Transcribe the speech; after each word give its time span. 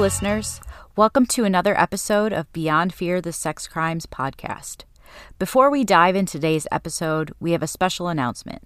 Listeners. 0.00 0.62
Welcome 0.96 1.26
to 1.26 1.44
another 1.44 1.78
episode 1.78 2.32
of 2.32 2.50
Beyond 2.54 2.94
Fear 2.94 3.20
the 3.20 3.34
Sex 3.34 3.68
Crimes 3.68 4.06
podcast. 4.06 4.84
Before 5.38 5.70
we 5.70 5.84
dive 5.84 6.16
into 6.16 6.32
today's 6.32 6.66
episode, 6.72 7.34
we 7.38 7.52
have 7.52 7.62
a 7.62 7.66
special 7.66 8.08
announcement. 8.08 8.62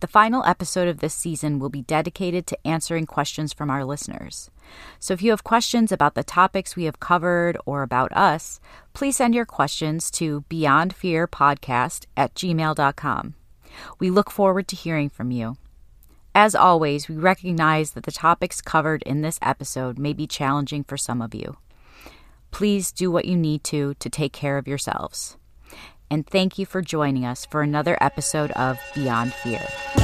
The 0.00 0.08
final 0.08 0.42
episode 0.44 0.88
of 0.88 0.98
this 0.98 1.14
season 1.14 1.60
will 1.60 1.68
be 1.68 1.82
dedicated 1.82 2.48
to 2.48 2.66
answering 2.66 3.06
questions 3.06 3.52
from 3.52 3.70
our 3.70 3.84
listeners. 3.84 4.50
So 4.98 5.14
if 5.14 5.22
you 5.22 5.30
have 5.30 5.44
questions 5.44 5.92
about 5.92 6.16
the 6.16 6.24
topics 6.24 6.74
we 6.74 6.84
have 6.86 6.98
covered 6.98 7.56
or 7.64 7.84
about 7.84 8.10
us, 8.10 8.58
please 8.92 9.18
send 9.18 9.36
your 9.36 9.46
questions 9.46 10.10
to 10.12 10.40
beyondfearpodcast 10.50 12.06
at 12.16 12.34
gmail.com. 12.34 13.34
We 14.00 14.10
look 14.10 14.32
forward 14.32 14.66
to 14.66 14.74
hearing 14.74 15.10
from 15.10 15.30
you. 15.30 15.56
As 16.34 16.54
always, 16.54 17.08
we 17.08 17.16
recognize 17.16 17.90
that 17.90 18.04
the 18.04 18.12
topics 18.12 18.62
covered 18.62 19.02
in 19.02 19.20
this 19.20 19.38
episode 19.42 19.98
may 19.98 20.12
be 20.12 20.26
challenging 20.26 20.82
for 20.82 20.96
some 20.96 21.20
of 21.20 21.34
you. 21.34 21.56
Please 22.50 22.90
do 22.90 23.10
what 23.10 23.26
you 23.26 23.36
need 23.36 23.64
to 23.64 23.94
to 23.94 24.08
take 24.08 24.32
care 24.32 24.56
of 24.56 24.66
yourselves. 24.66 25.36
And 26.10 26.26
thank 26.26 26.58
you 26.58 26.66
for 26.66 26.82
joining 26.82 27.24
us 27.24 27.46
for 27.46 27.62
another 27.62 27.96
episode 28.00 28.50
of 28.52 28.78
Beyond 28.94 29.32
Fear. 29.32 30.01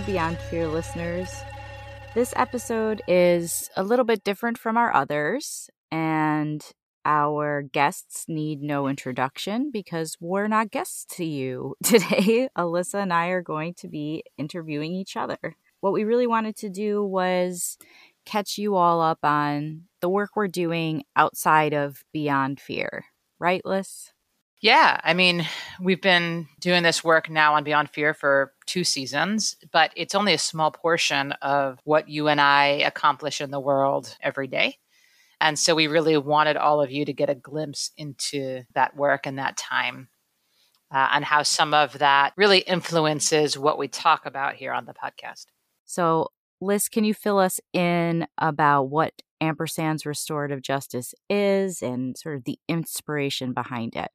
Beyond 0.00 0.38
Fear 0.38 0.68
listeners. 0.68 1.42
This 2.14 2.32
episode 2.36 3.02
is 3.08 3.70
a 3.76 3.82
little 3.82 4.04
bit 4.04 4.24
different 4.24 4.58
from 4.58 4.76
our 4.76 4.94
others, 4.94 5.68
and 5.90 6.64
our 7.04 7.62
guests 7.62 8.26
need 8.28 8.62
no 8.62 8.86
introduction 8.86 9.70
because 9.70 10.16
we're 10.20 10.46
not 10.46 10.70
guests 10.70 11.04
to 11.16 11.24
you. 11.24 11.74
Today, 11.82 12.48
Alissa 12.56 13.02
and 13.02 13.12
I 13.12 13.28
are 13.28 13.42
going 13.42 13.74
to 13.74 13.88
be 13.88 14.24
interviewing 14.36 14.92
each 14.92 15.16
other. 15.16 15.56
What 15.80 15.92
we 15.92 16.04
really 16.04 16.26
wanted 16.26 16.56
to 16.56 16.68
do 16.68 17.04
was 17.04 17.78
catch 18.24 18.58
you 18.58 18.76
all 18.76 19.00
up 19.00 19.20
on 19.22 19.84
the 20.00 20.08
work 20.08 20.30
we're 20.36 20.48
doing 20.48 21.04
outside 21.16 21.72
of 21.72 22.04
Beyond 22.12 22.60
Fear. 22.60 23.04
Right, 23.38 23.64
Liz? 23.64 24.12
Yeah, 24.60 25.00
I 25.04 25.14
mean, 25.14 25.46
we've 25.80 26.02
been 26.02 26.48
doing 26.60 26.82
this 26.82 27.04
work 27.04 27.30
now 27.30 27.54
on 27.54 27.62
Beyond 27.62 27.90
Fear 27.90 28.12
for 28.12 28.52
two 28.66 28.82
seasons, 28.82 29.56
but 29.70 29.92
it's 29.94 30.16
only 30.16 30.34
a 30.34 30.38
small 30.38 30.72
portion 30.72 31.32
of 31.42 31.78
what 31.84 32.08
you 32.08 32.26
and 32.26 32.40
I 32.40 32.66
accomplish 32.84 33.40
in 33.40 33.52
the 33.52 33.60
world 33.60 34.16
every 34.20 34.48
day. 34.48 34.78
And 35.40 35.56
so 35.56 35.76
we 35.76 35.86
really 35.86 36.16
wanted 36.16 36.56
all 36.56 36.82
of 36.82 36.90
you 36.90 37.04
to 37.04 37.12
get 37.12 37.30
a 37.30 37.36
glimpse 37.36 37.92
into 37.96 38.62
that 38.74 38.96
work 38.96 39.26
and 39.26 39.38
that 39.38 39.56
time 39.56 40.08
uh, 40.92 41.08
and 41.12 41.24
how 41.24 41.44
some 41.44 41.72
of 41.72 41.98
that 41.98 42.32
really 42.36 42.58
influences 42.58 43.56
what 43.56 43.78
we 43.78 43.86
talk 43.86 44.26
about 44.26 44.54
here 44.54 44.72
on 44.72 44.86
the 44.86 44.94
podcast. 44.94 45.46
So, 45.84 46.28
Liz, 46.60 46.88
can 46.88 47.04
you 47.04 47.14
fill 47.14 47.38
us 47.38 47.60
in 47.72 48.26
about 48.38 48.84
what 48.84 49.12
Ampersand's 49.40 50.04
restorative 50.04 50.62
justice 50.62 51.14
is 51.30 51.80
and 51.80 52.18
sort 52.18 52.34
of 52.34 52.44
the 52.44 52.58
inspiration 52.68 53.52
behind 53.52 53.94
it? 53.94 54.10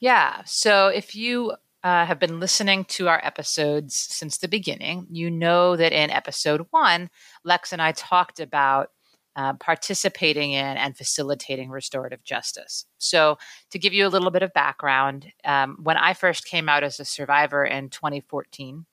Yeah. 0.00 0.42
So 0.46 0.88
if 0.88 1.14
you 1.14 1.52
uh, 1.84 2.06
have 2.06 2.18
been 2.18 2.40
listening 2.40 2.84
to 2.86 3.08
our 3.08 3.20
episodes 3.24 3.94
since 3.94 4.38
the 4.38 4.48
beginning, 4.48 5.06
you 5.10 5.30
know 5.30 5.76
that 5.76 5.92
in 5.92 6.10
episode 6.10 6.66
one, 6.70 7.10
Lex 7.44 7.72
and 7.72 7.82
I 7.82 7.92
talked 7.92 8.40
about 8.40 8.90
uh, 9.36 9.52
participating 9.54 10.52
in 10.52 10.76
and 10.76 10.96
facilitating 10.96 11.70
restorative 11.70 12.24
justice. 12.24 12.84
So, 12.98 13.38
to 13.70 13.78
give 13.78 13.92
you 13.92 14.06
a 14.06 14.08
little 14.08 14.30
bit 14.30 14.42
of 14.42 14.52
background, 14.52 15.32
um, 15.44 15.78
when 15.82 15.96
I 15.96 16.14
first 16.14 16.44
came 16.46 16.68
out 16.68 16.82
as 16.82 16.98
a 16.98 17.04
survivor 17.04 17.64
in 17.64 17.90
2014, 17.90 18.86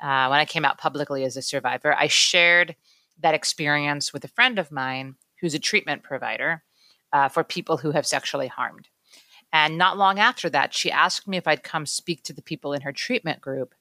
uh, 0.00 0.26
when 0.28 0.38
I 0.40 0.44
came 0.44 0.64
out 0.64 0.78
publicly 0.78 1.24
as 1.24 1.36
a 1.36 1.42
survivor, 1.42 1.94
I 1.96 2.06
shared 2.08 2.76
that 3.20 3.34
experience 3.34 4.12
with 4.12 4.24
a 4.24 4.28
friend 4.28 4.58
of 4.58 4.70
mine 4.70 5.14
who's 5.40 5.54
a 5.54 5.58
treatment 5.58 6.02
provider 6.02 6.62
uh, 7.12 7.28
for 7.28 7.42
people 7.42 7.78
who 7.78 7.92
have 7.92 8.06
sexually 8.06 8.48
harmed. 8.48 8.88
And 9.52 9.78
not 9.78 9.96
long 9.96 10.18
after 10.18 10.50
that, 10.50 10.74
she 10.74 10.90
asked 10.90 11.26
me 11.26 11.36
if 11.36 11.46
I'd 11.46 11.62
come 11.62 11.86
speak 11.86 12.22
to 12.24 12.32
the 12.32 12.42
people 12.42 12.72
in 12.72 12.82
her 12.82 12.92
treatment 12.92 13.40
group. 13.40 13.74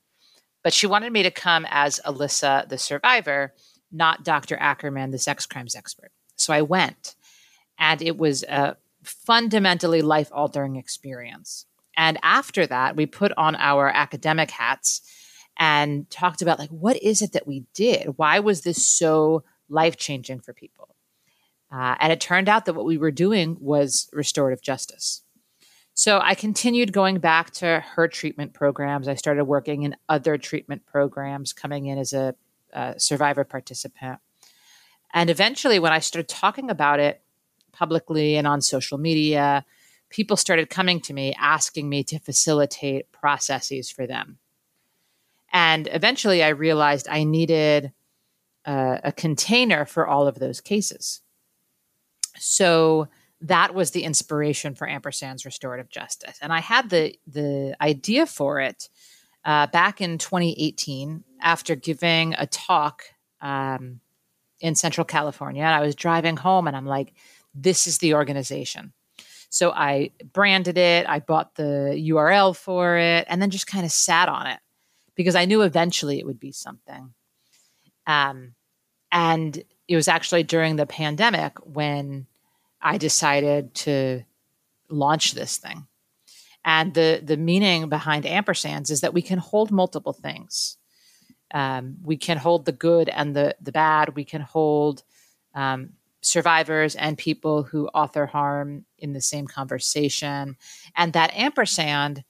But 0.63 0.73
she 0.73 0.87
wanted 0.87 1.11
me 1.11 1.23
to 1.23 1.31
come 1.31 1.65
as 1.69 1.99
Alissa, 2.05 2.67
the 2.67 2.77
survivor, 2.77 3.53
not 3.91 4.23
Dr. 4.23 4.57
Ackerman, 4.59 5.11
the 5.11 5.19
sex 5.19 5.45
crimes 5.45 5.75
expert. 5.75 6.11
So 6.37 6.53
I 6.53 6.61
went, 6.61 7.15
and 7.77 8.01
it 8.01 8.17
was 8.17 8.43
a 8.43 8.77
fundamentally 9.03 10.01
life 10.01 10.29
altering 10.33 10.75
experience. 10.75 11.65
And 11.95 12.17
after 12.23 12.65
that, 12.67 12.95
we 12.95 13.05
put 13.05 13.31
on 13.37 13.55
our 13.55 13.89
academic 13.89 14.51
hats 14.51 15.01
and 15.57 16.09
talked 16.09 16.41
about 16.41 16.59
like 16.59 16.69
what 16.69 17.01
is 17.01 17.21
it 17.21 17.31
that 17.33 17.47
we 17.47 17.63
did 17.73 18.13
why 18.17 18.39
was 18.39 18.61
this 18.61 18.85
so 18.85 19.43
life 19.69 19.97
changing 19.97 20.39
for 20.39 20.53
people 20.53 20.95
uh, 21.71 21.95
and 21.99 22.11
it 22.11 22.19
turned 22.19 22.49
out 22.49 22.65
that 22.65 22.73
what 22.73 22.85
we 22.85 22.97
were 22.97 23.11
doing 23.11 23.57
was 23.59 24.09
restorative 24.11 24.61
justice 24.61 25.21
so 25.97 26.19
I 26.21 26.35
continued 26.35 26.91
going 26.91 27.19
back 27.19 27.51
to 27.51 27.79
her 27.79 28.09
treatment 28.09 28.53
programs. 28.53 29.07
I 29.07 29.15
started 29.15 29.45
working 29.45 29.83
in 29.83 29.95
other 30.09 30.37
treatment 30.37 30.85
programs, 30.85 31.53
coming 31.53 31.85
in 31.85 31.97
as 31.97 32.11
a, 32.11 32.35
a 32.73 32.99
survivor 32.99 33.45
participant. 33.45 34.19
And 35.13 35.29
eventually, 35.29 35.79
when 35.79 35.93
I 35.93 35.99
started 35.99 36.27
talking 36.27 36.69
about 36.69 36.99
it 36.99 37.21
publicly 37.71 38.35
and 38.35 38.45
on 38.45 38.59
social 38.59 38.97
media, 38.97 39.63
people 40.09 40.35
started 40.35 40.69
coming 40.69 40.99
to 40.99 41.13
me 41.13 41.33
asking 41.39 41.87
me 41.87 42.03
to 42.03 42.19
facilitate 42.19 43.09
processes 43.13 43.89
for 43.89 44.05
them. 44.05 44.37
And 45.53 45.87
eventually, 45.93 46.43
I 46.43 46.49
realized 46.49 47.07
I 47.09 47.23
needed 47.23 47.93
a, 48.65 48.99
a 49.05 49.11
container 49.13 49.85
for 49.85 50.05
all 50.05 50.27
of 50.27 50.39
those 50.39 50.59
cases. 50.59 51.21
So 52.37 53.07
that 53.41 53.75
was 53.75 53.91
the 53.91 54.03
inspiration 54.03 54.75
for 54.75 54.87
ampersand's 54.87 55.45
restorative 55.45 55.89
justice. 55.89 56.37
And 56.41 56.53
i 56.53 56.59
had 56.59 56.89
the 56.89 57.15
the 57.27 57.75
idea 57.81 58.25
for 58.25 58.59
it 58.59 58.89
uh, 59.43 59.67
back 59.67 60.01
in 60.01 60.17
2018 60.17 61.23
after 61.41 61.75
giving 61.75 62.33
a 62.33 62.47
talk 62.47 63.03
um, 63.41 63.99
in 64.59 64.75
central 64.75 65.05
california. 65.05 65.63
And 65.63 65.75
i 65.75 65.81
was 65.81 65.95
driving 65.95 66.37
home 66.37 66.67
and 66.67 66.75
i'm 66.75 66.85
like 66.85 67.13
this 67.53 67.87
is 67.87 67.99
the 67.99 68.13
organization. 68.13 68.93
So 69.49 69.71
i 69.71 70.11
branded 70.33 70.77
it 70.77 71.07
i 71.07 71.19
bought 71.19 71.55
the 71.55 71.93
url 72.11 72.55
for 72.55 72.97
it 72.97 73.25
and 73.29 73.41
then 73.41 73.49
just 73.49 73.67
kind 73.67 73.85
of 73.85 73.91
sat 73.91 74.29
on 74.29 74.47
it 74.47 74.59
because 75.15 75.35
i 75.35 75.45
knew 75.45 75.61
eventually 75.61 76.19
it 76.19 76.25
would 76.25 76.39
be 76.39 76.51
something. 76.51 77.13
Um, 78.07 78.53
and 79.11 79.63
it 79.87 79.95
was 79.95 80.07
actually 80.07 80.43
during 80.43 80.75
the 80.75 80.85
pandemic 80.85 81.53
when 81.65 82.27
I 82.81 82.97
decided 82.97 83.73
to 83.75 84.23
launch 84.89 85.33
this 85.33 85.57
thing. 85.57 85.87
And 86.63 86.93
the 86.93 87.21
the 87.23 87.37
meaning 87.37 87.89
behind 87.89 88.25
ampersands 88.25 88.89
is 88.89 89.01
that 89.01 89.13
we 89.13 89.21
can 89.21 89.37
hold 89.37 89.71
multiple 89.71 90.13
things. 90.13 90.77
Um, 91.53 91.97
we 92.03 92.17
can 92.17 92.37
hold 92.37 92.65
the 92.65 92.71
good 92.71 93.07
and 93.09 93.35
the 93.35 93.55
the 93.61 93.71
bad. 93.71 94.15
We 94.15 94.25
can 94.25 94.41
hold 94.41 95.03
um, 95.53 95.91
survivors 96.25 96.95
and 96.95 97.17
people 97.17 97.63
who 97.63 97.87
author 97.89 98.25
harm 98.25 98.85
in 98.97 99.13
the 99.13 99.21
same 99.21 99.45
conversation. 99.45 100.57
And 100.95 101.13
that 101.13 101.35
ampersand, 101.35 102.23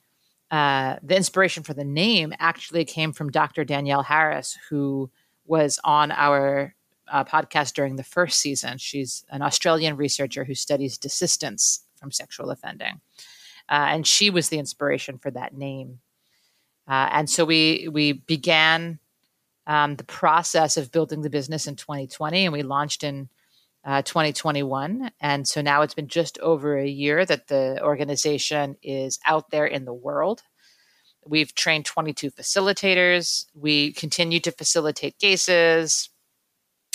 uh, 0.52 0.98
the 1.02 1.16
inspiration 1.16 1.64
for 1.64 1.74
the 1.74 1.86
name 1.86 2.34
actually 2.38 2.86
came 2.86 3.14
from 3.14 3.32
Dr. 3.32 3.64
Danielle 3.64 4.04
Harris, 4.04 4.58
who 4.70 5.10
was 5.46 5.80
on 5.84 6.12
our 6.12 6.75
uh, 7.07 7.24
podcast 7.24 7.74
during 7.74 7.96
the 7.96 8.04
first 8.04 8.40
season. 8.40 8.78
She's 8.78 9.24
an 9.30 9.42
Australian 9.42 9.96
researcher 9.98 10.44
who 10.44 10.56
studies 10.56 10.98
desistance 10.98 11.81
from 11.96 12.12
sexual 12.12 12.52
offending. 12.52 13.02
Uh, 13.69 13.88
and 13.90 14.06
she 14.07 14.30
was 14.30 14.50
the 14.50 14.60
inspiration 14.60 15.18
for 15.18 15.31
that 15.31 15.54
name. 15.54 16.00
Uh, 16.88 17.10
and 17.12 17.30
so 17.30 17.46
we 17.46 17.88
we 17.92 18.13
began 18.13 19.00
um, 19.66 19.96
the 19.96 20.04
process 20.04 20.78
of 20.78 20.92
building 20.92 21.22
the 21.22 21.30
business 21.30 21.66
in 21.66 21.75
2020, 21.75 22.46
and 22.46 22.54
we 22.54 22.62
launched 22.62 23.04
in 23.04 23.30
uh, 23.84 24.01
2021. 24.04 25.12
And 25.19 25.48
so 25.48 25.62
now 25.62 25.81
it's 25.81 25.94
been 25.94 26.08
just 26.08 26.38
over 26.40 26.78
a 26.78 26.88
year 26.88 27.25
that 27.25 27.48
the 27.48 27.80
organization 27.81 28.78
is 28.84 29.19
out 29.25 29.50
there 29.51 29.66
in 29.66 29.86
the 29.86 29.94
world. 29.94 30.42
We've 31.28 31.54
trained 31.56 31.86
22 31.86 32.31
facilitators. 32.31 33.46
We 33.56 33.94
continue 33.94 34.40
to 34.42 34.51
facilitate 34.51 35.18
cases. 35.18 36.10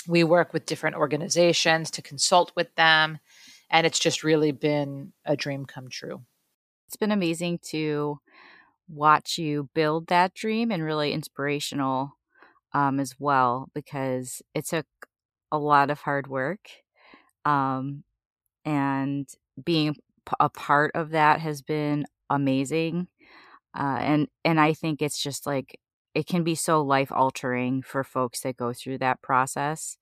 We 0.07 0.23
work 0.23 0.53
with 0.53 0.65
different 0.65 0.95
organizations 0.95 1.91
to 1.91 2.01
consult 2.01 2.51
with 2.55 2.73
them. 2.75 3.19
And 3.69 3.87
it's 3.87 3.99
just 3.99 4.23
really 4.23 4.51
been 4.51 5.13
a 5.25 5.35
dream 5.37 5.65
come 5.65 5.87
true. 5.89 6.21
It's 6.87 6.97
been 6.97 7.11
amazing 7.11 7.59
to 7.69 8.19
watch 8.89 9.37
you 9.37 9.69
build 9.73 10.07
that 10.07 10.33
dream 10.33 10.71
and 10.71 10.83
really 10.83 11.13
inspirational 11.13 12.17
um, 12.73 12.99
as 12.99 13.15
well 13.19 13.69
because 13.73 14.41
it 14.53 14.67
took 14.67 14.85
a 15.51 15.57
lot 15.57 15.89
of 15.89 16.01
hard 16.01 16.27
work. 16.27 16.69
Um, 17.45 18.03
and 18.65 19.29
being 19.63 19.95
a 20.39 20.49
part 20.49 20.91
of 20.95 21.11
that 21.11 21.39
has 21.39 21.61
been 21.61 22.05
amazing. 22.29 23.07
Uh, 23.77 23.97
and 23.99 24.27
and 24.43 24.59
I 24.59 24.73
think 24.73 25.01
it's 25.01 25.21
just 25.21 25.45
like 25.45 25.79
it 26.13 26.27
can 26.27 26.43
be 26.43 26.55
so 26.55 26.81
life 26.81 27.11
altering 27.11 27.81
for 27.81 28.03
folks 28.03 28.41
that 28.41 28.57
go 28.57 28.73
through 28.73 28.97
that 28.99 29.21
process. 29.21 29.97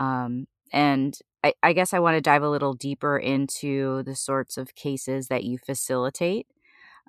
Um, 0.00 0.46
and 0.72 1.18
I, 1.44 1.54
I 1.62 1.72
guess 1.72 1.94
I 1.94 2.00
want 2.00 2.16
to 2.16 2.20
dive 2.20 2.42
a 2.42 2.50
little 2.50 2.74
deeper 2.74 3.18
into 3.18 4.02
the 4.04 4.16
sorts 4.16 4.56
of 4.58 4.74
cases 4.74 5.28
that 5.28 5.44
you 5.44 5.58
facilitate. 5.58 6.46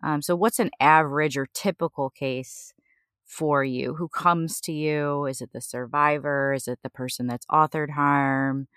Um, 0.03 0.21
so, 0.21 0.35
what's 0.35 0.59
an 0.59 0.71
average 0.79 1.37
or 1.37 1.47
typical 1.53 2.09
case 2.09 2.73
for 3.25 3.63
you? 3.63 3.95
Who 3.95 4.07
comes 4.09 4.61
to 4.61 4.71
you? 4.73 5.25
Is 5.25 5.41
it 5.41 5.51
the 5.53 5.61
survivor? 5.61 6.53
Is 6.53 6.67
it 6.67 6.79
the 6.83 6.89
person 6.89 7.27
that's 7.27 7.45
authored 7.47 7.91
harm? 7.91 8.67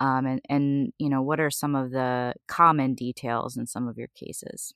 Um, 0.00 0.26
and 0.26 0.40
and 0.48 0.92
you 0.98 1.10
know, 1.10 1.22
what 1.22 1.40
are 1.40 1.50
some 1.50 1.74
of 1.76 1.90
the 1.92 2.34
common 2.48 2.94
details 2.94 3.56
in 3.56 3.66
some 3.66 3.88
of 3.88 3.98
your 3.98 4.08
cases? 4.16 4.74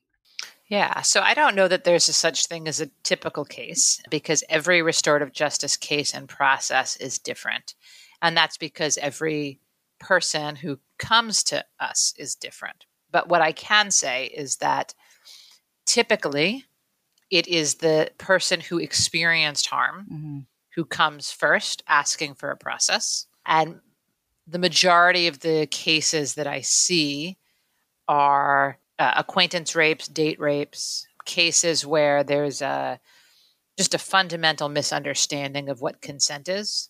Yeah, 0.67 1.01
so 1.01 1.21
I 1.21 1.35
don't 1.35 1.55
know 1.55 1.67
that 1.67 1.83
there's 1.83 2.09
a 2.09 2.13
such 2.13 2.47
thing 2.47 2.67
as 2.67 2.81
a 2.81 2.89
typical 3.03 3.45
case 3.45 4.01
because 4.09 4.43
every 4.49 4.81
restorative 4.81 5.31
justice 5.31 5.77
case 5.77 6.13
and 6.13 6.27
process 6.27 6.95
is 6.95 7.19
different. 7.19 7.75
And 8.21 8.35
that's 8.35 8.57
because 8.57 8.97
every 8.97 9.59
person 9.99 10.55
who 10.55 10.79
comes 10.97 11.43
to 11.43 11.63
us 11.79 12.13
is 12.17 12.35
different. 12.35 12.85
But 13.11 13.29
what 13.29 13.41
I 13.41 13.51
can 13.51 13.91
say 13.91 14.25
is 14.25 14.57
that 14.57 14.95
typically 15.85 16.65
it 17.29 17.47
is 17.47 17.75
the 17.75 18.09
person 18.17 18.59
who 18.59 18.79
experienced 18.79 19.67
harm 19.67 20.07
mm-hmm. 20.11 20.39
who 20.75 20.85
comes 20.85 21.31
first 21.31 21.83
asking 21.87 22.35
for 22.35 22.49
a 22.49 22.57
process. 22.57 23.27
And 23.45 23.81
the 24.47 24.59
majority 24.59 25.27
of 25.27 25.39
the 25.39 25.67
cases 25.67 26.35
that 26.35 26.47
I 26.47 26.61
see 26.61 27.37
are 28.07 28.79
uh, 28.99 29.13
acquaintance 29.17 29.75
rapes, 29.75 30.07
date 30.07 30.39
rapes, 30.39 31.07
cases 31.25 31.85
where 31.85 32.23
there's 32.23 32.61
a 32.61 32.99
just 33.77 33.93
a 33.93 33.99
fundamental 33.99 34.69
misunderstanding 34.69 35.67
of 35.67 35.81
what 35.81 36.01
consent 36.01 36.47
is. 36.47 36.89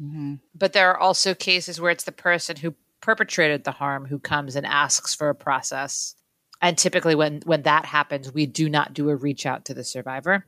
Mm-hmm. 0.00 0.34
But 0.54 0.74
there 0.74 0.90
are 0.90 0.98
also 0.98 1.34
cases 1.34 1.80
where 1.80 1.90
it's 1.90 2.04
the 2.04 2.12
person 2.12 2.56
who 2.56 2.74
perpetrated 3.00 3.64
the 3.64 3.72
harm 3.72 4.06
who 4.06 4.18
comes 4.18 4.56
and 4.56 4.66
asks 4.66 5.14
for 5.14 5.30
a 5.30 5.34
process. 5.34 6.14
And 6.60 6.76
typically, 6.76 7.14
when 7.14 7.42
when 7.44 7.62
that 7.62 7.84
happens, 7.84 8.32
we 8.32 8.46
do 8.46 8.68
not 8.68 8.94
do 8.94 9.08
a 9.08 9.16
reach 9.16 9.46
out 9.46 9.64
to 9.66 9.74
the 9.74 9.84
survivor. 9.84 10.46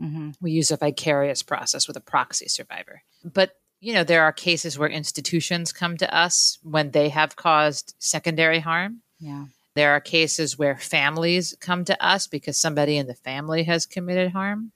Mm-hmm. 0.00 0.30
We 0.40 0.52
use 0.52 0.70
a 0.70 0.76
vicarious 0.76 1.42
process 1.42 1.86
with 1.86 1.96
a 1.96 2.00
proxy 2.00 2.48
survivor. 2.48 3.02
But 3.24 3.52
you 3.80 3.94
know, 3.94 4.04
there 4.04 4.22
are 4.22 4.32
cases 4.32 4.78
where 4.78 4.88
institutions 4.88 5.72
come 5.72 5.96
to 5.98 6.14
us 6.14 6.58
when 6.62 6.90
they 6.90 7.08
have 7.08 7.36
caused 7.36 7.94
secondary 7.98 8.58
harm. 8.58 9.00
Yeah. 9.18 9.46
There 9.80 9.92
are 9.92 10.00
cases 10.00 10.58
where 10.58 10.76
families 10.76 11.56
come 11.58 11.86
to 11.86 12.04
us 12.06 12.26
because 12.26 12.58
somebody 12.58 12.98
in 12.98 13.06
the 13.06 13.14
family 13.14 13.62
has 13.62 13.86
committed 13.86 14.30
harm. 14.30 14.72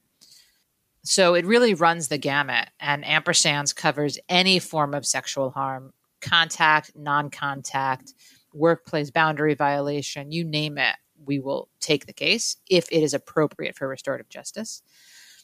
So 1.03 1.35
it 1.35 1.45
really 1.45 1.75
runs 1.75 2.09
the 2.09 2.17
gamut, 2.17 2.71
and 2.81 3.05
ampersands 3.05 3.77
covers 3.77 4.19
any 4.31 4.59
form 4.61 4.95
of 4.95 5.05
sexual 5.05 5.51
harm 5.51 5.93
contact, 6.23 6.93
non 6.97 7.29
contact, 7.29 8.15
workplace 8.55 9.11
boundary 9.11 9.53
violation, 9.53 10.33
you 10.33 10.43
name 10.43 10.79
it, 10.79 10.97
we 11.27 11.39
will 11.39 11.69
take 11.81 12.07
the 12.07 12.15
case 12.15 12.57
if 12.71 12.91
it 12.91 13.03
is 13.03 13.13
appropriate 13.13 13.77
for 13.77 13.87
restorative 13.87 14.31
justice. 14.31 14.81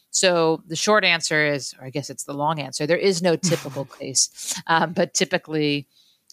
So 0.09 0.63
the 0.69 0.75
short 0.75 1.05
answer 1.05 1.45
is, 1.45 1.75
or 1.79 1.85
I 1.85 1.91
guess 1.91 2.09
it's 2.09 2.25
the 2.25 2.33
long 2.33 2.61
answer, 2.61 2.87
there 2.87 2.97
is 2.97 3.21
no 3.21 3.37
typical 3.37 3.85
case. 4.01 4.55
Um, 4.67 4.95
but 4.95 5.13
typically, 5.13 5.87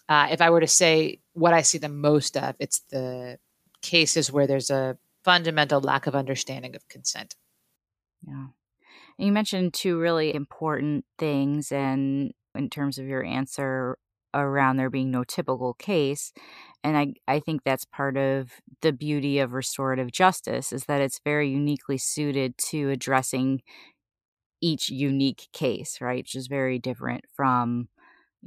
uh, 0.08 0.30
if 0.32 0.40
I 0.40 0.50
were 0.50 0.62
to 0.62 0.68
say 0.68 1.20
what 1.38 1.54
I 1.54 1.62
see 1.62 1.78
the 1.78 1.88
most 1.88 2.36
of, 2.36 2.56
it's 2.60 2.80
the 2.90 3.38
cases 3.84 4.32
where 4.32 4.48
there's 4.48 4.72
a 4.72 4.98
fundamental 5.24 5.80
lack 5.80 6.08
of 6.08 6.16
understanding 6.16 6.76
of 6.76 6.88
consent. 6.90 7.36
Yeah. 8.28 8.48
And 9.20 9.28
you 9.28 9.32
mentioned 9.32 9.76
two 9.76 10.00
really 10.00 10.34
important 10.34 11.06
things, 11.20 11.72
and 11.72 12.34
in 12.56 12.70
terms 12.70 12.98
of 12.98 13.06
your 13.06 13.24
answer 13.24 13.98
around 14.34 14.78
there 14.78 14.90
being 14.90 15.12
no 15.12 15.24
typical 15.24 15.76
case. 15.76 16.34
And 16.84 16.98
I, 16.98 17.14
I 17.28 17.40
think 17.40 17.62
that's 17.64 17.86
part 17.86 18.18
of 18.18 18.52
the 18.82 18.92
beauty 18.92 19.40
of 19.40 19.54
restorative 19.54 20.12
justice 20.12 20.74
is 20.74 20.86
that 20.86 21.02
it's 21.02 21.22
very 21.24 21.50
uniquely 21.50 21.98
suited 21.98 22.58
to 22.70 22.90
addressing 22.90 23.62
each 24.60 24.90
unique 24.90 25.50
case, 25.54 26.00
right? 26.02 26.24
Which 26.24 26.36
is 26.36 26.48
very 26.48 26.80
different 26.80 27.26
from 27.36 27.90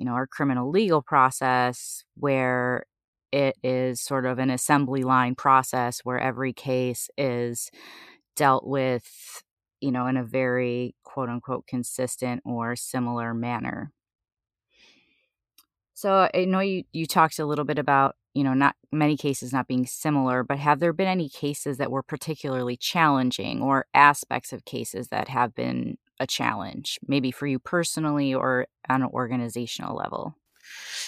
you 0.00 0.06
know, 0.06 0.12
our 0.12 0.26
criminal 0.26 0.70
legal 0.70 1.02
process 1.02 2.04
where 2.16 2.86
it 3.32 3.54
is 3.62 4.00
sort 4.00 4.24
of 4.24 4.38
an 4.38 4.48
assembly 4.48 5.02
line 5.02 5.34
process 5.34 6.00
where 6.04 6.18
every 6.18 6.54
case 6.54 7.10
is 7.18 7.70
dealt 8.34 8.66
with, 8.66 9.42
you 9.82 9.92
know, 9.92 10.06
in 10.06 10.16
a 10.16 10.24
very 10.24 10.94
quote 11.04 11.28
unquote 11.28 11.66
consistent 11.66 12.40
or 12.46 12.74
similar 12.76 13.34
manner. 13.34 13.92
So 15.92 16.30
I 16.32 16.46
know 16.46 16.60
you, 16.60 16.84
you 16.94 17.04
talked 17.04 17.38
a 17.38 17.44
little 17.44 17.66
bit 17.66 17.78
about, 17.78 18.16
you 18.32 18.42
know, 18.42 18.54
not 18.54 18.76
many 18.90 19.18
cases 19.18 19.52
not 19.52 19.68
being 19.68 19.84
similar, 19.84 20.42
but 20.42 20.58
have 20.58 20.80
there 20.80 20.94
been 20.94 21.08
any 21.08 21.28
cases 21.28 21.76
that 21.76 21.90
were 21.90 22.02
particularly 22.02 22.78
challenging 22.78 23.60
or 23.60 23.84
aspects 23.92 24.54
of 24.54 24.64
cases 24.64 25.08
that 25.08 25.28
have 25.28 25.54
been 25.54 25.98
a 26.20 26.26
challenge, 26.26 27.00
maybe 27.08 27.32
for 27.32 27.46
you 27.46 27.58
personally 27.58 28.32
or 28.32 28.66
on 28.88 29.02
an 29.02 29.08
organizational 29.08 29.96
level? 29.96 30.36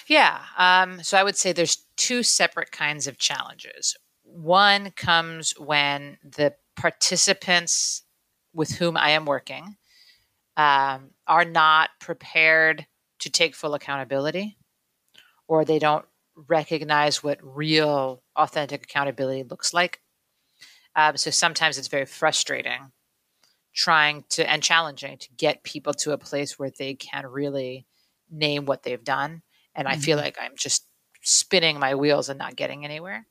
Yeah. 0.09 0.41
Um, 0.59 1.03
so 1.03 1.17
I 1.17 1.23
would 1.23 1.37
say 1.37 1.53
there's 1.53 1.87
two 1.97 2.23
separate 2.23 2.73
kinds 2.73 3.07
of 3.07 3.19
challenges. 3.19 3.97
One 4.25 4.91
comes 4.93 5.53
when 5.59 6.17
the 6.25 6.55
participants 6.75 8.03
with 8.55 8.71
whom 8.73 8.97
I 8.97 9.11
am 9.11 9.27
working 9.27 9.77
um, 10.57 11.11
are 11.27 11.45
not 11.45 11.91
prepared 12.01 12.87
to 13.21 13.31
take 13.31 13.55
full 13.55 13.75
accountability 13.75 14.57
or 15.47 15.65
they 15.65 15.79
don't 15.79 16.05
recognize 16.49 17.23
what 17.23 17.39
real 17.43 18.23
authentic 18.37 18.85
accountability 18.85 19.45
looks 19.45 19.75
like. 19.75 20.01
Um, 20.97 21.17
so 21.17 21.31
sometimes 21.31 21.79
it's 21.79 21.89
very 21.89 22.07
frustrating 22.07 22.93
trying 23.75 24.25
to 24.29 24.49
and 24.49 24.63
challenging 24.63 25.17
to 25.19 25.29
get 25.37 25.63
people 25.63 25.95
to 25.95 26.13
a 26.13 26.19
place 26.19 26.59
where 26.59 26.71
they 26.71 26.95
can 26.95 27.27
really 27.27 27.87
name 28.31 28.65
what 28.67 28.83
they've 28.83 29.05
done 29.05 29.43
and 29.75 29.87
mm-hmm. 29.87 29.97
i 29.97 30.01
feel 30.01 30.17
mm-hmm. 30.17 30.27
like 30.27 30.39
i'm 30.41 30.57
just 30.57 30.87
spinning 31.23 31.79
my 31.79 31.95
wheels 31.95 32.29
and 32.29 32.39
not 32.39 32.57
getting 32.57 32.85
anywhere 32.85 33.27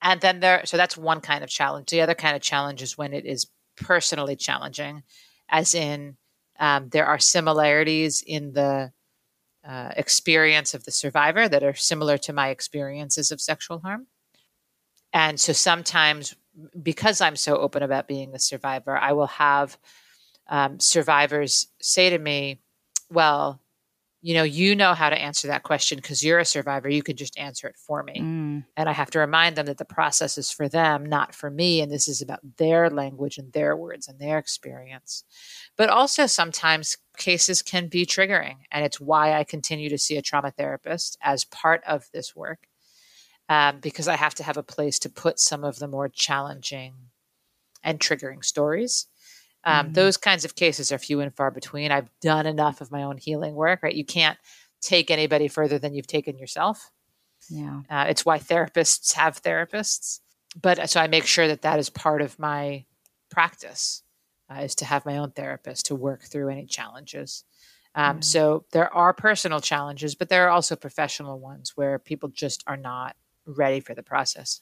and 0.00 0.20
then 0.20 0.40
there 0.40 0.62
so 0.64 0.76
that's 0.76 0.96
one 0.96 1.20
kind 1.20 1.44
of 1.44 1.50
challenge 1.50 1.90
the 1.90 2.00
other 2.00 2.14
kind 2.14 2.34
of 2.34 2.42
challenge 2.42 2.82
is 2.82 2.98
when 2.98 3.12
it 3.12 3.24
is 3.26 3.46
personally 3.76 4.36
challenging 4.36 5.02
as 5.48 5.74
in 5.74 6.16
um, 6.58 6.88
there 6.90 7.06
are 7.06 7.18
similarities 7.18 8.22
in 8.26 8.52
the 8.52 8.92
uh, 9.66 9.90
experience 9.96 10.74
of 10.74 10.84
the 10.84 10.90
survivor 10.90 11.48
that 11.48 11.62
are 11.62 11.74
similar 11.74 12.18
to 12.18 12.32
my 12.32 12.48
experiences 12.48 13.30
of 13.30 13.40
sexual 13.40 13.78
harm 13.78 14.06
and 15.12 15.38
so 15.38 15.52
sometimes 15.52 16.34
because 16.82 17.20
I'm 17.20 17.36
so 17.36 17.56
open 17.56 17.82
about 17.82 18.08
being 18.08 18.34
a 18.34 18.38
survivor, 18.38 18.96
I 18.96 19.12
will 19.12 19.26
have 19.26 19.78
um, 20.48 20.80
survivors 20.80 21.68
say 21.80 22.10
to 22.10 22.18
me, 22.18 22.60
Well, 23.10 23.62
you 24.24 24.34
know, 24.34 24.44
you 24.44 24.76
know 24.76 24.94
how 24.94 25.10
to 25.10 25.20
answer 25.20 25.48
that 25.48 25.64
question 25.64 25.96
because 25.96 26.22
you're 26.22 26.38
a 26.38 26.44
survivor. 26.44 26.88
You 26.88 27.02
can 27.02 27.16
just 27.16 27.36
answer 27.36 27.66
it 27.66 27.76
for 27.76 28.04
me. 28.04 28.20
Mm. 28.20 28.64
And 28.76 28.88
I 28.88 28.92
have 28.92 29.10
to 29.10 29.18
remind 29.18 29.56
them 29.56 29.66
that 29.66 29.78
the 29.78 29.84
process 29.84 30.38
is 30.38 30.52
for 30.52 30.68
them, 30.68 31.04
not 31.04 31.34
for 31.34 31.50
me. 31.50 31.80
And 31.80 31.90
this 31.90 32.06
is 32.06 32.22
about 32.22 32.38
their 32.56 32.88
language 32.88 33.36
and 33.36 33.52
their 33.52 33.76
words 33.76 34.06
and 34.06 34.20
their 34.20 34.38
experience. 34.38 35.24
But 35.76 35.90
also 35.90 36.26
sometimes 36.26 36.98
cases 37.16 37.62
can 37.62 37.88
be 37.88 38.06
triggering. 38.06 38.58
And 38.70 38.84
it's 38.84 39.00
why 39.00 39.32
I 39.32 39.42
continue 39.42 39.88
to 39.88 39.98
see 39.98 40.16
a 40.16 40.22
trauma 40.22 40.52
therapist 40.52 41.18
as 41.20 41.44
part 41.44 41.82
of 41.84 42.08
this 42.12 42.36
work, 42.36 42.68
um, 43.52 43.80
because 43.80 44.08
I 44.08 44.16
have 44.16 44.34
to 44.36 44.42
have 44.42 44.56
a 44.56 44.62
place 44.62 44.98
to 45.00 45.10
put 45.10 45.38
some 45.38 45.62
of 45.62 45.78
the 45.78 45.86
more 45.86 46.08
challenging 46.08 46.94
and 47.84 48.00
triggering 48.00 48.42
stories. 48.42 49.08
Um, 49.62 49.86
mm-hmm. 49.86 49.92
Those 49.92 50.16
kinds 50.16 50.46
of 50.46 50.54
cases 50.54 50.90
are 50.90 50.96
few 50.96 51.20
and 51.20 51.36
far 51.36 51.50
between. 51.50 51.92
I've 51.92 52.08
done 52.22 52.46
enough 52.46 52.80
of 52.80 52.90
my 52.90 53.02
own 53.02 53.18
healing 53.18 53.54
work, 53.54 53.82
right? 53.82 53.94
You 53.94 54.06
can't 54.06 54.38
take 54.80 55.10
anybody 55.10 55.48
further 55.48 55.78
than 55.78 55.92
you've 55.92 56.06
taken 56.06 56.38
yourself. 56.38 56.90
Yeah. 57.50 57.82
Uh, 57.90 58.06
it's 58.08 58.24
why 58.24 58.38
therapists 58.38 59.12
have 59.12 59.42
therapists. 59.42 60.20
But 60.58 60.78
uh, 60.78 60.86
so 60.86 61.00
I 61.00 61.06
make 61.06 61.26
sure 61.26 61.46
that 61.46 61.60
that 61.60 61.78
is 61.78 61.90
part 61.90 62.22
of 62.22 62.38
my 62.38 62.86
practice 63.30 64.02
uh, 64.50 64.60
is 64.60 64.74
to 64.76 64.86
have 64.86 65.04
my 65.04 65.18
own 65.18 65.32
therapist 65.32 65.86
to 65.86 65.94
work 65.94 66.22
through 66.22 66.48
any 66.48 66.64
challenges. 66.64 67.44
Um, 67.94 68.20
mm 68.20 68.24
So 68.24 68.64
there 68.72 68.92
are 68.94 69.12
personal 69.12 69.60
challenges, 69.60 70.14
but 70.14 70.30
there 70.30 70.46
are 70.46 70.50
also 70.50 70.74
professional 70.74 71.38
ones 71.38 71.72
where 71.74 71.98
people 71.98 72.30
just 72.30 72.64
are 72.66 72.78
not 72.78 73.14
ready 73.46 73.80
for 73.80 73.94
the 73.94 74.02
process. 74.02 74.60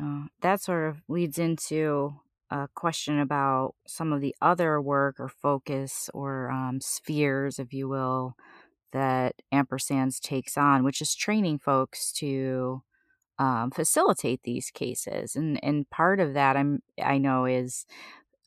Uh, 0.00 0.26
that 0.40 0.60
sort 0.60 0.88
of 0.88 1.02
leads 1.08 1.38
into 1.38 2.14
a 2.50 2.68
question 2.74 3.18
about 3.18 3.74
some 3.86 4.12
of 4.12 4.20
the 4.20 4.34
other 4.40 4.80
work 4.80 5.16
or 5.18 5.28
focus 5.28 6.08
or 6.14 6.50
um, 6.50 6.80
spheres, 6.80 7.58
if 7.58 7.72
you 7.72 7.88
will, 7.88 8.34
that 8.92 9.34
ampersands 9.52 10.20
takes 10.20 10.56
on, 10.56 10.84
which 10.84 11.00
is 11.00 11.14
training 11.14 11.58
folks 11.58 12.12
to 12.12 12.82
um, 13.38 13.70
facilitate 13.70 14.42
these 14.44 14.70
cases. 14.70 15.34
And 15.36 15.58
and 15.64 15.88
part 15.90 16.20
of 16.20 16.34
that 16.34 16.56
I'm 16.56 16.80
I 17.02 17.18
know 17.18 17.44
is 17.46 17.86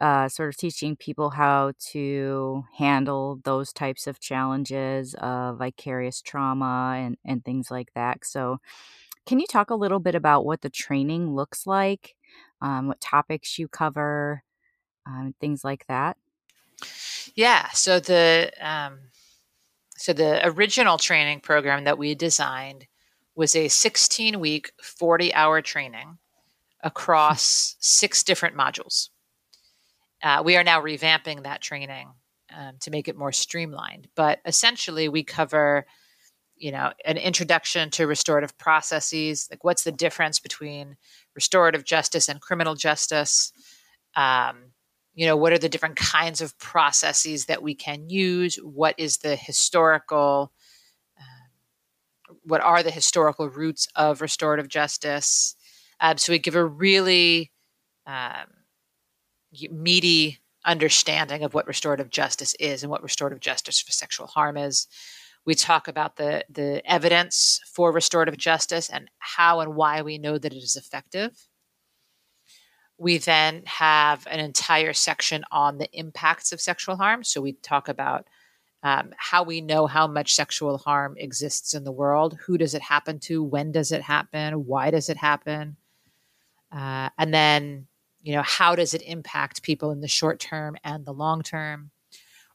uh, 0.01 0.27
sort 0.27 0.49
of 0.49 0.57
teaching 0.57 0.95
people 0.95 1.29
how 1.31 1.71
to 1.91 2.63
handle 2.77 3.39
those 3.43 3.71
types 3.71 4.07
of 4.07 4.19
challenges 4.19 5.15
of 5.15 5.57
vicarious 5.57 6.21
trauma 6.21 6.95
and, 6.97 7.17
and 7.25 7.43
things 7.45 7.71
like 7.71 7.93
that. 7.95 8.25
So, 8.25 8.57
can 9.25 9.39
you 9.39 9.47
talk 9.47 9.71
a 9.71 9.75
little 9.75 9.99
bit 9.99 10.13
about 10.13 10.45
what 10.45 10.61
the 10.61 10.69
training 10.69 11.33
looks 11.33 11.65
like, 11.65 12.15
um, 12.61 12.87
what 12.87 13.01
topics 13.01 13.57
you 13.57 13.67
cover, 13.67 14.43
um, 15.07 15.33
things 15.39 15.63
like 15.63 15.87
that? 15.87 16.17
Yeah. 17.35 17.69
So 17.69 17.99
the 17.99 18.51
um, 18.61 18.99
so 19.97 20.13
the 20.13 20.45
original 20.45 20.97
training 20.97 21.39
program 21.39 21.85
that 21.85 21.97
we 21.97 22.15
designed 22.15 22.87
was 23.35 23.55
a 23.55 23.67
16 23.67 24.39
week, 24.39 24.71
40 24.81 25.33
hour 25.33 25.61
training 25.61 26.17
across 26.81 27.75
six 27.79 28.23
different 28.23 28.55
modules. 28.55 29.09
Uh, 30.23 30.41
we 30.43 30.55
are 30.55 30.63
now 30.63 30.81
revamping 30.81 31.43
that 31.43 31.61
training 31.61 32.09
um, 32.55 32.75
to 32.81 32.91
make 32.91 33.07
it 33.07 33.17
more 33.17 33.31
streamlined. 33.31 34.07
But 34.15 34.39
essentially, 34.45 35.09
we 35.09 35.23
cover, 35.23 35.85
you 36.55 36.71
know, 36.71 36.91
an 37.05 37.17
introduction 37.17 37.89
to 37.91 38.07
restorative 38.07 38.57
processes. 38.57 39.47
Like, 39.51 39.63
what's 39.63 39.83
the 39.83 39.91
difference 39.91 40.39
between 40.39 40.97
restorative 41.35 41.83
justice 41.83 42.29
and 42.29 42.41
criminal 42.41 42.75
justice? 42.75 43.51
Um, 44.15 44.71
you 45.13 45.25
know, 45.25 45.37
what 45.37 45.53
are 45.53 45.57
the 45.57 45.69
different 45.69 45.95
kinds 45.95 46.41
of 46.41 46.57
processes 46.57 47.45
that 47.45 47.63
we 47.63 47.75
can 47.75 48.09
use? 48.09 48.57
What 48.57 48.95
is 48.97 49.17
the 49.17 49.35
historical 49.35 50.51
what 52.43 52.61
are 52.61 52.83
the 52.83 52.91
historical 52.91 53.49
roots 53.49 53.87
of 53.95 54.21
restorative 54.21 54.67
justice. 54.67 55.55
Um, 55.99 56.17
so 56.17 56.31
we 56.31 56.39
give 56.39 56.55
a 56.55 56.65
really 56.65 57.51
um, 58.05 58.47
meaty 59.71 60.39
understanding 60.65 61.43
of 61.43 61.53
what 61.53 61.67
restorative 61.67 62.09
justice 62.09 62.55
is 62.59 62.83
and 62.83 62.89
what 62.89 63.03
restorative 63.03 63.39
justice 63.39 63.81
for 63.81 63.91
sexual 63.91 64.27
harm 64.27 64.57
is. 64.57 64.87
We 65.45 65.53
talk 65.53 65.87
about 65.87 66.15
the 66.15 66.43
the 66.49 66.81
evidence 66.85 67.61
for 67.67 67.91
restorative 67.91 68.37
justice 68.37 68.89
and 68.89 69.09
how 69.19 69.59
and 69.59 69.75
why 69.75 70.01
we 70.01 70.17
know 70.17 70.37
that 70.37 70.53
it 70.53 70.63
is 70.63 70.75
effective. 70.75 71.47
We 72.97 73.17
then 73.17 73.63
have 73.65 74.25
an 74.27 74.39
entire 74.39 74.93
section 74.93 75.43
on 75.51 75.77
the 75.77 75.89
impacts 75.91 76.51
of 76.51 76.61
sexual 76.61 76.95
harm. 76.95 77.23
So 77.23 77.41
we 77.41 77.53
talk 77.53 77.89
about 77.89 78.25
um, 78.83 79.13
how 79.17 79.43
we 79.43 79.61
know 79.61 79.87
how 79.87 80.07
much 80.07 80.35
sexual 80.35 80.77
harm 80.77 81.15
exists 81.17 81.73
in 81.73 81.83
the 81.83 81.91
world. 81.91 82.37
Who 82.45 82.57
does 82.57 82.75
it 82.75 82.83
happen 82.83 83.19
to? 83.21 83.43
When 83.43 83.71
does 83.71 83.91
it 83.91 84.03
happen? 84.03 84.65
Why 84.65 84.91
does 84.91 85.09
it 85.09 85.17
happen? 85.17 85.75
Uh, 86.71 87.09
and 87.17 87.33
then, 87.33 87.87
you 88.25 88.33
know, 88.33 88.41
how 88.41 88.75
does 88.75 88.95
it 88.95 89.03
impact 89.03 89.61
people 89.61 89.91
in 89.91 90.01
the 90.01 90.07
short 90.07 90.39
term 90.39 90.75
and 90.83 91.05
the 91.05 91.13
long 91.13 91.43
term? 91.43 91.91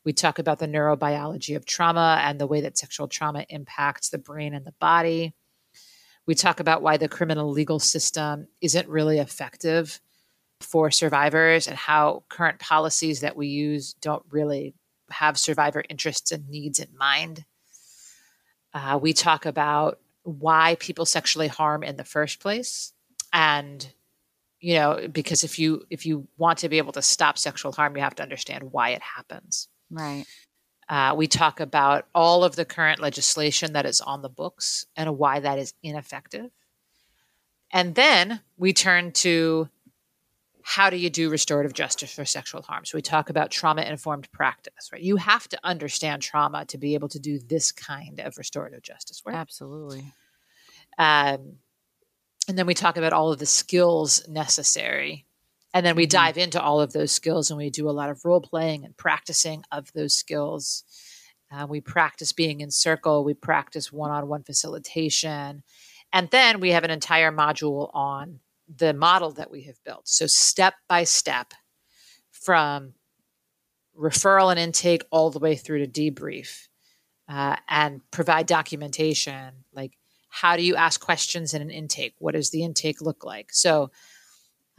We 0.04 0.12
talk 0.12 0.40
about 0.40 0.58
the 0.58 0.66
neurobiology 0.66 1.54
of 1.54 1.64
trauma 1.64 2.20
and 2.24 2.40
the 2.40 2.46
way 2.48 2.60
that 2.62 2.76
sexual 2.76 3.06
trauma 3.06 3.46
impacts 3.48 4.08
the 4.08 4.18
brain 4.18 4.52
and 4.52 4.66
the 4.66 4.74
body. 4.80 5.32
We 6.26 6.34
talk 6.34 6.58
about 6.58 6.82
why 6.82 6.96
the 6.96 7.08
criminal 7.08 7.52
legal 7.52 7.78
system 7.78 8.48
isn't 8.60 8.88
really 8.88 9.18
effective 9.20 10.00
for 10.60 10.90
survivors 10.90 11.68
and 11.68 11.76
how 11.76 12.24
current 12.28 12.58
policies 12.58 13.20
that 13.20 13.36
we 13.36 13.46
use 13.46 13.94
don't 13.94 14.24
really 14.28 14.74
have 15.10 15.38
survivor 15.38 15.84
interests 15.88 16.32
and 16.32 16.48
needs 16.48 16.80
in 16.80 16.88
mind. 16.98 17.44
Uh, 18.74 18.98
we 19.00 19.12
talk 19.12 19.46
about 19.46 20.00
why 20.24 20.76
people 20.80 21.06
sexually 21.06 21.48
harm 21.48 21.84
in 21.84 21.96
the 21.96 22.04
first 22.04 22.40
place, 22.40 22.92
and 23.32 23.92
you 24.60 24.74
know, 24.74 25.08
because 25.10 25.42
if 25.42 25.58
you 25.58 25.84
if 25.90 26.04
you 26.04 26.28
want 26.36 26.58
to 26.58 26.68
be 26.68 26.78
able 26.78 26.92
to 26.92 27.02
stop 27.02 27.38
sexual 27.38 27.72
harm, 27.72 27.96
you 27.96 28.02
have 28.02 28.14
to 28.16 28.22
understand 28.22 28.72
why 28.72 28.90
it 28.90 29.02
happens. 29.02 29.68
Right. 29.90 30.24
Uh, 30.88 31.14
we 31.16 31.26
talk 31.26 31.60
about 31.60 32.06
all 32.14 32.42
of 32.42 32.56
the 32.56 32.64
current 32.64 33.00
legislation 33.00 33.74
that 33.74 33.86
is 33.86 34.00
on 34.00 34.22
the 34.22 34.28
books 34.28 34.86
and 34.96 35.16
why 35.16 35.40
that 35.40 35.58
is 35.58 35.72
ineffective. 35.82 36.50
And 37.72 37.94
then 37.94 38.40
we 38.56 38.72
turn 38.72 39.12
to 39.12 39.68
how 40.62 40.90
do 40.90 40.96
you 40.96 41.08
do 41.08 41.30
restorative 41.30 41.72
justice 41.72 42.12
for 42.12 42.24
sexual 42.24 42.62
harm? 42.62 42.84
So 42.84 42.98
we 42.98 43.02
talk 43.02 43.30
about 43.30 43.50
trauma 43.50 43.82
informed 43.82 44.30
practice, 44.32 44.90
right? 44.92 45.00
You 45.00 45.16
have 45.16 45.48
to 45.48 45.58
understand 45.64 46.22
trauma 46.22 46.64
to 46.66 46.76
be 46.76 46.94
able 46.94 47.08
to 47.10 47.18
do 47.18 47.38
this 47.38 47.72
kind 47.72 48.20
of 48.20 48.36
restorative 48.36 48.82
justice 48.82 49.22
work. 49.24 49.36
Absolutely. 49.36 50.04
Um, 50.98 51.56
and 52.50 52.58
then 52.58 52.66
we 52.66 52.74
talk 52.74 52.96
about 52.96 53.12
all 53.12 53.30
of 53.30 53.38
the 53.38 53.46
skills 53.46 54.26
necessary. 54.26 55.24
And 55.72 55.86
then 55.86 55.94
we 55.94 56.02
mm-hmm. 56.02 56.16
dive 56.16 56.36
into 56.36 56.60
all 56.60 56.80
of 56.80 56.92
those 56.92 57.12
skills 57.12 57.48
and 57.48 57.56
we 57.56 57.70
do 57.70 57.88
a 57.88 57.92
lot 57.92 58.10
of 58.10 58.24
role 58.24 58.40
playing 58.40 58.84
and 58.84 58.96
practicing 58.96 59.62
of 59.70 59.92
those 59.92 60.16
skills. 60.16 60.82
Uh, 61.52 61.68
we 61.68 61.80
practice 61.80 62.32
being 62.32 62.60
in 62.60 62.72
circle, 62.72 63.22
we 63.22 63.34
practice 63.34 63.92
one 63.92 64.10
on 64.10 64.26
one 64.26 64.42
facilitation. 64.42 65.62
And 66.12 66.28
then 66.30 66.58
we 66.58 66.70
have 66.70 66.82
an 66.82 66.90
entire 66.90 67.30
module 67.30 67.88
on 67.94 68.40
the 68.68 68.92
model 68.94 69.30
that 69.34 69.52
we 69.52 69.62
have 69.62 69.78
built. 69.84 70.08
So, 70.08 70.26
step 70.26 70.74
by 70.88 71.04
step 71.04 71.54
from 72.32 72.94
referral 73.96 74.50
and 74.50 74.58
intake 74.58 75.04
all 75.12 75.30
the 75.30 75.38
way 75.38 75.54
through 75.54 75.86
to 75.86 76.10
debrief 76.10 76.66
uh, 77.28 77.54
and 77.68 78.00
provide 78.10 78.46
documentation. 78.46 79.64
Like, 79.72 79.92
how 80.30 80.56
do 80.56 80.62
you 80.62 80.76
ask 80.76 81.00
questions 81.00 81.52
in 81.54 81.60
an 81.60 81.70
intake? 81.70 82.14
What 82.18 82.34
does 82.34 82.50
the 82.50 82.62
intake 82.62 83.00
look 83.02 83.24
like? 83.24 83.52
So, 83.52 83.90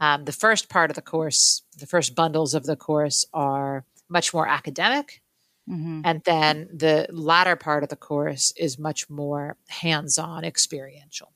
um, 0.00 0.24
the 0.24 0.32
first 0.32 0.68
part 0.68 0.90
of 0.90 0.96
the 0.96 1.02
course, 1.02 1.62
the 1.78 1.86
first 1.86 2.16
bundles 2.16 2.54
of 2.54 2.64
the 2.64 2.74
course 2.74 3.24
are 3.32 3.84
much 4.08 4.34
more 4.34 4.48
academic. 4.48 5.22
Mm-hmm. 5.70 6.00
And 6.04 6.22
then 6.24 6.68
the 6.72 7.06
latter 7.10 7.54
part 7.54 7.84
of 7.84 7.88
the 7.88 7.96
course 7.96 8.52
is 8.56 8.80
much 8.80 9.08
more 9.08 9.56
hands 9.68 10.18
on 10.18 10.44
experiential. 10.44 11.32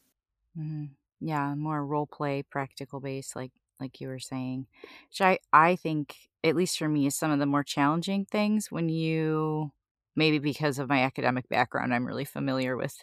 Mm-hmm 0.58 0.86
yeah 1.20 1.54
more 1.54 1.84
role 1.84 2.06
play 2.06 2.42
practical 2.42 3.00
based 3.00 3.36
like 3.36 3.52
like 3.80 4.00
you 4.00 4.08
were 4.08 4.18
saying 4.18 4.66
which 5.10 5.20
i 5.20 5.38
i 5.52 5.76
think 5.76 6.14
at 6.44 6.56
least 6.56 6.78
for 6.78 6.88
me 6.88 7.06
is 7.06 7.16
some 7.16 7.30
of 7.30 7.38
the 7.38 7.46
more 7.46 7.64
challenging 7.64 8.24
things 8.24 8.70
when 8.70 8.88
you 8.88 9.70
maybe 10.14 10.38
because 10.38 10.78
of 10.78 10.88
my 10.88 11.02
academic 11.02 11.48
background 11.48 11.94
i'm 11.94 12.06
really 12.06 12.24
familiar 12.24 12.76
with 12.76 13.02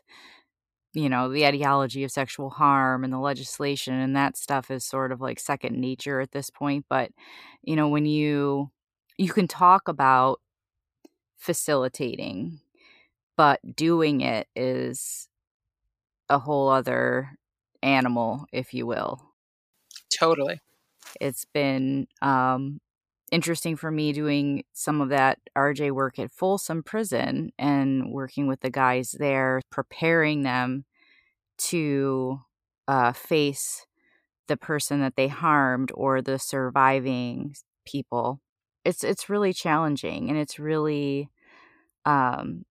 you 0.94 1.10
know 1.10 1.30
the 1.30 1.46
ideology 1.46 2.04
of 2.04 2.12
sexual 2.12 2.50
harm 2.50 3.04
and 3.04 3.14
the 3.14 3.20
legislation 3.20 3.94
and 3.96 4.16
that 4.16 4.38
stuff 4.38 4.72
is 4.72 4.86
sort 4.86 5.12
of 5.12 5.22
like 5.22 5.40
second 5.40 5.80
nature 5.80 6.20
at 6.22 6.32
this 6.32 6.50
point 6.50 6.86
but 6.90 7.12
you 7.64 7.76
know 7.76 7.88
when 7.90 8.06
you 8.06 8.70
you 9.18 9.32
can 9.34 9.48
talk 9.48 9.88
about 9.88 10.40
facilitating 11.38 12.60
but 13.38 13.60
doing 13.76 14.22
it 14.22 14.48
is 14.56 15.28
a 16.30 16.40
whole 16.40 16.70
other 16.70 17.38
animal, 17.82 18.46
if 18.52 18.74
you 18.74 18.86
will. 18.86 19.22
Totally. 20.18 20.60
It's 21.20 21.46
been 21.46 22.08
um, 22.22 22.80
interesting 23.34 23.76
for 23.76 23.92
me 23.92 24.14
doing 24.14 24.64
some 24.74 25.02
of 25.02 25.10
that 25.10 25.40
RJ 25.58 25.92
work 25.92 26.20
at 26.20 26.32
Folsom 26.32 26.84
Prison 26.84 27.52
and 27.60 28.12
working 28.14 28.48
with 28.48 28.62
the 28.62 28.70
guys 28.70 29.16
there, 29.20 29.62
preparing 29.72 30.44
them 30.44 30.86
to 31.60 32.40
uh, 32.88 33.14
face 33.14 33.86
the 34.48 34.58
person 34.58 35.02
that 35.02 35.16
they 35.16 35.28
harmed 35.28 35.92
or 35.96 36.22
the 36.22 36.40
surviving 36.40 37.56
people. 37.86 38.42
It's 38.86 39.04
it's 39.04 39.30
really 39.30 39.54
challenging 39.54 40.30
and 40.30 40.38
it's 40.38 40.60
really 40.60 41.30
um 42.06 42.66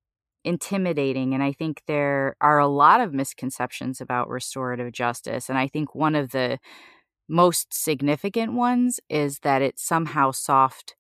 intimidating 0.45 1.35
and 1.35 1.43
i 1.43 1.53
think 1.53 1.83
there 1.87 2.37
are 2.41 2.59
a 2.59 2.67
lot 2.67 3.01
of 3.01 3.15
misconceptions 3.15 4.01
about 4.01 4.29
restorative 4.29 4.93
justice 4.93 5.49
and 5.49 5.57
i 5.59 5.69
think 5.69 5.95
one 5.95 6.17
of 6.17 6.33
the 6.33 6.59
most 7.33 7.75
significant 7.75 8.53
ones 8.53 9.01
is 9.09 9.41
that 9.41 9.63
it's 9.63 9.83
somehow 9.83 10.31
soft 10.31 10.95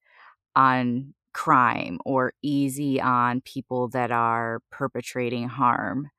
on 0.57 1.15
crime 1.33 1.99
or 2.05 2.33
easy 2.43 3.01
on 3.01 3.41
people 3.43 3.89
that 3.89 4.11
are 4.11 4.61
perpetrating 4.71 5.49
harm 5.49 6.11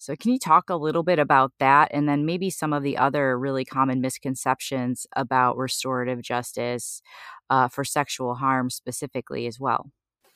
so, 0.00 0.16
can 0.16 0.32
you 0.32 0.38
talk 0.38 0.70
a 0.70 0.76
little 0.76 1.02
bit 1.02 1.18
about 1.18 1.52
that 1.60 1.90
and 1.92 2.08
then 2.08 2.24
maybe 2.24 2.48
some 2.48 2.72
of 2.72 2.82
the 2.82 2.96
other 2.96 3.38
really 3.38 3.66
common 3.66 4.00
misconceptions 4.00 5.06
about 5.14 5.58
restorative 5.58 6.22
justice 6.22 7.02
uh, 7.50 7.68
for 7.68 7.84
sexual 7.84 8.34
harm 8.34 8.70
specifically 8.70 9.46
as 9.46 9.60
well? 9.60 9.90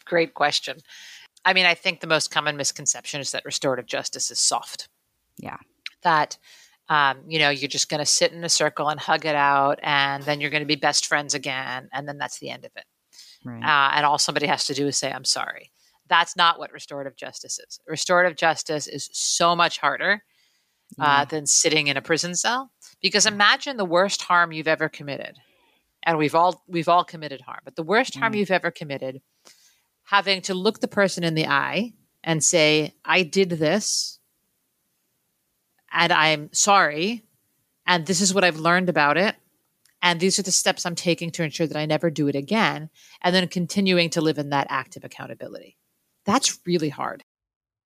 Great 0.05 0.35
question. 0.35 0.81
I 1.47 1.55
mean, 1.55 1.65
I 1.65 1.73
think 1.73 2.01
the 2.01 2.07
most 2.07 2.31
common 2.31 2.59
misconception 2.59 3.23
is 3.23 3.31
that 3.31 3.47
restorative 3.47 3.87
justice 3.87 4.31
is 4.31 4.39
soft. 4.39 4.87
Yeah. 5.39 5.57
That, 6.03 6.37
um, 6.89 7.19
you 7.27 7.39
know, 7.39 7.51
you're 7.51 7.69
just 7.69 7.89
going 7.89 8.01
to 8.01 8.07
sit 8.07 8.33
in 8.33 8.45
a 8.45 8.49
circle 8.49 8.89
and 8.89 9.01
hug 9.01 9.25
it 9.25 9.35
out, 9.35 9.79
and 9.83 10.23
then 10.25 10.41
you're 10.41 10.51
going 10.51 10.63
to 10.63 10.67
be 10.67 10.77
best 10.77 11.07
friends 11.07 11.35
again, 11.35 11.89
and 11.93 12.07
then 12.07 12.19
that's 12.19 12.39
the 12.39 12.51
end 12.51 12.65
of 12.65 12.73
it. 12.77 12.85
Right. 13.45 13.63
Uh, 13.63 13.97
and 13.97 14.07
all 14.07 14.19
somebody 14.19 14.47
has 14.47 14.67
to 14.67 14.75
do 14.75 14.87
is 14.87 14.97
say, 14.97 15.11
I'm 15.13 15.25
sorry. 15.25 15.71
That's 16.09 16.37
not 16.37 16.59
what 16.59 16.73
restorative 16.73 17.17
justice 17.17 17.59
is. 17.59 17.81
Restorative 17.87 18.37
justice 18.37 18.87
is 18.87 19.09
so 19.13 19.57
much 19.57 19.79
harder 19.79 20.23
uh, 20.99 21.25
than 21.25 21.47
sitting 21.47 21.87
in 21.89 21.97
a 21.97 22.03
prison 22.03 22.35
cell. 22.35 22.71
Because 23.01 23.27
imagine 23.27 23.77
the 23.77 23.85
worst 23.85 24.23
harm 24.23 24.53
you've 24.53 24.69
ever 24.69 24.89
committed, 24.89 25.37
and 26.05 26.19
we've 26.19 26.35
all 26.35 26.63
we've 26.69 26.89
all 26.89 27.05
committed 27.05 27.41
harm, 27.41 27.61
but 27.65 27.77
the 27.77 27.83
worst 27.83 28.15
harm 28.15 28.33
mm. 28.33 28.39
you've 28.39 28.51
ever 28.51 28.71
committed, 28.71 29.21
having 30.05 30.43
to 30.43 30.55
look 30.55 30.81
the 30.81 30.89
person 30.89 31.25
in 31.25 31.35
the 31.35 31.47
eye 31.47 31.93
and 32.23 32.45
say, 32.45 32.95
"I 33.05 33.23
did 33.23 33.51
this, 33.51 34.19
and 35.95 36.13
I'm 36.13 36.53
sorry, 36.53 37.25
and 37.87 38.05
this 38.05 38.21
is 38.21 38.35
what 38.35 38.45
I've 38.45 38.59
learned 38.59 38.91
about 38.91 39.17
it." 39.17 39.37
And 40.05 40.21
these 40.21 40.39
are 40.39 40.43
the 40.43 40.53
steps 40.53 40.85
I'm 40.85 40.95
taking 40.95 41.31
to 41.31 41.43
ensure 41.43 41.67
that 41.67 41.79
I 41.79 41.87
never 41.87 42.11
do 42.11 42.29
it 42.29 42.37
again. 42.37 42.91
And 43.23 43.35
then 43.35 43.49
continuing 43.49 44.11
to 44.11 44.21
live 44.21 44.37
in 44.37 44.51
that 44.51 44.67
active 44.69 45.03
accountability. 45.03 45.79
That's 46.27 46.61
really 46.67 46.91
hard. 46.91 47.25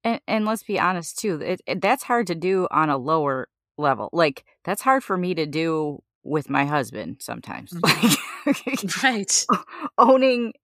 And, 0.02 0.20
and 0.26 0.44
let's 0.44 0.64
be 0.64 0.80
honest 0.80 1.18
too, 1.20 1.40
it, 1.40 1.60
it, 1.64 1.80
that's 1.80 2.02
hard 2.02 2.26
to 2.26 2.34
do 2.34 2.66
on 2.72 2.90
a 2.90 2.98
lower 2.98 3.48
level. 3.76 4.10
Like 4.12 4.44
that's 4.64 4.82
hard 4.82 5.04
for 5.04 5.16
me 5.16 5.34
to 5.34 5.46
do 5.46 6.02
with 6.24 6.50
my 6.50 6.64
husband 6.64 7.18
sometimes. 7.20 7.72
Mm-hmm. 7.72 9.04
right. 9.06 9.46
Owning 9.98 10.54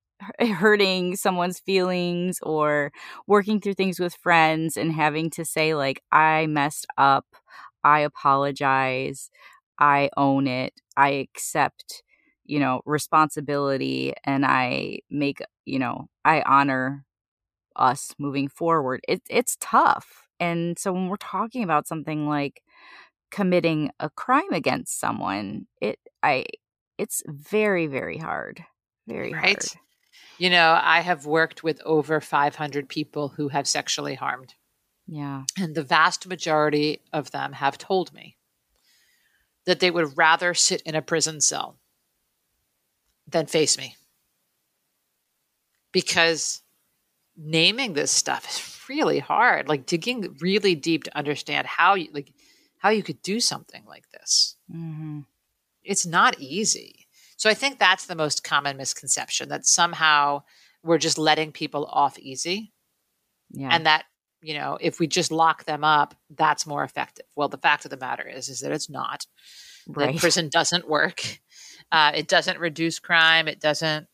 hurting 0.41 1.17
someone's 1.17 1.59
feelings 1.61 2.39
or 2.43 2.93
working 3.27 3.61
through 3.61 3.75
things 3.75 3.99
with 4.01 4.15
friends 4.15 4.77
and 4.77 4.93
having 4.93 5.31
to 5.31 5.45
say 5.45 5.75
like 5.75 6.03
I 6.13 6.47
messed 6.47 6.87
up, 6.99 7.27
I 7.83 8.01
apologize, 8.01 9.31
I 9.79 10.11
own 10.17 10.47
it, 10.47 10.75
I 10.97 11.11
accept, 11.11 12.03
you 12.45 12.59
know, 12.61 12.81
responsibility 12.87 14.15
and 14.25 14.45
I 14.47 15.01
make, 15.11 15.41
you 15.65 15.79
know, 15.79 16.09
I 16.25 16.43
honor 16.43 17.05
us 17.77 18.15
moving 18.19 18.49
forward. 18.49 19.01
It, 19.09 19.23
it's 19.31 19.57
tough. 19.61 20.29
And 20.41 20.79
so 20.79 20.93
when 20.93 21.09
we're 21.09 21.17
talking 21.17 21.63
about 21.63 21.87
something 21.87 22.29
like 22.29 22.63
committing 23.31 23.91
a 24.01 24.11
crime 24.11 24.53
against 24.53 25.01
someone, 25.01 25.67
it 25.81 25.99
I 26.23 26.47
it's 26.99 27.23
very 27.29 27.87
very 27.87 28.19
hard. 28.19 28.65
Very 29.09 29.35
right. 29.35 29.43
hard. 29.55 29.71
You 30.39 30.51
know, 30.51 30.79
I 30.83 31.01
have 31.01 31.27
worked 31.27 31.63
with 31.63 31.81
over 31.85 32.21
500 32.21 32.89
people 32.89 33.29
who 33.29 33.49
have 33.49 33.69
sexually 33.69 34.15
harmed. 34.15 34.55
Yeah. 35.07 35.45
And 35.59 35.75
the 35.75 35.83
vast 35.83 36.27
majority 36.27 37.03
of 37.13 37.31
them 37.31 37.53
have 37.53 37.79
told 37.79 38.13
me 38.13 38.37
that 39.67 39.81
they 39.81 39.91
would 39.91 40.17
rather 40.17 40.55
sit 40.55 40.83
in 40.83 40.95
a 40.95 41.03
prison 41.03 41.41
cell 41.41 41.79
than 43.29 43.47
face 43.47 43.79
me. 43.79 43.97
Because 45.93 46.63
naming 47.37 47.95
this 47.95 48.11
stuff 48.11 48.49
is 48.49 48.89
really 48.89 49.19
hard 49.19 49.69
like 49.69 49.87
digging 49.87 50.37
really 50.41 50.75
deep 50.75 51.05
to 51.05 51.17
understand 51.17 51.67
how 51.67 51.95
you 51.95 52.09
like 52.13 52.33
how 52.79 52.91
you 52.91 53.03
could 53.03 53.21
do 53.23 53.41
something 53.41 53.83
like 53.87 54.09
this 54.11 54.57
mm-hmm. 54.73 55.21
it's 55.83 56.07
not 56.07 56.39
easy 56.39 57.04
so 57.45 57.51
i 57.51 57.55
think 57.55 57.79
that's 57.79 58.07
the 58.07 58.15
most 58.15 58.43
common 58.43 58.79
misconception 58.79 59.51
that 59.51 59.67
somehow 59.67 60.43
we're 60.83 60.97
just 60.97 61.19
letting 61.19 61.53
people 61.53 61.85
off 61.85 62.19
easy 62.19 62.73
yeah. 63.51 63.69
and 63.71 63.85
that 63.85 64.05
you 64.41 64.55
know 64.55 64.79
if 64.81 64.99
we 64.99 65.07
just 65.07 65.31
lock 65.31 65.65
them 65.65 65.85
up 65.85 66.15
that's 66.31 66.67
more 66.67 66.83
effective 66.83 67.27
well 67.37 67.49
the 67.49 67.59
fact 67.59 67.85
of 67.85 67.91
the 67.91 67.99
matter 67.99 68.27
is 68.27 68.49
is 68.49 68.61
that 68.61 68.73
it's 68.73 68.89
not 68.89 69.27
right. 69.89 70.15
that 70.15 70.21
prison 70.21 70.49
doesn't 70.49 70.89
work 70.89 71.41
uh, 71.93 72.13
it 72.15 72.29
doesn't 72.29 72.59
reduce 72.59 72.99
crime 72.99 73.47
it 73.47 73.61
doesn't 73.61 74.07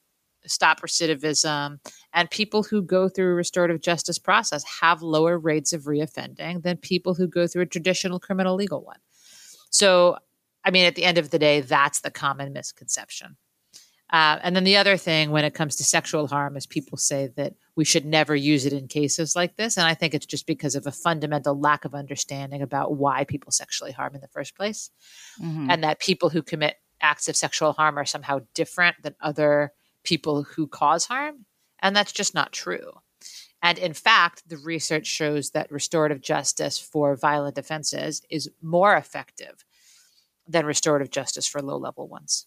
stop 0.46 0.80
recidivism. 0.80 1.78
And 2.14 2.30
people 2.30 2.62
who 2.62 2.80
go 2.80 3.10
through 3.10 3.32
a 3.32 3.34
restorative 3.34 3.82
justice 3.82 4.18
process 4.18 4.64
have 4.80 5.02
lower 5.02 5.38
rates 5.38 5.74
of 5.74 5.82
reoffending 5.82 6.62
than 6.62 6.78
people 6.78 7.12
who 7.12 7.26
go 7.26 7.46
through 7.46 7.62
a 7.62 7.66
traditional 7.66 8.18
criminal 8.18 8.56
legal 8.56 8.82
one. 8.82 8.96
So, 9.68 10.16
I 10.64 10.70
mean, 10.70 10.84
at 10.84 10.94
the 10.94 11.04
end 11.04 11.18
of 11.18 11.30
the 11.30 11.38
day, 11.38 11.60
that's 11.60 12.00
the 12.00 12.10
common 12.10 12.52
misconception. 12.52 13.36
Uh, 14.12 14.38
and 14.42 14.56
then 14.56 14.64
the 14.64 14.76
other 14.76 14.96
thing 14.96 15.30
when 15.30 15.44
it 15.44 15.54
comes 15.54 15.76
to 15.76 15.84
sexual 15.84 16.26
harm 16.26 16.56
is 16.56 16.66
people 16.66 16.98
say 16.98 17.28
that 17.36 17.54
we 17.76 17.84
should 17.84 18.04
never 18.04 18.34
use 18.34 18.66
it 18.66 18.72
in 18.72 18.88
cases 18.88 19.36
like 19.36 19.56
this. 19.56 19.78
And 19.78 19.86
I 19.86 19.94
think 19.94 20.14
it's 20.14 20.26
just 20.26 20.46
because 20.46 20.74
of 20.74 20.86
a 20.86 20.92
fundamental 20.92 21.58
lack 21.58 21.84
of 21.84 21.94
understanding 21.94 22.60
about 22.60 22.96
why 22.96 23.24
people 23.24 23.52
sexually 23.52 23.92
harm 23.92 24.16
in 24.16 24.20
the 24.20 24.28
first 24.28 24.56
place. 24.56 24.90
Mm-hmm. 25.40 25.70
And 25.70 25.84
that 25.84 26.00
people 26.00 26.28
who 26.28 26.42
commit 26.42 26.76
acts 27.00 27.28
of 27.28 27.36
sexual 27.36 27.72
harm 27.72 27.98
are 27.98 28.04
somehow 28.04 28.40
different 28.52 28.96
than 29.02 29.14
other 29.20 29.72
people 30.02 30.42
who 30.42 30.66
cause 30.66 31.06
harm. 31.06 31.46
And 31.78 31.94
that's 31.94 32.12
just 32.12 32.34
not 32.34 32.52
true. 32.52 32.90
And 33.62 33.78
in 33.78 33.92
fact, 33.92 34.48
the 34.48 34.56
research 34.56 35.06
shows 35.06 35.50
that 35.50 35.70
restorative 35.70 36.20
justice 36.20 36.78
for 36.78 37.14
violent 37.14 37.58
offenses 37.58 38.22
is 38.28 38.50
more 38.60 38.96
effective 38.96 39.64
than 40.50 40.66
restorative 40.66 41.10
justice 41.10 41.46
for 41.46 41.62
low 41.62 41.76
level 41.76 42.08
ones. 42.08 42.46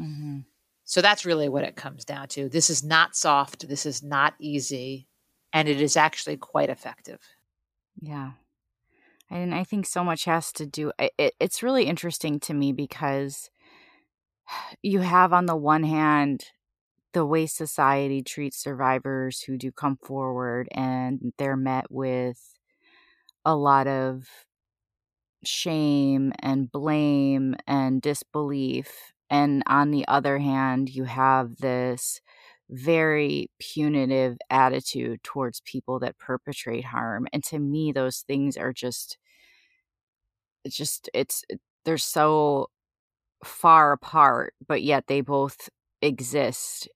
Mm-hmm. 0.00 0.40
So 0.84 1.02
that's 1.02 1.26
really 1.26 1.48
what 1.48 1.64
it 1.64 1.76
comes 1.76 2.04
down 2.04 2.28
to. 2.28 2.48
This 2.48 2.70
is 2.70 2.82
not 2.84 3.16
soft, 3.16 3.68
this 3.68 3.84
is 3.84 4.02
not 4.02 4.34
easy, 4.38 5.08
and 5.52 5.68
it 5.68 5.80
is 5.80 5.96
actually 5.96 6.36
quite 6.36 6.70
effective. 6.70 7.20
Yeah. 8.00 8.32
And 9.30 9.54
I 9.54 9.64
think 9.64 9.86
so 9.86 10.02
much 10.02 10.24
has 10.24 10.52
to 10.52 10.66
do 10.66 10.92
it, 10.98 11.34
it's 11.38 11.62
really 11.62 11.84
interesting 11.84 12.40
to 12.40 12.54
me 12.54 12.72
because 12.72 13.50
you 14.82 15.00
have 15.00 15.32
on 15.32 15.46
the 15.46 15.56
one 15.56 15.82
hand 15.82 16.44
the 17.12 17.24
way 17.24 17.46
society 17.46 18.22
treats 18.22 18.62
survivors 18.62 19.42
who 19.42 19.56
do 19.56 19.72
come 19.72 19.96
forward 19.96 20.68
and 20.72 21.32
they're 21.38 21.56
met 21.56 21.86
with 21.90 22.54
a 23.44 23.54
lot 23.54 23.86
of 23.86 24.28
shame 25.44 26.32
and 26.40 26.70
blame 26.70 27.56
and 27.66 28.02
disbelief. 28.02 29.12
And 29.30 29.62
on 29.66 29.90
the 29.90 30.06
other 30.08 30.38
hand, 30.38 30.88
you 30.90 31.04
have 31.04 31.56
this 31.56 32.20
very 32.70 33.50
punitive 33.58 34.36
attitude 34.50 35.22
towards 35.22 35.60
people 35.62 35.98
that 36.00 36.18
perpetrate 36.18 36.84
harm. 36.84 37.26
And 37.32 37.42
to 37.44 37.58
me, 37.58 37.92
those 37.92 38.20
things 38.20 38.56
are 38.56 38.72
just, 38.72 39.18
it's 40.64 40.76
just, 40.76 41.08
it's, 41.14 41.44
they're 41.84 41.98
so 41.98 42.68
far 43.44 43.92
apart, 43.92 44.54
but 44.66 44.82
yet 44.82 45.06
they 45.08 45.20
both 45.20 45.68
exist 46.02 46.88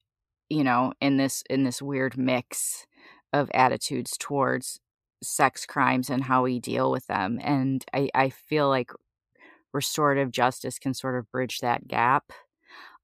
you 0.50 0.64
know 0.64 0.92
in 1.00 1.16
this 1.16 1.42
in 1.50 1.64
this 1.64 1.82
weird 1.82 2.18
mix 2.18 2.86
of 3.32 3.50
attitudes 3.54 4.16
towards 4.18 4.80
sex 5.22 5.66
crimes 5.66 6.10
and 6.10 6.24
how 6.24 6.42
we 6.42 6.60
deal 6.60 6.90
with 6.90 7.06
them 7.06 7.38
and 7.42 7.84
i 7.94 8.08
i 8.14 8.28
feel 8.30 8.68
like 8.68 8.90
restorative 9.72 10.30
justice 10.32 10.78
can 10.78 10.94
sort 10.94 11.18
of 11.18 11.30
bridge 11.32 11.60
that 11.60 11.88
gap 11.88 12.32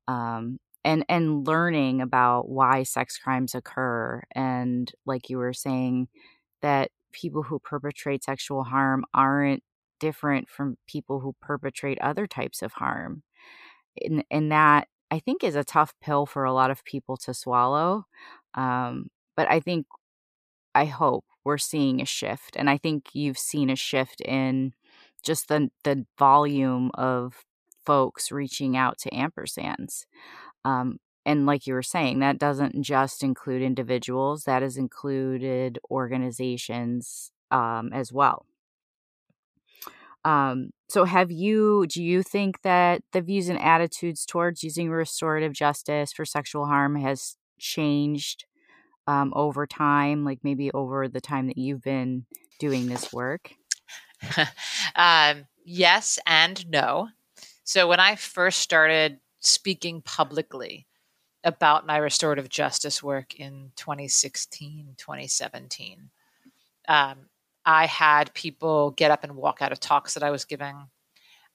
um 0.08 0.58
and 0.84 1.04
and 1.08 1.46
learning 1.46 2.00
about 2.00 2.48
why 2.48 2.82
sex 2.82 3.18
crimes 3.18 3.54
occur 3.54 4.22
and 4.34 4.92
like 5.06 5.30
you 5.30 5.38
were 5.38 5.52
saying 5.52 6.08
that 6.62 6.90
people 7.12 7.42
who 7.44 7.58
perpetrate 7.60 8.24
sexual 8.24 8.64
harm 8.64 9.04
aren't 9.14 9.62
different 10.00 10.48
from 10.48 10.76
people 10.88 11.20
who 11.20 11.34
perpetrate 11.42 11.98
other 12.00 12.26
types 12.26 12.62
of 12.62 12.72
harm 12.74 13.22
and 14.02 14.24
and 14.30 14.52
that 14.52 14.88
I 15.10 15.18
think 15.20 15.44
is 15.44 15.56
a 15.56 15.64
tough 15.64 15.94
pill 16.02 16.26
for 16.26 16.44
a 16.44 16.52
lot 16.52 16.70
of 16.70 16.84
people 16.84 17.16
to 17.18 17.34
swallow. 17.34 18.04
Um, 18.54 19.08
but 19.36 19.50
I 19.50 19.60
think, 19.60 19.86
I 20.74 20.86
hope 20.86 21.24
we're 21.48 21.56
seeing 21.56 22.02
a 22.02 22.04
shift. 22.04 22.56
And 22.56 22.68
I 22.68 22.76
think 22.76 23.14
you've 23.14 23.38
seen 23.38 23.70
a 23.70 23.74
shift 23.74 24.20
in 24.20 24.74
just 25.24 25.48
the, 25.48 25.70
the 25.82 26.04
volume 26.18 26.90
of 26.92 27.42
folks 27.86 28.30
reaching 28.30 28.76
out 28.76 28.98
to 28.98 29.10
ampersands. 29.10 30.04
Um, 30.66 30.98
and 31.24 31.46
like 31.46 31.66
you 31.66 31.72
were 31.72 31.82
saying, 31.82 32.18
that 32.18 32.38
doesn't 32.38 32.82
just 32.82 33.22
include 33.22 33.62
individuals, 33.62 34.44
that 34.44 34.60
has 34.60 34.76
included 34.76 35.78
organizations 35.90 37.32
um, 37.50 37.94
as 37.94 38.12
well. 38.12 38.44
Um, 40.22 40.68
so, 40.90 41.06
have 41.06 41.30
you, 41.30 41.86
do 41.88 42.02
you 42.02 42.22
think 42.22 42.60
that 42.60 43.00
the 43.12 43.22
views 43.22 43.48
and 43.48 43.58
attitudes 43.58 44.26
towards 44.26 44.62
using 44.62 44.90
restorative 44.90 45.54
justice 45.54 46.12
for 46.12 46.26
sexual 46.26 46.66
harm 46.66 46.96
has 46.96 47.36
changed 47.58 48.44
um, 49.08 49.32
over 49.34 49.66
time, 49.66 50.24
like 50.24 50.40
maybe 50.44 50.70
over 50.72 51.08
the 51.08 51.20
time 51.20 51.48
that 51.48 51.58
you've 51.58 51.82
been 51.82 52.26
doing 52.60 52.86
this 52.86 53.12
work? 53.12 53.54
um, 54.94 55.46
yes 55.64 56.18
and 56.26 56.68
no. 56.68 57.08
So, 57.64 57.88
when 57.88 58.00
I 58.00 58.16
first 58.16 58.60
started 58.60 59.18
speaking 59.40 60.02
publicly 60.02 60.86
about 61.42 61.86
my 61.86 61.96
restorative 61.96 62.48
justice 62.48 63.02
work 63.02 63.34
in 63.34 63.72
2016, 63.76 64.94
2017, 64.98 66.10
um, 66.88 67.16
I 67.64 67.86
had 67.86 68.34
people 68.34 68.90
get 68.90 69.10
up 69.10 69.24
and 69.24 69.36
walk 69.36 69.62
out 69.62 69.72
of 69.72 69.80
talks 69.80 70.14
that 70.14 70.22
I 70.22 70.30
was 70.30 70.44
giving. 70.44 70.88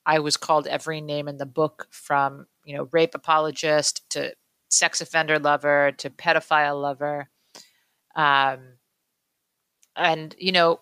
I 0.05 0.19
was 0.19 0.37
called 0.37 0.67
every 0.67 1.01
name 1.01 1.27
in 1.27 1.37
the 1.37 1.45
book 1.45 1.87
from, 1.91 2.47
you 2.65 2.75
know, 2.75 2.89
rape 2.91 3.15
apologist 3.15 4.09
to 4.11 4.33
sex 4.69 5.01
offender 5.01 5.39
lover 5.39 5.91
to 5.97 6.09
pedophile 6.09 6.81
lover. 6.81 7.29
Um, 8.15 8.59
and, 9.95 10.35
you 10.37 10.51
know, 10.51 10.79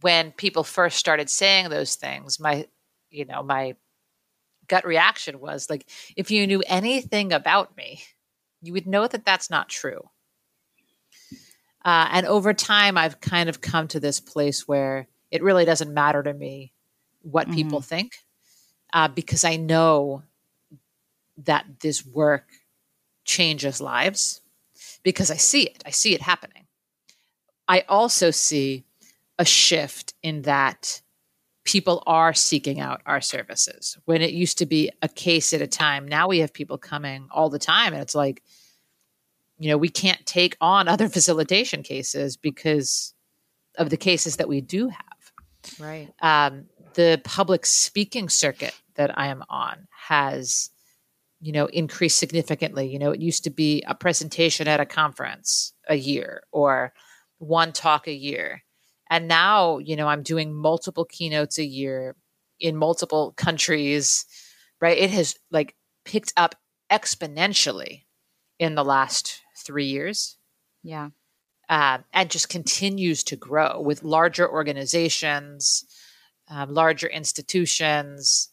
when 0.00 0.32
people 0.32 0.64
first 0.64 0.98
started 0.98 1.28
saying 1.28 1.68
those 1.68 1.94
things, 1.96 2.38
my, 2.38 2.66
you 3.10 3.24
know, 3.24 3.42
my 3.42 3.74
gut 4.68 4.86
reaction 4.86 5.40
was 5.40 5.68
like, 5.68 5.86
if 6.16 6.30
you 6.30 6.46
knew 6.46 6.62
anything 6.66 7.32
about 7.32 7.76
me, 7.76 8.02
you 8.62 8.72
would 8.72 8.86
know 8.86 9.06
that 9.06 9.24
that's 9.24 9.50
not 9.50 9.68
true. 9.68 10.08
Uh, 11.84 12.08
and 12.12 12.26
over 12.26 12.52
time, 12.52 12.98
I've 12.98 13.20
kind 13.20 13.48
of 13.48 13.60
come 13.60 13.88
to 13.88 14.00
this 14.00 14.20
place 14.20 14.68
where 14.68 15.08
it 15.30 15.42
really 15.42 15.64
doesn't 15.64 15.92
matter 15.92 16.22
to 16.22 16.32
me 16.32 16.72
what 17.22 17.46
mm-hmm. 17.46 17.56
people 17.56 17.80
think 17.80 18.18
uh, 18.92 19.08
because 19.08 19.44
I 19.44 19.56
know 19.56 20.22
that 21.38 21.66
this 21.80 22.04
work 22.04 22.46
changes 23.24 23.80
lives 23.80 24.40
because 25.02 25.30
I 25.30 25.36
see 25.36 25.62
it. 25.62 25.82
I 25.86 25.90
see 25.90 26.14
it 26.14 26.20
happening. 26.20 26.59
I 27.70 27.84
also 27.88 28.32
see 28.32 28.84
a 29.38 29.44
shift 29.44 30.12
in 30.24 30.42
that 30.42 31.00
people 31.62 32.02
are 32.04 32.34
seeking 32.34 32.80
out 32.80 33.00
our 33.06 33.20
services. 33.20 33.96
When 34.06 34.22
it 34.22 34.32
used 34.32 34.58
to 34.58 34.66
be 34.66 34.90
a 35.02 35.08
case 35.08 35.52
at 35.52 35.62
a 35.62 35.68
time, 35.68 36.08
now 36.08 36.26
we 36.26 36.40
have 36.40 36.52
people 36.52 36.78
coming 36.78 37.28
all 37.30 37.48
the 37.48 37.60
time. 37.60 37.92
And 37.92 38.02
it's 38.02 38.16
like, 38.16 38.42
you 39.56 39.70
know, 39.70 39.78
we 39.78 39.88
can't 39.88 40.26
take 40.26 40.56
on 40.60 40.88
other 40.88 41.08
facilitation 41.16 41.84
cases 41.84 42.36
because 42.36 43.14
of 43.78 43.88
the 43.88 43.96
cases 43.96 44.34
that 44.38 44.48
we 44.48 44.60
do 44.60 44.88
have. 44.88 45.32
Right. 45.78 46.12
Um, 46.20 46.64
the 46.94 47.20
public 47.22 47.66
speaking 47.66 48.28
circuit 48.28 48.74
that 48.96 49.16
I 49.16 49.28
am 49.28 49.44
on 49.48 49.86
has, 50.08 50.70
you 51.40 51.52
know, 51.52 51.66
increased 51.66 52.18
significantly. 52.18 52.88
You 52.88 52.98
know, 52.98 53.12
it 53.12 53.20
used 53.20 53.44
to 53.44 53.50
be 53.50 53.84
a 53.86 53.94
presentation 53.94 54.66
at 54.66 54.80
a 54.80 54.86
conference 54.86 55.72
a 55.88 55.94
year 55.94 56.42
or 56.50 56.92
one 57.40 57.72
talk 57.72 58.06
a 58.06 58.12
year. 58.12 58.62
And 59.10 59.26
now, 59.26 59.78
you 59.78 59.96
know, 59.96 60.06
I'm 60.06 60.22
doing 60.22 60.54
multiple 60.54 61.04
keynotes 61.04 61.58
a 61.58 61.64
year 61.64 62.14
in 62.60 62.76
multiple 62.76 63.32
countries, 63.36 64.24
right? 64.80 64.96
It 64.96 65.10
has 65.10 65.34
like 65.50 65.74
picked 66.04 66.32
up 66.36 66.54
exponentially 66.92 68.04
in 68.58 68.74
the 68.74 68.84
last 68.84 69.40
three 69.56 69.86
years. 69.86 70.36
Yeah. 70.84 71.08
Uh, 71.68 71.98
and 72.12 72.30
just 72.30 72.48
continues 72.48 73.24
to 73.24 73.36
grow 73.36 73.80
with 73.80 74.02
larger 74.02 74.48
organizations, 74.48 75.84
um, 76.48 76.72
larger 76.74 77.06
institutions, 77.06 78.50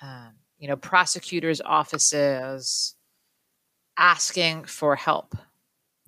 um, 0.00 0.32
you 0.58 0.68
know, 0.68 0.76
prosecutors' 0.76 1.60
offices 1.60 2.94
asking 3.96 4.64
for 4.64 4.96
help. 4.96 5.34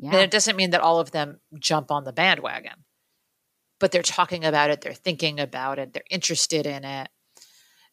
Yeah. 0.02 0.10
And 0.10 0.20
it 0.20 0.30
doesn't 0.32 0.56
mean 0.56 0.70
that 0.70 0.80
all 0.80 0.98
of 0.98 1.12
them 1.12 1.40
jump 1.58 1.90
on 1.92 2.02
the 2.02 2.12
bandwagon, 2.12 2.84
but 3.78 3.92
they're 3.92 4.02
talking 4.02 4.44
about 4.44 4.70
it, 4.70 4.80
they're 4.80 4.92
thinking 4.92 5.38
about 5.38 5.78
it, 5.78 5.92
they're 5.92 6.02
interested 6.10 6.66
in 6.66 6.84
it. 6.84 7.08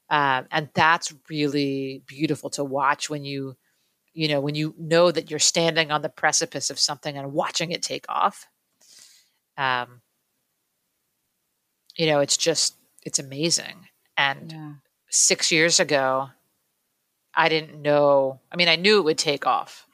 Um, 0.10 0.48
and 0.50 0.70
that's 0.74 1.14
really 1.30 2.02
beautiful 2.08 2.50
to 2.52 2.64
watch 2.64 3.10
when 3.12 3.24
you 3.24 3.56
you 4.14 4.28
know 4.28 4.40
when 4.40 4.56
you 4.56 4.74
know 4.78 5.12
that 5.12 5.30
you're 5.30 5.40
standing 5.40 5.92
on 5.92 6.02
the 6.02 6.10
precipice 6.10 6.70
of 6.70 6.80
something 6.80 7.18
and 7.18 7.32
watching 7.32 7.72
it 7.72 7.82
take 7.82 8.06
off 8.10 8.48
um 9.58 10.02
you 11.96 12.08
know 12.08 12.20
it's 12.20 12.38
just 12.38 12.76
it's 13.06 13.20
amazing 13.20 13.88
and 14.18 14.52
yeah. 14.52 14.72
6 15.10 15.52
years 15.52 15.80
ago 15.80 16.30
i 17.36 17.50
didn't 17.50 17.82
know 17.82 18.40
i 18.52 18.56
mean 18.56 18.68
i 18.68 18.76
knew 18.76 18.98
it 18.98 19.06
would 19.06 19.18
take 19.18 19.46
off 19.46 19.86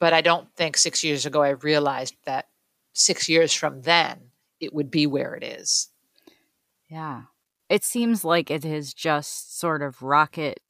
but 0.00 0.12
i 0.12 0.20
don't 0.20 0.48
think 0.56 0.76
6 0.76 1.04
years 1.04 1.26
ago 1.26 1.42
i 1.42 1.50
realized 1.50 2.16
that 2.26 2.48
6 2.94 3.28
years 3.28 3.52
from 3.54 3.82
then 3.82 4.30
it 4.60 4.74
would 4.74 4.90
be 4.90 5.06
where 5.06 5.34
it 5.34 5.42
is. 5.42 5.88
Yeah. 6.88 7.22
It 7.68 7.84
seems 7.84 8.24
like 8.24 8.50
it 8.50 8.64
has 8.64 8.92
just 8.92 9.58
sort 9.58 9.82
of 9.82 10.02
rocket 10.02 10.60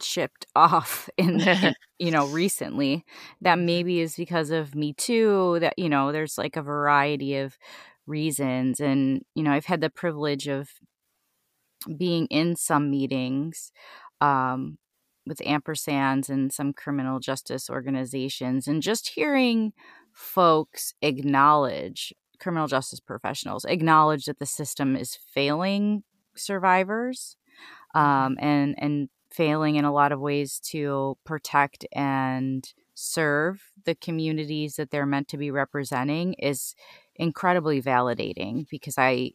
shipped 0.00 0.46
off 0.54 1.08
in, 1.16 1.40
in, 1.40 1.74
you 1.98 2.10
know 2.10 2.26
recently. 2.28 3.04
That 3.40 3.58
maybe 3.58 4.00
is 4.00 4.16
because 4.16 4.50
of 4.50 4.74
me 4.74 4.92
too 4.94 5.58
that 5.60 5.78
you 5.78 5.88
know 5.88 6.12
there's 6.12 6.38
like 6.38 6.56
a 6.56 6.62
variety 6.62 7.36
of 7.36 7.56
reasons. 8.06 8.80
And 8.80 9.22
you 9.34 9.42
know 9.42 9.52
i've 9.52 9.66
had 9.66 9.80
the 9.80 9.90
privilege 9.90 10.48
of 10.48 10.70
being 11.96 12.26
in 12.26 12.56
some 12.56 12.90
meetings 12.90 13.72
um, 14.20 14.76
with 15.30 15.38
ampersands 15.38 16.28
and 16.28 16.52
some 16.52 16.74
criminal 16.74 17.20
justice 17.20 17.70
organizations 17.70 18.68
and 18.68 18.82
just 18.82 19.10
hearing 19.10 19.72
folks 20.12 20.92
acknowledge 21.00 22.12
criminal 22.38 22.66
justice 22.66 23.00
professionals 23.00 23.64
acknowledge 23.64 24.24
that 24.26 24.38
the 24.38 24.46
system 24.46 24.96
is 24.96 25.14
failing 25.14 26.02
survivors 26.34 27.36
mm-hmm. 27.96 28.06
um, 28.06 28.36
and 28.38 28.74
and 28.78 29.08
failing 29.30 29.76
in 29.76 29.84
a 29.84 29.92
lot 29.92 30.12
of 30.12 30.20
ways 30.20 30.58
to 30.58 31.16
protect 31.24 31.86
and 31.92 32.74
serve 32.94 33.70
the 33.84 33.94
communities 33.94 34.76
that 34.76 34.90
they're 34.90 35.06
meant 35.06 35.28
to 35.28 35.38
be 35.38 35.50
representing 35.50 36.34
is 36.34 36.74
incredibly 37.14 37.80
validating 37.80 38.66
because 38.70 38.98
I, 38.98 39.32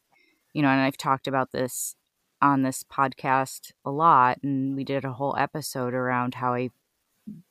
you 0.53 0.62
know, 0.62 0.67
and 0.67 0.81
I've 0.81 0.97
talked 0.97 1.27
about 1.27 1.51
this 1.51 1.95
on 2.45 2.62
this 2.62 2.84
podcast 2.84 3.71
a 3.84 3.91
lot 3.91 4.38
and 4.43 4.75
we 4.75 4.84
did 4.84 5.03
a 5.03 5.13
whole 5.13 5.36
episode 5.38 5.93
around 5.93 6.36
how 6.36 6.53
I 6.53 6.69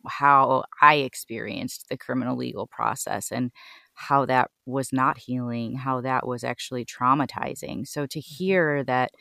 how 0.07 0.65
I 0.81 0.97
experienced 0.97 1.89
the 1.89 1.97
criminal 1.97 2.37
legal 2.37 2.67
process 2.67 3.33
and 3.33 3.51
how 3.95 4.25
that 4.27 4.51
was 4.67 4.93
not 4.93 5.19
healing, 5.19 5.75
how 5.77 6.01
that 6.03 6.27
was 6.27 6.45
actually 6.45 6.85
traumatizing. 6.85 7.87
So 7.87 8.07
to 8.07 8.19
mm-hmm. 8.19 8.35
hear 8.45 8.85
that 8.85 9.13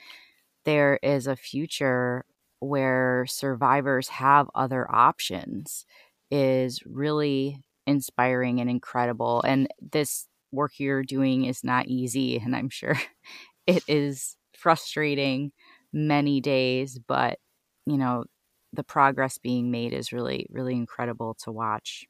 there 0.66 1.00
is 1.02 1.28
a 1.28 1.36
future 1.36 2.26
where 2.60 3.26
survivors 3.28 4.10
have 4.10 4.50
other 4.56 4.90
options 4.90 5.86
is 6.32 6.82
really 6.86 7.64
inspiring 7.86 8.62
and 8.62 8.70
incredible. 8.70 9.42
And 9.46 9.68
this 9.92 10.28
work 10.52 10.74
you're 10.80 11.04
doing 11.04 11.46
is 11.46 11.64
not 11.64 11.88
easy. 11.88 12.38
And 12.38 12.56
I'm 12.56 12.70
sure 12.70 12.98
it 13.68 13.84
is 13.88 14.38
frustrating 14.58 15.52
many 15.94 16.42
days, 16.42 17.00
but 17.00 17.40
you 17.86 17.98
know, 17.98 18.26
the 18.74 18.84
progress 18.84 19.38
being 19.38 19.72
made 19.72 19.94
is 19.94 20.12
really, 20.12 20.48
really 20.50 20.74
incredible 20.74 21.36
to 21.44 21.52
watch. 21.52 22.06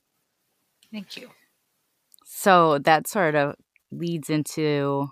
Thank 0.92 1.18
you. 1.18 1.30
So 2.26 2.80
that 2.80 3.08
sort 3.08 3.36
of 3.36 3.56
leads 3.92 4.30
into 4.30 5.10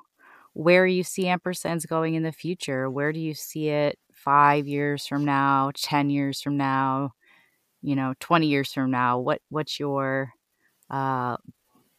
where 0.53 0.85
you 0.85 1.03
see 1.03 1.25
ampersands 1.25 1.87
going 1.87 2.15
in 2.15 2.23
the 2.23 2.31
future. 2.31 2.89
Where 2.89 3.11
do 3.11 3.19
you 3.19 3.33
see 3.33 3.69
it 3.69 3.97
five 4.13 4.67
years 4.67 5.07
from 5.07 5.25
now, 5.25 5.71
10 5.75 6.09
years 6.09 6.41
from 6.41 6.57
now, 6.57 7.11
you 7.81 7.95
know, 7.95 8.13
20 8.19 8.47
years 8.47 8.71
from 8.73 8.91
now? 8.91 9.19
What, 9.19 9.41
what's 9.49 9.79
your 9.79 10.33
uh, 10.89 11.37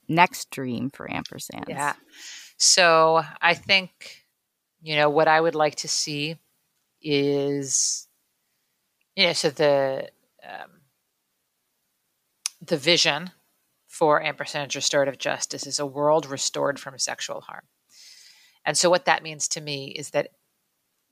next 0.08 0.50
dream 0.50 0.90
for 0.90 1.08
ampersands? 1.08 1.68
Yeah. 1.68 1.94
So 2.56 3.22
I 3.40 3.54
think, 3.54 4.24
you 4.82 4.96
know, 4.96 5.10
what 5.10 5.28
I 5.28 5.40
would 5.40 5.54
like 5.54 5.76
to 5.76 5.88
see 5.88 6.36
is, 7.02 8.08
you 9.16 9.26
know, 9.26 9.32
so 9.32 9.50
the, 9.50 10.10
um, 10.42 10.70
the 12.60 12.76
vision 12.76 13.30
for 13.88 14.22
ampersand 14.22 14.74
restorative 14.74 15.18
justice 15.18 15.66
is 15.66 15.78
a 15.78 15.86
world 15.86 16.26
restored 16.26 16.78
from 16.80 16.98
sexual 16.98 17.42
harm. 17.42 17.64
And 18.64 18.78
so, 18.78 18.88
what 18.88 19.04
that 19.04 19.22
means 19.22 19.48
to 19.48 19.60
me 19.60 19.88
is 19.88 20.10
that 20.10 20.28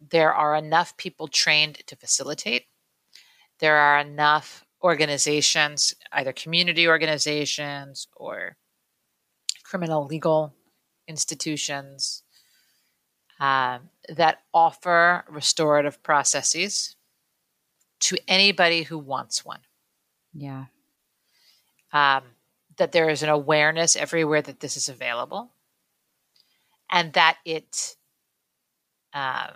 there 0.00 0.32
are 0.32 0.56
enough 0.56 0.96
people 0.96 1.28
trained 1.28 1.86
to 1.86 1.96
facilitate. 1.96 2.66
There 3.58 3.76
are 3.76 3.98
enough 3.98 4.64
organizations, 4.82 5.94
either 6.12 6.32
community 6.32 6.88
organizations 6.88 8.08
or 8.16 8.56
criminal 9.62 10.06
legal 10.06 10.54
institutions 11.06 12.22
um, 13.40 13.88
that 14.08 14.42
offer 14.52 15.24
restorative 15.28 16.02
processes 16.02 16.94
to 18.00 18.16
anybody 18.28 18.82
who 18.82 18.98
wants 18.98 19.44
one. 19.44 19.60
Yeah. 20.34 20.66
Um, 21.92 22.22
that 22.76 22.92
there 22.92 23.08
is 23.08 23.22
an 23.22 23.28
awareness 23.28 23.96
everywhere 23.96 24.42
that 24.42 24.60
this 24.60 24.76
is 24.76 24.88
available 24.88 25.50
and 26.90 27.12
that 27.14 27.38
it 27.44 27.96
um, 29.12 29.54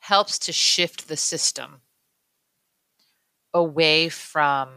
helps 0.00 0.38
to 0.40 0.52
shift 0.52 1.08
the 1.08 1.16
system 1.16 1.80
away 3.54 4.08
from 4.08 4.68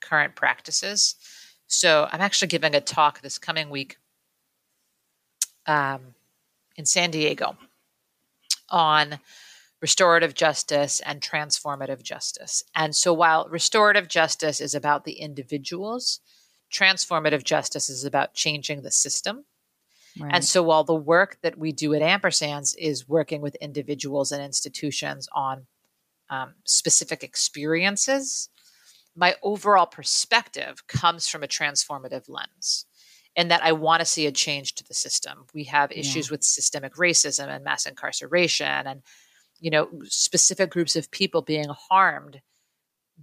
current 0.00 0.36
practices. 0.36 1.16
So 1.66 2.08
I'm 2.10 2.20
actually 2.20 2.48
giving 2.48 2.74
a 2.74 2.80
talk 2.80 3.20
this 3.20 3.38
coming 3.38 3.70
week 3.70 3.98
um, 5.66 6.14
in 6.80 6.86
San 6.86 7.10
Diego 7.10 7.58
on 8.70 9.20
restorative 9.82 10.32
justice 10.32 11.00
and 11.00 11.20
transformative 11.20 12.02
justice. 12.02 12.62
And 12.74 12.96
so 12.96 13.12
while 13.12 13.46
restorative 13.50 14.08
justice 14.08 14.60
is 14.62 14.74
about 14.74 15.04
the 15.04 15.20
individuals, 15.20 16.20
transformative 16.72 17.44
justice 17.44 17.90
is 17.90 18.04
about 18.04 18.32
changing 18.32 18.80
the 18.80 18.90
system. 18.90 19.44
Right. 20.18 20.32
And 20.34 20.44
so 20.44 20.62
while 20.62 20.84
the 20.84 20.94
work 20.94 21.36
that 21.42 21.58
we 21.58 21.70
do 21.70 21.92
at 21.92 22.02
Ampersands 22.02 22.74
is 22.78 23.06
working 23.06 23.42
with 23.42 23.54
individuals 23.56 24.32
and 24.32 24.42
institutions 24.42 25.28
on 25.34 25.66
um, 26.30 26.54
specific 26.64 27.22
experiences, 27.22 28.48
my 29.14 29.34
overall 29.42 29.86
perspective 29.86 30.86
comes 30.86 31.28
from 31.28 31.42
a 31.42 31.48
transformative 31.48 32.28
lens 32.28 32.86
and 33.36 33.50
that 33.50 33.62
I 33.62 33.72
want 33.72 34.00
to 34.00 34.06
see 34.06 34.26
a 34.26 34.32
change 34.32 34.74
to 34.76 34.84
the 34.84 34.94
system. 34.94 35.46
We 35.54 35.64
have 35.64 35.92
issues 35.92 36.28
yeah. 36.28 36.32
with 36.32 36.44
systemic 36.44 36.94
racism 36.94 37.48
and 37.48 37.64
mass 37.64 37.86
incarceration 37.86 38.86
and 38.86 39.02
you 39.60 39.70
know 39.70 39.88
specific 40.04 40.70
groups 40.70 40.96
of 40.96 41.10
people 41.10 41.42
being 41.42 41.68
harmed 41.68 42.40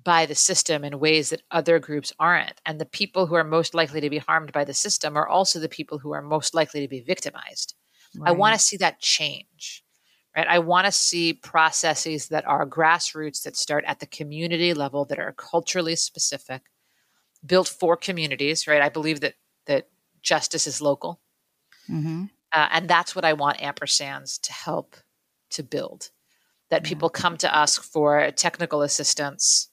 by 0.04 0.26
the 0.26 0.36
system 0.36 0.84
in 0.84 1.00
ways 1.00 1.30
that 1.30 1.42
other 1.52 1.80
groups 1.80 2.14
aren't. 2.20 2.62
And 2.66 2.80
the 2.80 2.86
people 2.86 3.26
who 3.26 3.36
are 3.36 3.44
most 3.44 3.74
likely 3.74 4.02
to 4.02 4.10
be 4.10 4.20
harmed 4.20 4.52
by 4.52 4.64
the 4.64 4.74
system 4.74 5.18
are 5.18 5.28
also 5.28 5.60
the 5.60 5.70
people 5.70 5.98
who 5.98 6.12
are 6.12 6.22
most 6.22 6.54
likely 6.54 6.82
to 6.82 6.88
be 6.88 7.02
victimized. 7.02 7.76
Right. 8.16 8.30
I 8.30 8.32
want 8.34 8.54
to 8.54 8.60
see 8.60 8.78
that 8.78 9.00
change. 9.00 9.84
Right? 10.36 10.48
I 10.48 10.60
want 10.60 10.86
to 10.86 10.92
see 10.92 11.34
processes 11.34 12.28
that 12.28 12.46
are 12.46 12.68
grassroots 12.68 13.42
that 13.44 13.58
start 13.58 13.84
at 13.88 14.00
the 14.00 14.06
community 14.06 14.76
level 14.76 15.04
that 15.06 15.18
are 15.18 15.32
culturally 15.32 15.96
specific, 15.96 16.62
built 17.44 17.68
for 17.68 17.98
communities, 17.98 18.68
right? 18.68 18.82
I 18.82 18.90
believe 18.90 19.22
that 19.22 19.34
that 19.66 19.88
justice 20.28 20.68
is 20.68 20.82
local. 20.82 21.22
Mm-hmm. 21.90 22.26
Uh, 22.52 22.68
and 22.72 22.90
that's 22.90 23.16
what 23.16 23.26
I 23.26 23.34
want 23.34 23.60
ampersands 23.60 24.40
to 24.42 24.54
help 24.54 24.98
to 25.52 25.64
build. 25.64 26.10
That 26.70 26.84
yeah. 26.84 26.90
people 26.90 27.10
come 27.10 27.38
to 27.38 27.58
us 27.58 27.78
for 27.78 28.30
technical 28.32 28.82
assistance 28.82 29.70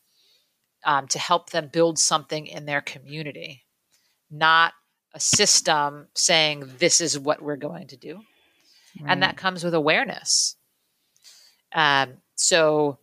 um, 0.85 1.09
to 1.09 1.19
help 1.19 1.51
them 1.51 1.71
build 1.73 1.99
something 1.99 2.47
in 2.47 2.67
their 2.67 2.81
community, 2.81 3.64
not 4.31 4.75
a 5.12 5.21
system 5.21 6.07
saying 6.14 6.71
this 6.79 7.01
is 7.01 7.19
what 7.19 7.43
we're 7.43 7.57
going 7.57 7.88
to 7.88 7.97
do. 7.97 8.21
Right. 9.01 9.11
And 9.11 9.23
that 9.23 9.37
comes 9.37 9.64
with 9.64 9.75
awareness. 9.75 10.57
Um, 11.75 12.19
so, 12.37 12.99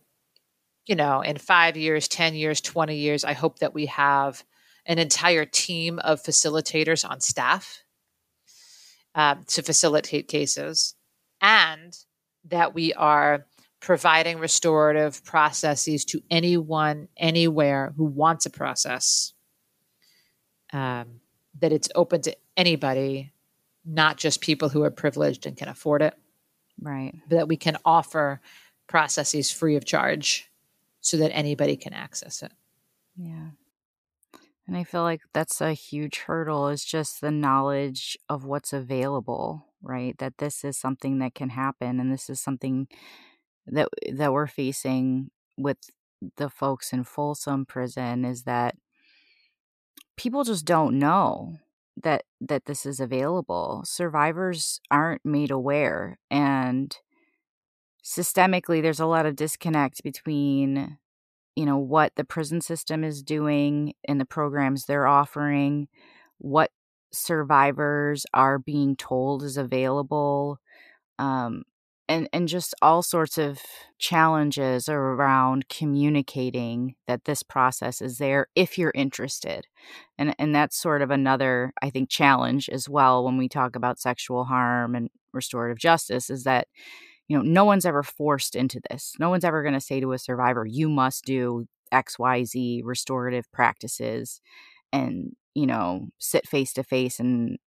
you 0.86 0.94
know, 0.94 1.20
in 1.20 1.36
five 1.36 1.76
years, 1.76 2.08
10 2.08 2.34
years, 2.34 2.62
20 2.62 2.96
years, 2.96 3.24
I 3.24 3.34
hope 3.34 3.58
that 3.58 3.74
we 3.74 3.86
have 3.86 4.42
an 4.86 4.98
entire 4.98 5.44
team 5.44 5.98
of 6.00 6.22
facilitators 6.22 7.08
on 7.08 7.20
staff 7.20 7.82
um, 9.14 9.44
to 9.46 9.62
facilitate 9.62 10.28
cases 10.28 10.94
and 11.40 11.96
that 12.44 12.74
we 12.74 12.92
are 12.94 13.46
providing 13.80 14.38
restorative 14.38 15.24
processes 15.24 16.04
to 16.04 16.22
anyone, 16.30 17.08
anywhere 17.16 17.92
who 17.96 18.04
wants 18.04 18.46
a 18.46 18.50
process. 18.50 19.32
Um, 20.72 21.20
that 21.60 21.72
it's 21.72 21.88
open 21.94 22.22
to 22.22 22.34
anybody, 22.56 23.32
not 23.84 24.16
just 24.16 24.40
people 24.40 24.70
who 24.70 24.82
are 24.84 24.90
privileged 24.90 25.44
and 25.44 25.56
can 25.56 25.68
afford 25.68 26.00
it. 26.00 26.14
Right. 26.80 27.12
But 27.28 27.36
that 27.36 27.48
we 27.48 27.56
can 27.56 27.76
offer 27.84 28.40
processes 28.86 29.50
free 29.50 29.76
of 29.76 29.84
charge 29.84 30.50
so 31.00 31.18
that 31.18 31.30
anybody 31.32 31.76
can 31.76 31.92
access 31.92 32.42
it. 32.42 32.52
Yeah. 33.16 33.50
And 34.72 34.78
I 34.78 34.84
feel 34.84 35.02
like 35.02 35.20
that's 35.34 35.60
a 35.60 35.74
huge 35.74 36.20
hurdle 36.20 36.68
is 36.68 36.82
just 36.82 37.20
the 37.20 37.30
knowledge 37.30 38.16
of 38.30 38.46
what's 38.46 38.72
available, 38.72 39.66
right? 39.82 40.16
That 40.16 40.38
this 40.38 40.64
is 40.64 40.78
something 40.78 41.18
that 41.18 41.34
can 41.34 41.50
happen 41.50 42.00
and 42.00 42.10
this 42.10 42.30
is 42.30 42.40
something 42.40 42.88
that 43.66 43.88
that 44.10 44.32
we're 44.32 44.46
facing 44.46 45.30
with 45.58 45.76
the 46.38 46.48
folks 46.48 46.90
in 46.90 47.04
Folsom 47.04 47.66
prison 47.66 48.24
is 48.24 48.44
that 48.44 48.74
people 50.16 50.42
just 50.42 50.64
don't 50.64 50.98
know 50.98 51.58
that 52.02 52.24
that 52.40 52.64
this 52.64 52.86
is 52.86 52.98
available. 52.98 53.82
Survivors 53.84 54.80
aren't 54.90 55.22
made 55.22 55.50
aware 55.50 56.18
and 56.30 56.96
systemically 58.02 58.80
there's 58.80 59.00
a 59.00 59.04
lot 59.04 59.26
of 59.26 59.36
disconnect 59.36 60.02
between 60.02 60.96
you 61.56 61.66
know 61.66 61.78
what 61.78 62.14
the 62.16 62.24
prison 62.24 62.60
system 62.60 63.04
is 63.04 63.22
doing 63.22 63.94
and 64.08 64.20
the 64.20 64.24
programs 64.24 64.84
they're 64.84 65.06
offering, 65.06 65.88
what 66.38 66.70
survivors 67.12 68.26
are 68.34 68.58
being 68.58 68.96
told 68.96 69.42
is 69.42 69.56
available 69.56 70.58
um, 71.18 71.62
and 72.08 72.28
and 72.32 72.48
just 72.48 72.74
all 72.82 73.02
sorts 73.02 73.38
of 73.38 73.60
challenges 73.98 74.88
around 74.88 75.68
communicating 75.68 76.94
that 77.06 77.24
this 77.24 77.42
process 77.42 78.00
is 78.02 78.18
there 78.18 78.48
if 78.56 78.76
you're 78.78 78.92
interested 78.94 79.66
and 80.18 80.34
and 80.38 80.54
that's 80.54 80.76
sort 80.76 81.02
of 81.02 81.10
another 81.10 81.72
i 81.82 81.90
think 81.90 82.08
challenge 82.10 82.68
as 82.70 82.88
well 82.88 83.24
when 83.24 83.36
we 83.36 83.48
talk 83.48 83.76
about 83.76 84.00
sexual 84.00 84.44
harm 84.44 84.94
and 84.94 85.10
restorative 85.32 85.78
justice 85.78 86.28
is 86.28 86.44
that 86.44 86.66
you 87.32 87.38
know 87.38 87.42
no 87.42 87.64
one's 87.64 87.86
ever 87.86 88.02
forced 88.02 88.54
into 88.54 88.78
this 88.90 89.14
no 89.18 89.30
one's 89.30 89.44
ever 89.44 89.62
going 89.62 89.74
to 89.74 89.80
say 89.80 90.00
to 90.00 90.12
a 90.12 90.18
survivor 90.18 90.66
you 90.66 90.90
must 90.90 91.24
do 91.24 91.66
xyz 91.92 92.82
restorative 92.84 93.50
practices 93.52 94.42
and 94.92 95.34
you 95.54 95.66
know 95.66 96.08
sit 96.18 96.46
face 96.46 96.74
to 96.74 96.82
face 96.82 97.18
and 97.18 97.58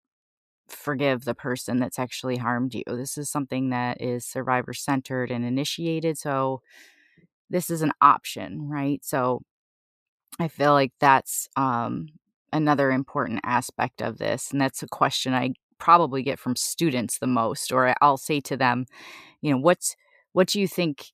forgive 0.69 1.25
the 1.25 1.35
person 1.35 1.79
that's 1.79 1.99
actually 1.99 2.37
harmed 2.37 2.75
you. 2.75 2.83
This 2.87 3.19
is 3.19 3.31
something 3.31 3.71
that 3.71 4.01
is 4.01 4.25
survivor 4.25 4.73
centered 4.73 5.31
and 5.31 5.45
initiated. 5.45 6.19
So 6.19 6.63
this 7.51 7.71
is 7.71 7.83
an 7.83 7.93
option, 8.01 8.69
right? 8.69 9.05
So 9.05 9.43
I 10.39 10.49
feel 10.49 10.73
like 10.73 10.93
that's 11.01 11.49
um, 11.57 12.09
another 12.53 12.91
important 12.91 13.41
aspect 13.45 14.03
of 14.03 14.19
this. 14.19 14.51
And 14.51 14.61
that's 14.61 14.83
a 14.83 14.89
question 14.89 15.35
I 15.35 15.53
probably 15.79 16.23
get 16.23 16.39
from 16.39 16.57
students 16.57 17.19
the 17.19 17.27
most, 17.27 17.73
or 17.73 17.95
I'll 18.01 18.17
say 18.17 18.41
to 18.41 18.57
them, 18.57 18.87
you 19.43 19.51
know, 19.51 19.59
what's, 19.59 19.97
what 20.33 20.49
do 20.49 20.61
you 20.61 20.69
think 20.69 21.07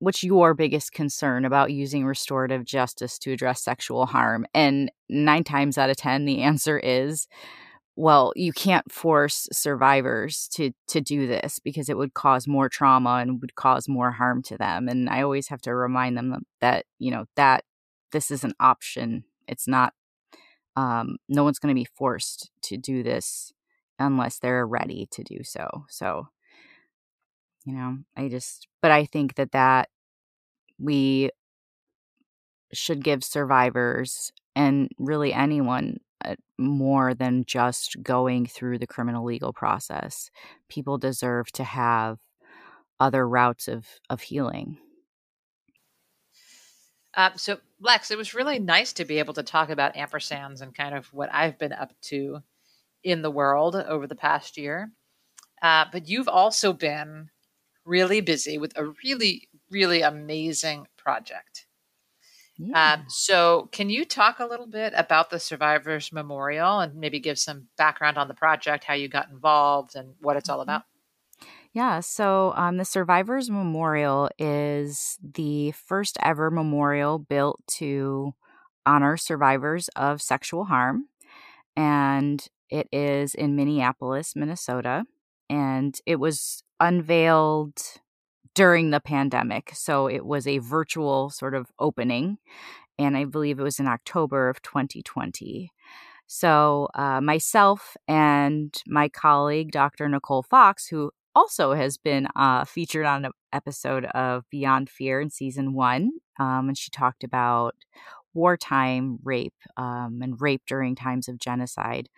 what's 0.00 0.24
your 0.24 0.54
biggest 0.54 0.92
concern 0.92 1.44
about 1.44 1.70
using 1.70 2.06
restorative 2.06 2.64
justice 2.64 3.18
to 3.18 3.32
address 3.32 3.62
sexual 3.62 4.06
harm? 4.06 4.46
And 4.54 4.90
nine 5.10 5.44
times 5.44 5.76
out 5.76 5.90
of 5.90 5.96
10, 5.96 6.24
the 6.24 6.40
answer 6.42 6.78
is 6.78 7.28
well 7.96 8.32
you 8.34 8.52
can't 8.52 8.90
force 8.90 9.48
survivors 9.52 10.48
to 10.48 10.70
to 10.86 11.00
do 11.00 11.26
this 11.26 11.58
because 11.58 11.88
it 11.88 11.98
would 11.98 12.14
cause 12.14 12.46
more 12.46 12.68
trauma 12.68 13.16
and 13.16 13.40
would 13.40 13.54
cause 13.56 13.88
more 13.88 14.10
harm 14.12 14.42
to 14.42 14.56
them 14.56 14.88
and 14.88 15.10
i 15.10 15.20
always 15.22 15.48
have 15.48 15.60
to 15.60 15.74
remind 15.74 16.16
them 16.16 16.34
that 16.60 16.86
you 16.98 17.10
know 17.10 17.24
that 17.36 17.64
this 18.12 18.30
is 18.30 18.44
an 18.44 18.54
option 18.60 19.24
it's 19.48 19.68
not 19.68 19.92
um 20.76 21.16
no 21.28 21.44
one's 21.44 21.58
going 21.58 21.74
to 21.74 21.78
be 21.78 21.88
forced 21.96 22.50
to 22.62 22.76
do 22.76 23.02
this 23.02 23.52
unless 24.00 24.38
they're 24.38 24.66
ready 24.66 25.06
to 25.10 25.22
do 25.22 25.44
so 25.44 25.84
so 25.88 26.26
you 27.64 27.72
know 27.72 27.98
i 28.16 28.28
just 28.28 28.66
but 28.82 28.90
i 28.90 29.04
think 29.04 29.36
that 29.36 29.52
that 29.52 29.88
we 30.78 31.30
should 32.72 33.04
give 33.04 33.22
survivors 33.22 34.32
and 34.56 34.88
really 34.98 35.32
anyone 35.32 35.98
uh, 36.24 36.36
more 36.58 37.14
than 37.14 37.44
just 37.46 38.02
going 38.02 38.46
through 38.46 38.78
the 38.78 38.86
criminal 38.86 39.24
legal 39.24 39.52
process. 39.52 40.30
People 40.68 40.98
deserve 40.98 41.50
to 41.52 41.64
have 41.64 42.18
other 42.98 43.26
routes 43.26 43.68
of, 43.68 43.86
of 44.10 44.20
healing. 44.20 44.76
Uh, 47.14 47.30
so, 47.36 47.58
Lex, 47.80 48.10
it 48.10 48.18
was 48.18 48.34
really 48.34 48.58
nice 48.58 48.92
to 48.92 49.04
be 49.04 49.18
able 49.18 49.34
to 49.34 49.42
talk 49.42 49.70
about 49.70 49.94
ampersands 49.94 50.60
and 50.60 50.74
kind 50.74 50.94
of 50.94 51.12
what 51.12 51.32
I've 51.32 51.58
been 51.58 51.72
up 51.72 51.92
to 52.02 52.42
in 53.02 53.22
the 53.22 53.30
world 53.30 53.76
over 53.76 54.06
the 54.06 54.14
past 54.14 54.56
year. 54.56 54.90
Uh, 55.62 55.84
but 55.92 56.08
you've 56.08 56.28
also 56.28 56.72
been 56.72 57.30
really 57.84 58.20
busy 58.20 58.58
with 58.58 58.72
a 58.76 58.86
really, 59.04 59.48
really 59.70 60.02
amazing 60.02 60.86
project. 60.96 61.66
Yeah. 62.56 62.92
Um, 62.92 63.04
so, 63.08 63.68
can 63.72 63.88
you 63.88 64.04
talk 64.04 64.38
a 64.38 64.44
little 64.44 64.66
bit 64.66 64.92
about 64.94 65.30
the 65.30 65.40
Survivors 65.40 66.12
Memorial 66.12 66.80
and 66.80 66.94
maybe 66.94 67.18
give 67.18 67.38
some 67.38 67.68
background 67.78 68.18
on 68.18 68.28
the 68.28 68.34
project, 68.34 68.84
how 68.84 68.92
you 68.92 69.08
got 69.08 69.30
involved, 69.30 69.96
and 69.96 70.14
what 70.20 70.36
it's 70.36 70.50
all 70.50 70.58
mm-hmm. 70.58 70.68
about? 70.68 70.82
Yeah, 71.72 72.00
so 72.00 72.52
um, 72.56 72.76
the 72.76 72.84
Survivors 72.84 73.48
Memorial 73.48 74.28
is 74.38 75.16
the 75.22 75.70
first 75.70 76.18
ever 76.20 76.50
memorial 76.50 77.18
built 77.18 77.60
to 77.78 78.34
honor 78.84 79.16
survivors 79.16 79.88
of 79.96 80.20
sexual 80.20 80.64
harm. 80.64 81.06
And 81.76 82.46
it 82.70 82.88
is 82.92 83.34
in 83.34 83.56
Minneapolis, 83.56 84.34
Minnesota. 84.36 85.04
And 85.48 85.98
it 86.06 86.16
was 86.16 86.62
unveiled 86.78 87.78
during 88.54 88.90
the 88.90 89.00
pandemic. 89.00 89.70
So 89.74 90.08
it 90.08 90.24
was 90.24 90.46
a 90.46 90.58
virtual 90.58 91.30
sort 91.30 91.54
of 91.54 91.70
opening. 91.78 92.38
And 92.98 93.16
I 93.16 93.24
believe 93.24 93.58
it 93.58 93.64
was 93.64 93.80
in 93.80 93.86
October 93.86 94.48
of 94.48 94.62
2020. 94.62 95.72
So, 96.26 96.88
uh, 96.94 97.20
myself 97.20 97.96
and 98.06 98.72
my 98.86 99.08
colleague, 99.08 99.72
Dr. 99.72 100.08
Nicole 100.08 100.44
Fox, 100.44 100.86
who 100.86 101.10
also 101.34 101.72
has 101.74 101.96
been 101.96 102.28
uh, 102.36 102.64
featured 102.64 103.06
on 103.06 103.24
an 103.24 103.32
episode 103.52 104.04
of 104.06 104.44
Beyond 104.50 104.88
Fear 104.90 105.20
in 105.20 105.30
season 105.30 105.74
one. 105.74 106.12
Um, 106.38 106.68
and 106.68 106.78
she 106.78 106.90
talked 106.90 107.24
about 107.24 107.74
wartime 108.34 109.18
rape 109.24 109.54
um, 109.76 110.20
and 110.22 110.40
rape 110.40 110.62
during 110.66 110.94
times 110.94 111.28
of 111.28 111.38
genocide. 111.38 112.08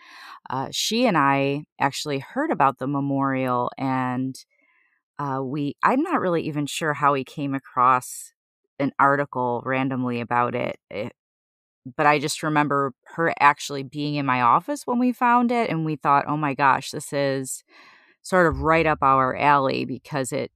Uh, 0.51 0.69
she 0.73 1.07
and 1.07 1.19
I 1.19 1.65
actually 1.81 2.21
heard 2.21 2.51
about 2.51 2.79
the 2.79 2.89
memorial, 2.89 3.71
and 3.79 4.37
uh, 5.19 5.41
we 5.45 5.77
I'm 5.83 6.03
not 6.03 6.21
really 6.21 6.43
even 6.43 6.67
sure 6.67 6.95
how 6.95 7.13
we 7.15 7.25
came 7.25 7.55
across 7.55 8.33
an 8.79 8.93
article 8.99 9.63
randomly 9.65 10.21
about 10.21 10.55
it. 10.55 10.79
it. 10.91 10.97
Eh, 11.07 11.11
but 11.97 12.07
I 12.07 12.19
just 12.19 12.43
remember 12.43 12.93
her 13.17 13.35
actually 13.41 13.83
being 13.83 14.15
in 14.15 14.27
my 14.27 14.41
office 14.43 14.83
when 14.87 14.99
we 14.99 15.13
found 15.13 15.51
it, 15.53 15.71
and 15.71 15.85
we 15.85 15.97
thought, 15.97 16.27
oh 16.29 16.37
my 16.37 16.55
gosh, 16.55 16.91
this 16.91 17.13
is 17.13 17.65
sort 18.23 18.47
of 18.49 18.63
right 18.63 18.87
up 18.87 19.01
our 19.03 19.37
alley 19.37 19.85
because 19.87 20.33
it 20.33 20.51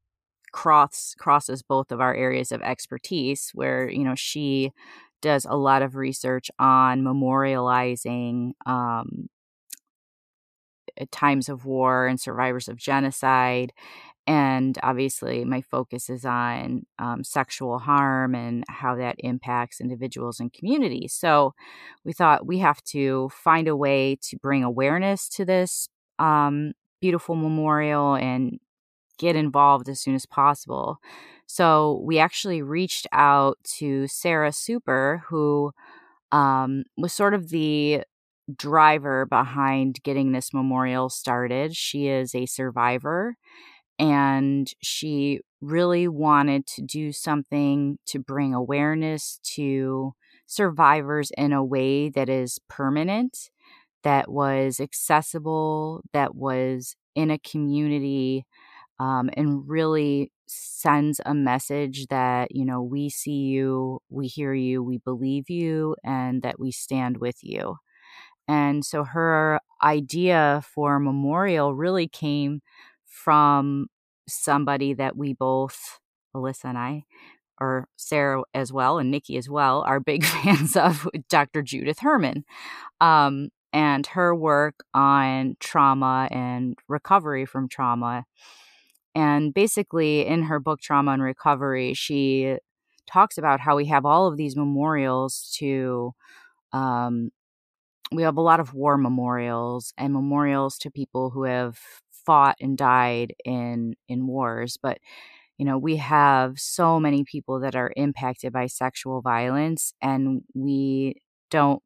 cross 0.53 1.15
crosses 1.19 1.63
both 1.63 1.93
of 1.93 2.01
our 2.01 2.15
areas 2.15 2.53
of 2.53 2.63
expertise 2.63 3.51
where 3.55 3.91
you 3.91 4.05
know 4.05 4.15
she 4.17 4.73
does 5.23 5.45
a 5.45 5.57
lot 5.57 5.83
of 5.83 5.97
research 5.97 6.51
on 6.59 7.03
memorializing 7.03 8.53
um, 8.67 9.29
times 11.11 11.49
of 11.49 11.65
war 11.65 12.07
and 12.07 12.21
survivors 12.21 12.69
of 12.69 12.77
genocide 12.77 13.73
and 14.27 14.77
obviously 14.83 15.45
my 15.45 15.61
focus 15.61 16.11
is 16.11 16.25
on 16.25 16.85
um, 16.99 17.23
sexual 17.23 17.79
harm 17.79 18.35
and 18.35 18.65
how 18.69 18.97
that 18.97 19.17
impacts 19.21 19.81
individuals 19.81 20.41
and 20.41 20.53
communities. 20.53 21.13
So 21.13 21.55
we 22.05 22.13
thought 22.13 22.47
we 22.47 22.59
have 22.59 22.83
to 22.85 23.31
find 23.33 23.69
a 23.69 23.77
way 23.77 24.19
to 24.23 24.37
bring 24.39 24.65
awareness 24.65 25.29
to 25.31 25.45
this 25.45 25.89
um, 26.19 26.73
beautiful 27.01 27.37
memorial 27.37 28.17
and 28.17 28.59
get 29.19 29.37
involved 29.37 29.89
as 29.89 30.01
soon 30.01 30.15
as 30.15 30.27
possible. 30.27 30.99
So 31.47 32.03
we 32.05 32.19
actually 32.19 32.63
reached 32.63 33.07
out 33.13 33.59
to 33.79 34.07
Sarah 34.09 34.53
Super, 34.53 35.23
who 35.29 35.73
um, 36.33 36.85
was 36.97 37.13
sort 37.13 37.35
of 37.35 37.51
the 37.51 38.03
driver 38.57 39.27
behind 39.27 40.03
getting 40.05 40.33
this 40.33 40.55
memorial 40.55 41.09
started. 41.09 41.77
She 41.77 42.09
is 42.09 42.35
a 42.35 42.47
survivor 42.47 43.37
and 43.99 44.71
she 44.83 45.41
really 45.61 46.07
wanted 46.09 46.67
to 46.67 46.83
do 46.83 47.13
something 47.13 47.99
to 48.07 48.19
bring 48.19 48.55
awareness 48.55 49.41
to 49.55 50.15
survivors 50.47 51.33
in 51.37 51.53
a 51.53 51.65
way 51.65 52.09
that 52.11 52.29
is 52.29 52.59
permanent 52.69 53.51
that 54.05 54.31
was 54.31 54.81
accessible, 54.81 56.03
that 56.13 56.35
was 56.35 56.97
in 57.17 57.31
a 57.31 57.39
community, 57.39 58.47
um, 58.99 59.31
and 59.37 59.69
really 59.69 60.33
sends 60.47 61.21
a 61.27 61.35
message 61.35 62.07
that, 62.09 62.55
you 62.55 62.65
know, 62.65 62.83
we 62.83 63.09
see 63.11 63.33
you, 63.45 64.01
we 64.09 64.27
hear 64.27 64.55
you, 64.55 64.83
we 64.83 64.99
believe 64.99 65.51
you, 65.51 65.97
and 66.05 66.43
that 66.43 66.59
we 66.59 66.71
stand 66.71 67.19
with 67.19 67.37
you. 67.43 67.77
And 68.49 68.85
so 68.85 69.05
her 69.05 69.61
idea 69.83 70.63
for 70.65 70.99
memorial 71.01 71.75
really 71.75 72.09
came 72.09 72.61
from 73.05 73.89
somebody 74.29 74.95
that 74.95 75.17
we 75.17 75.33
both, 75.33 75.99
Alissa 76.35 76.67
and 76.67 76.79
I, 76.79 77.05
or 77.61 77.89
Sarah 77.97 78.43
as 78.55 78.73
well, 78.73 78.99
and 78.99 79.11
Nikki 79.11 79.37
as 79.37 79.49
well, 79.49 79.83
are 79.87 80.01
big 80.01 80.25
fans 80.27 80.77
of 80.77 81.09
Dr. 81.29 81.63
Judith 81.63 82.01
Herman. 82.01 82.45
Um, 83.01 83.51
and 83.73 84.07
her 84.09 84.35
work 84.35 84.85
on 84.95 85.57
trauma 85.61 86.29
and 86.31 86.77
recovery 86.89 87.45
from 87.45 87.69
trauma. 87.69 88.25
And 89.17 89.55
basically, 89.55 90.27
in 90.27 90.45
her 90.45 90.61
book, 90.61 90.83
Trauma 90.83 91.13
and 91.13 91.23
Recovery, 91.25 91.95
she 91.95 92.59
talks 93.09 93.39
about 93.39 93.61
how 93.61 93.77
we 93.77 93.87
have 93.87 94.07
all 94.07 94.29
of 94.29 94.39
these 94.39 94.57
memorials 94.57 95.55
to, 95.59 96.15
um, 96.73 97.31
we 98.13 98.23
have 98.23 98.37
a 98.37 98.41
lot 98.43 98.61
of 98.61 98.75
war 98.75 98.97
memorials 98.97 99.93
and 99.99 100.13
memorials 100.13 100.79
to 100.79 100.91
people 100.91 101.31
who 101.31 101.45
have 101.45 101.79
fought 102.25 102.57
and 102.61 102.77
died 102.79 103.35
in 103.45 103.95
in 104.09 104.27
wars 104.27 104.77
but 104.83 104.99
you 105.59 105.65
know 105.65 105.79
we 105.79 105.97
have 105.97 106.59
so 106.61 107.01
many 107.01 107.25
people 107.25 107.61
that 107.61 107.77
are 107.77 107.93
impacted 107.97 108.53
by 108.53 108.67
sexual 108.67 109.23
violence 109.23 109.95
and 110.03 110.43
we 110.55 111.17
don't 111.51 111.83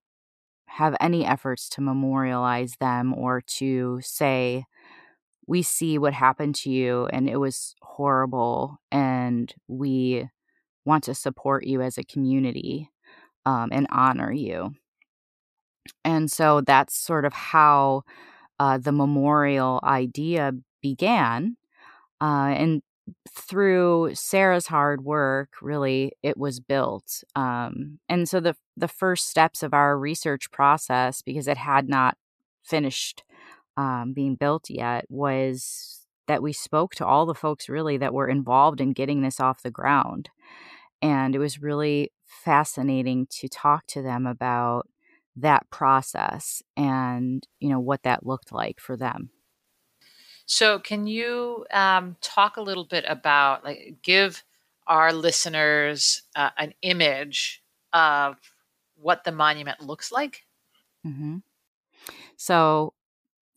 have 0.66 0.96
any 1.00 1.24
efforts 1.26 1.68
to 1.68 1.80
memorialize 1.80 2.74
them 2.80 3.12
or 3.14 3.40
to 3.42 4.00
say, 4.02 4.64
we 5.50 5.62
see 5.62 5.98
what 5.98 6.12
happened 6.12 6.54
to 6.54 6.70
you 6.70 7.08
and 7.12 7.28
it 7.28 7.36
was 7.36 7.74
horrible 7.82 8.78
and 8.92 9.52
we 9.66 10.28
want 10.84 11.02
to 11.02 11.12
support 11.12 11.66
you 11.66 11.82
as 11.82 11.98
a 11.98 12.04
community 12.04 12.88
um, 13.44 13.68
and 13.72 13.88
honor 13.90 14.32
you. 14.32 14.72
And 16.04 16.30
so 16.30 16.60
that's 16.60 16.96
sort 16.96 17.24
of 17.24 17.32
how 17.32 18.02
uh, 18.60 18.78
the 18.78 18.92
memorial 18.92 19.80
idea 19.82 20.52
began. 20.80 21.56
Uh, 22.20 22.54
and 22.56 22.82
through 23.28 24.12
Sarah's 24.14 24.68
hard 24.68 25.02
work, 25.02 25.54
really, 25.60 26.12
it 26.22 26.36
was 26.36 26.60
built. 26.60 27.24
Um, 27.34 27.98
and 28.08 28.28
so 28.28 28.38
the 28.38 28.54
the 28.76 28.86
first 28.86 29.28
steps 29.28 29.64
of 29.64 29.74
our 29.74 29.98
research 29.98 30.52
process, 30.52 31.22
because 31.22 31.48
it 31.48 31.56
had 31.56 31.88
not 31.88 32.16
finished 32.62 33.24
um, 33.80 34.12
being 34.12 34.34
built 34.34 34.68
yet, 34.68 35.06
was 35.08 36.06
that 36.28 36.42
we 36.42 36.52
spoke 36.52 36.94
to 36.96 37.06
all 37.06 37.24
the 37.24 37.34
folks 37.34 37.68
really 37.68 37.96
that 37.96 38.12
were 38.12 38.28
involved 38.28 38.80
in 38.80 38.92
getting 38.92 39.22
this 39.22 39.40
off 39.40 39.62
the 39.62 39.70
ground, 39.70 40.28
and 41.00 41.34
it 41.34 41.38
was 41.38 41.62
really 41.62 42.12
fascinating 42.26 43.26
to 43.30 43.48
talk 43.48 43.86
to 43.86 44.02
them 44.02 44.26
about 44.26 44.86
that 45.36 45.68
process 45.70 46.62
and 46.76 47.46
you 47.60 47.70
know 47.70 47.80
what 47.80 48.02
that 48.02 48.26
looked 48.26 48.52
like 48.52 48.78
for 48.80 48.96
them. 48.96 49.30
So, 50.44 50.78
can 50.80 51.06
you 51.06 51.64
um, 51.72 52.16
talk 52.20 52.56
a 52.56 52.62
little 52.62 52.84
bit 52.84 53.04
about, 53.06 53.64
like, 53.64 53.98
give 54.02 54.42
our 54.86 55.12
listeners 55.12 56.22
uh, 56.34 56.50
an 56.58 56.74
image 56.82 57.62
of 57.92 58.36
what 58.96 59.22
the 59.22 59.30
monument 59.30 59.80
looks 59.80 60.10
like? 60.10 60.44
Mm-hmm. 61.06 61.38
So, 62.36 62.94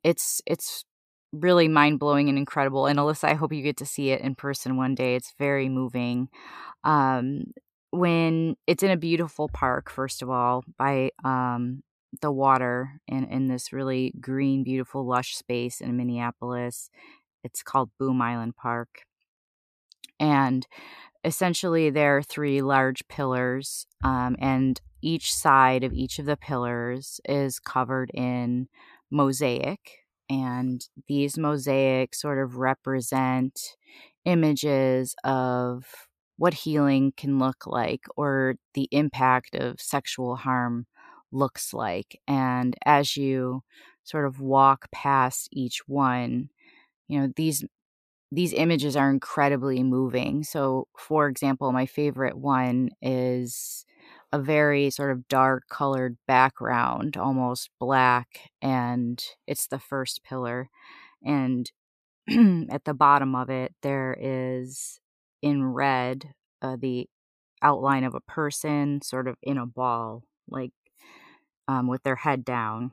it's 0.04 0.42
it's 0.46 0.86
really 1.32 1.68
mind 1.68 2.00
blowing 2.00 2.30
and 2.30 2.38
incredible. 2.38 2.86
And 2.86 3.00
Alissa, 3.00 3.26
I 3.30 3.34
hope 3.34 3.54
you 3.54 3.64
get 3.64 3.78
to 3.78 3.86
see 3.86 4.12
it 4.12 4.22
in 4.22 4.36
person 4.36 4.78
one 4.78 4.96
day. 4.96 5.16
It's 5.16 5.34
very 5.40 5.68
moving. 5.68 6.30
Um, 6.84 7.46
when 7.92 8.56
it's 8.68 8.84
in 8.84 8.92
a 8.92 8.98
beautiful 8.98 9.50
park, 9.50 9.90
first 9.90 10.22
of 10.22 10.30
all, 10.30 10.64
by 10.78 11.12
um, 11.24 11.84
the 12.22 12.32
water 12.32 13.00
in, 13.08 13.26
in 13.26 13.48
this 13.48 13.74
really 13.74 14.14
green, 14.20 14.64
beautiful, 14.64 15.06
lush 15.06 15.36
space 15.36 15.82
in 15.82 15.98
Minneapolis. 15.98 16.90
It's 17.44 17.64
called 17.64 17.90
Boom 18.00 18.22
Island 18.22 18.56
Park. 18.56 19.04
And 20.20 20.66
essentially, 21.24 21.90
there 21.90 22.18
are 22.18 22.24
three 22.24 22.62
large 22.62 23.08
pillars, 23.08 23.86
um, 24.04 24.36
and 24.40 24.80
each 25.02 25.34
side 25.34 25.84
of 25.84 25.94
each 25.94 26.20
of 26.20 26.26
the 26.26 26.38
pillars 26.38 27.20
is 27.26 27.60
covered 27.60 28.10
in 28.14 28.70
mosaic. 29.14 29.80
And 30.30 30.88
these 31.08 31.38
mosaics 31.40 32.22
sort 32.22 32.40
of 32.40 32.58
represent 32.58 33.60
images 34.26 35.16
of 35.24 35.86
what 36.38 36.54
healing 36.54 37.14
can 37.16 37.40
look 37.40 37.68
like 37.68 38.02
or 38.18 38.56
the 38.74 38.88
impact 38.92 39.56
of 39.56 39.80
sexual 39.80 40.36
harm 40.38 40.88
looks 41.32 41.74
like. 41.74 42.20
And 42.28 42.76
as 42.86 43.18
you 43.18 43.64
sort 44.04 44.26
of 44.26 44.42
walk 44.42 44.90
past 44.92 45.50
each 45.52 45.82
one, 45.88 46.50
you 47.08 47.20
know, 47.22 47.34
these 47.36 47.66
these 48.32 48.54
images 48.54 48.96
are 48.96 49.10
incredibly 49.12 49.84
moving. 49.84 50.44
So, 50.44 50.88
for 50.98 51.28
example, 51.28 51.72
my 51.72 51.86
favorite 51.86 52.38
one 52.38 52.90
is 53.02 53.86
a 54.34 54.40
very 54.42 54.90
sort 54.92 55.12
of 55.12 55.30
dark 55.30 55.66
colored 55.70 56.18
background, 56.28 57.18
almost 57.18 57.70
black, 57.80 58.52
and 58.64 59.24
it's 59.48 59.68
the 59.68 59.80
first 59.80 60.24
pillar. 60.26 60.70
And 61.24 61.72
at 62.72 62.86
the 62.86 62.96
bottom 62.96 63.36
of 63.36 63.50
it, 63.50 63.74
there 63.84 64.18
is 64.20 65.00
in 65.42 65.64
red 65.66 66.34
uh, 66.62 66.78
the 66.80 67.08
outline 67.62 68.04
of 68.06 68.16
a 68.16 68.22
person 68.22 69.02
sort 69.04 69.28
of 69.28 69.38
in 69.44 69.58
a 69.58 69.68
ball, 69.68 70.24
like 70.50 70.72
um, 71.68 71.88
with 71.88 72.04
their 72.04 72.18
head 72.18 72.46
down. 72.46 72.92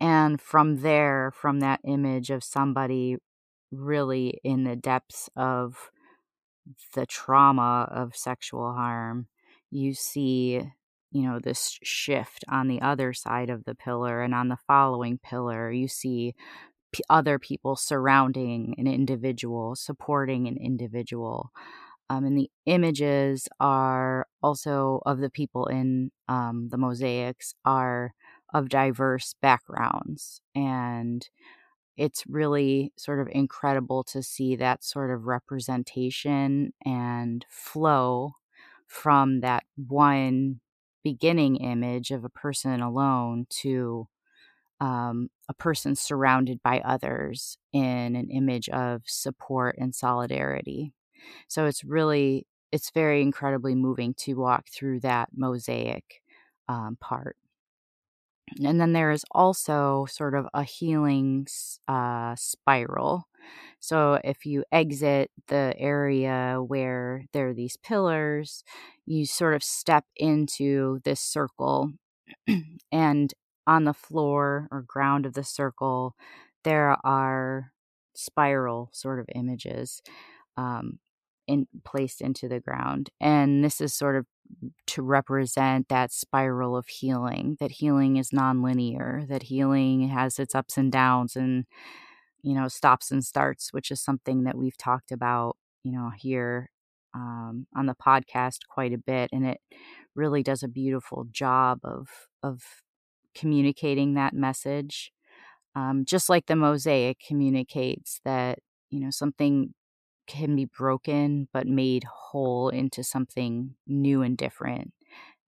And 0.00 0.40
from 0.40 0.78
there, 0.78 1.30
from 1.34 1.60
that 1.60 1.80
image 1.84 2.30
of 2.30 2.42
somebody 2.42 3.16
really 3.70 4.40
in 4.42 4.64
the 4.64 4.76
depths 4.76 5.28
of 5.36 5.90
the 6.94 7.06
trauma 7.06 7.88
of 7.90 8.16
sexual 8.16 8.72
harm, 8.74 9.26
you 9.70 9.94
see, 9.94 10.62
you 11.12 11.22
know, 11.22 11.38
this 11.38 11.78
shift 11.82 12.44
on 12.48 12.68
the 12.68 12.80
other 12.82 13.12
side 13.12 13.50
of 13.50 13.64
the 13.64 13.74
pillar. 13.74 14.22
And 14.22 14.34
on 14.34 14.48
the 14.48 14.58
following 14.66 15.18
pillar, 15.18 15.70
you 15.70 15.88
see 15.88 16.34
p- 16.92 17.04
other 17.10 17.38
people 17.38 17.76
surrounding 17.76 18.74
an 18.78 18.86
individual, 18.86 19.76
supporting 19.76 20.48
an 20.48 20.56
individual. 20.56 21.50
Um, 22.10 22.24
and 22.24 22.36
the 22.36 22.50
images 22.66 23.48
are 23.60 24.26
also 24.42 25.00
of 25.06 25.18
the 25.20 25.30
people 25.30 25.66
in 25.66 26.10
um, 26.28 26.68
the 26.70 26.78
mosaics 26.78 27.54
are 27.64 28.12
of 28.52 28.68
diverse 28.68 29.34
backgrounds. 29.40 30.40
And 30.54 31.28
it's 31.96 32.24
really 32.28 32.92
sort 32.96 33.20
of 33.20 33.28
incredible 33.32 34.04
to 34.04 34.22
see 34.22 34.56
that 34.56 34.84
sort 34.84 35.10
of 35.10 35.26
representation 35.26 36.72
and 36.84 37.44
flow 37.50 38.32
from 38.90 39.40
that 39.40 39.64
one 39.76 40.60
beginning 41.04 41.56
image 41.56 42.10
of 42.10 42.24
a 42.24 42.28
person 42.28 42.80
alone 42.82 43.46
to 43.48 44.08
um, 44.80 45.30
a 45.48 45.54
person 45.54 45.94
surrounded 45.96 46.62
by 46.62 46.80
others 46.80 47.58
in 47.72 48.16
an 48.16 48.30
image 48.30 48.68
of 48.70 49.02
support 49.06 49.76
and 49.78 49.94
solidarity. 49.94 50.92
So 51.48 51.66
it's 51.66 51.84
really, 51.84 52.46
it's 52.72 52.90
very 52.90 53.22
incredibly 53.22 53.74
moving 53.74 54.14
to 54.18 54.34
walk 54.34 54.68
through 54.70 55.00
that 55.00 55.30
mosaic 55.34 56.22
um, 56.68 56.98
part. 57.00 57.36
And 58.64 58.80
then 58.80 58.92
there 58.92 59.12
is 59.12 59.24
also 59.30 60.06
sort 60.10 60.34
of 60.34 60.48
a 60.52 60.64
healing 60.64 61.46
uh, 61.86 62.34
spiral. 62.36 63.28
So 63.80 64.20
if 64.24 64.46
you 64.46 64.64
exit 64.72 65.30
the 65.48 65.74
area 65.78 66.58
where 66.64 67.24
there 67.32 67.48
are 67.48 67.54
these 67.54 67.76
pillars, 67.76 68.62
you 69.06 69.26
sort 69.26 69.54
of 69.54 69.62
step 69.62 70.04
into 70.16 71.00
this 71.04 71.20
circle. 71.20 71.92
and 72.92 73.34
on 73.66 73.84
the 73.84 73.94
floor 73.94 74.68
or 74.70 74.82
ground 74.82 75.26
of 75.26 75.34
the 75.34 75.44
circle, 75.44 76.14
there 76.64 76.96
are 77.04 77.72
spiral 78.14 78.90
sort 78.92 79.18
of 79.20 79.26
images 79.34 80.02
um, 80.56 80.98
in, 81.46 81.66
placed 81.84 82.20
into 82.20 82.48
the 82.48 82.60
ground. 82.60 83.10
And 83.20 83.64
this 83.64 83.80
is 83.80 83.94
sort 83.94 84.16
of 84.16 84.26
to 84.88 85.02
represent 85.02 85.88
that 85.88 86.12
spiral 86.12 86.76
of 86.76 86.88
healing, 86.88 87.56
that 87.60 87.70
healing 87.72 88.16
is 88.16 88.30
nonlinear, 88.30 89.26
that 89.28 89.44
healing 89.44 90.08
has 90.08 90.38
its 90.38 90.54
ups 90.54 90.76
and 90.76 90.90
downs 90.90 91.36
and, 91.36 91.64
you 92.42 92.54
know, 92.54 92.68
stops 92.68 93.10
and 93.10 93.24
starts, 93.24 93.72
which 93.72 93.90
is 93.90 94.00
something 94.00 94.44
that 94.44 94.56
we've 94.56 94.76
talked 94.76 95.12
about, 95.12 95.56
you 95.84 95.92
know, 95.92 96.10
here 96.16 96.70
um, 97.14 97.66
on 97.76 97.86
the 97.86 97.94
podcast 97.94 98.60
quite 98.68 98.92
a 98.92 98.98
bit. 98.98 99.30
And 99.32 99.46
it 99.46 99.60
really 100.14 100.42
does 100.42 100.62
a 100.62 100.68
beautiful 100.68 101.26
job 101.30 101.80
of, 101.84 102.08
of 102.42 102.62
communicating 103.34 104.14
that 104.14 104.34
message. 104.34 105.12
Um, 105.76 106.04
just 106.04 106.28
like 106.28 106.46
the 106.46 106.56
mosaic 106.56 107.18
communicates 107.26 108.20
that, 108.24 108.58
you 108.90 109.00
know, 109.00 109.10
something 109.10 109.72
can 110.26 110.54
be 110.56 110.64
broken 110.64 111.48
but 111.52 111.66
made 111.66 112.04
whole 112.04 112.68
into 112.68 113.02
something 113.02 113.74
new 113.86 114.22
and 114.22 114.36
different. 114.36 114.92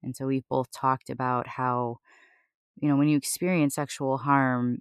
And 0.03 0.17
so 0.17 0.27
we've 0.27 0.49
both 0.49 0.71
talked 0.73 1.11
about 1.11 1.47
how, 1.47 1.99
you 2.81 2.89
know, 2.89 2.97
when 2.97 3.09
you 3.09 3.17
experience 3.17 3.77
sexual 3.77 4.19
harm, 4.19 4.79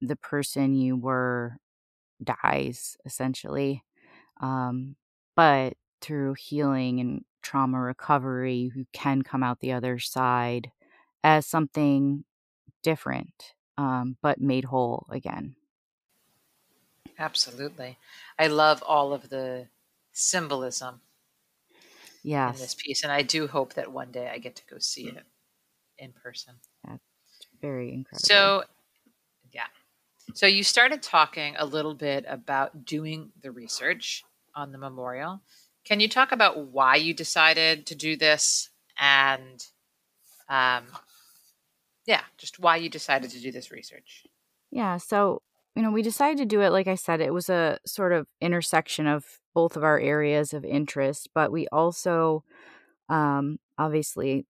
the 0.00 0.16
person 0.16 0.74
you 0.74 0.96
were 0.96 1.58
dies 2.22 2.96
essentially. 3.04 3.84
Um, 4.40 4.96
but 5.36 5.74
through 6.00 6.34
healing 6.34 7.00
and 7.00 7.24
trauma 7.42 7.80
recovery, 7.80 8.70
you 8.74 8.86
can 8.92 9.22
come 9.22 9.42
out 9.42 9.60
the 9.60 9.72
other 9.72 9.98
side 9.98 10.70
as 11.24 11.46
something 11.46 12.24
different, 12.82 13.54
um, 13.76 14.16
but 14.22 14.40
made 14.40 14.64
whole 14.64 15.06
again. 15.10 15.56
Absolutely. 17.18 17.98
I 18.38 18.46
love 18.46 18.82
all 18.86 19.12
of 19.12 19.28
the 19.28 19.66
symbolism 20.12 21.00
yes. 22.22 22.54
in 22.54 22.60
this 22.62 22.74
piece. 22.74 23.02
And 23.02 23.10
I 23.10 23.22
do 23.22 23.46
hope 23.48 23.74
that 23.74 23.90
one 23.90 24.12
day 24.12 24.30
I 24.32 24.38
get 24.38 24.56
to 24.56 24.62
go 24.70 24.78
see 24.78 25.08
it 25.08 25.24
in 25.98 26.12
person. 26.12 26.54
That's 26.86 27.02
very 27.60 27.92
incredible. 27.92 28.24
So, 28.24 28.58
yeah. 28.58 28.64
So 30.34 30.46
you 30.46 30.62
started 30.62 31.02
talking 31.02 31.56
a 31.58 31.66
little 31.66 31.94
bit 31.94 32.24
about 32.28 32.84
doing 32.84 33.30
the 33.42 33.50
research 33.50 34.24
on 34.54 34.72
the 34.72 34.78
memorial. 34.78 35.40
Can 35.84 36.00
you 36.00 36.08
talk 36.08 36.32
about 36.32 36.66
why 36.66 36.96
you 36.96 37.14
decided 37.14 37.86
to 37.86 37.94
do 37.94 38.16
this 38.16 38.70
and, 38.98 39.64
um, 40.48 40.86
yeah, 42.06 42.22
just 42.36 42.58
why 42.58 42.76
you 42.76 42.88
decided 42.88 43.30
to 43.30 43.40
do 43.40 43.50
this 43.50 43.70
research? 43.70 44.24
Yeah. 44.70 44.98
So 44.98 45.42
you 45.78 45.84
know, 45.84 45.92
we 45.92 46.02
decided 46.02 46.38
to 46.38 46.44
do 46.44 46.60
it. 46.62 46.70
Like 46.70 46.88
I 46.88 46.96
said, 46.96 47.20
it 47.20 47.32
was 47.32 47.48
a 47.48 47.78
sort 47.86 48.12
of 48.12 48.26
intersection 48.40 49.06
of 49.06 49.24
both 49.54 49.76
of 49.76 49.84
our 49.84 50.00
areas 50.00 50.52
of 50.52 50.64
interest, 50.64 51.28
but 51.32 51.52
we 51.52 51.68
also, 51.68 52.42
um, 53.08 53.60
obviously, 53.78 54.44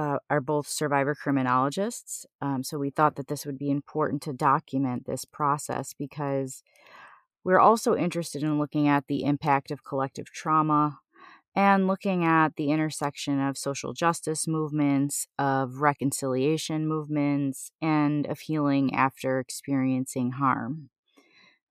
uh, 0.00 0.18
are 0.30 0.40
both 0.40 0.66
survivor 0.66 1.14
criminologists. 1.14 2.24
Um, 2.40 2.64
so 2.64 2.78
we 2.78 2.88
thought 2.88 3.16
that 3.16 3.28
this 3.28 3.44
would 3.44 3.58
be 3.58 3.70
important 3.70 4.22
to 4.22 4.32
document 4.32 5.04
this 5.04 5.26
process 5.26 5.92
because 5.92 6.62
we're 7.44 7.58
also 7.58 7.94
interested 7.94 8.42
in 8.42 8.58
looking 8.58 8.88
at 8.88 9.08
the 9.08 9.24
impact 9.24 9.70
of 9.70 9.84
collective 9.84 10.32
trauma 10.32 11.00
and 11.54 11.86
looking 11.86 12.24
at 12.24 12.56
the 12.56 12.70
intersection 12.70 13.40
of 13.46 13.58
social 13.58 13.92
justice 13.92 14.48
movements, 14.48 15.26
of 15.38 15.82
reconciliation 15.82 16.88
movements, 16.88 17.70
and 17.82 18.24
of 18.26 18.40
healing 18.40 18.94
after 18.94 19.38
experiencing 19.38 20.32
harm. 20.32 20.88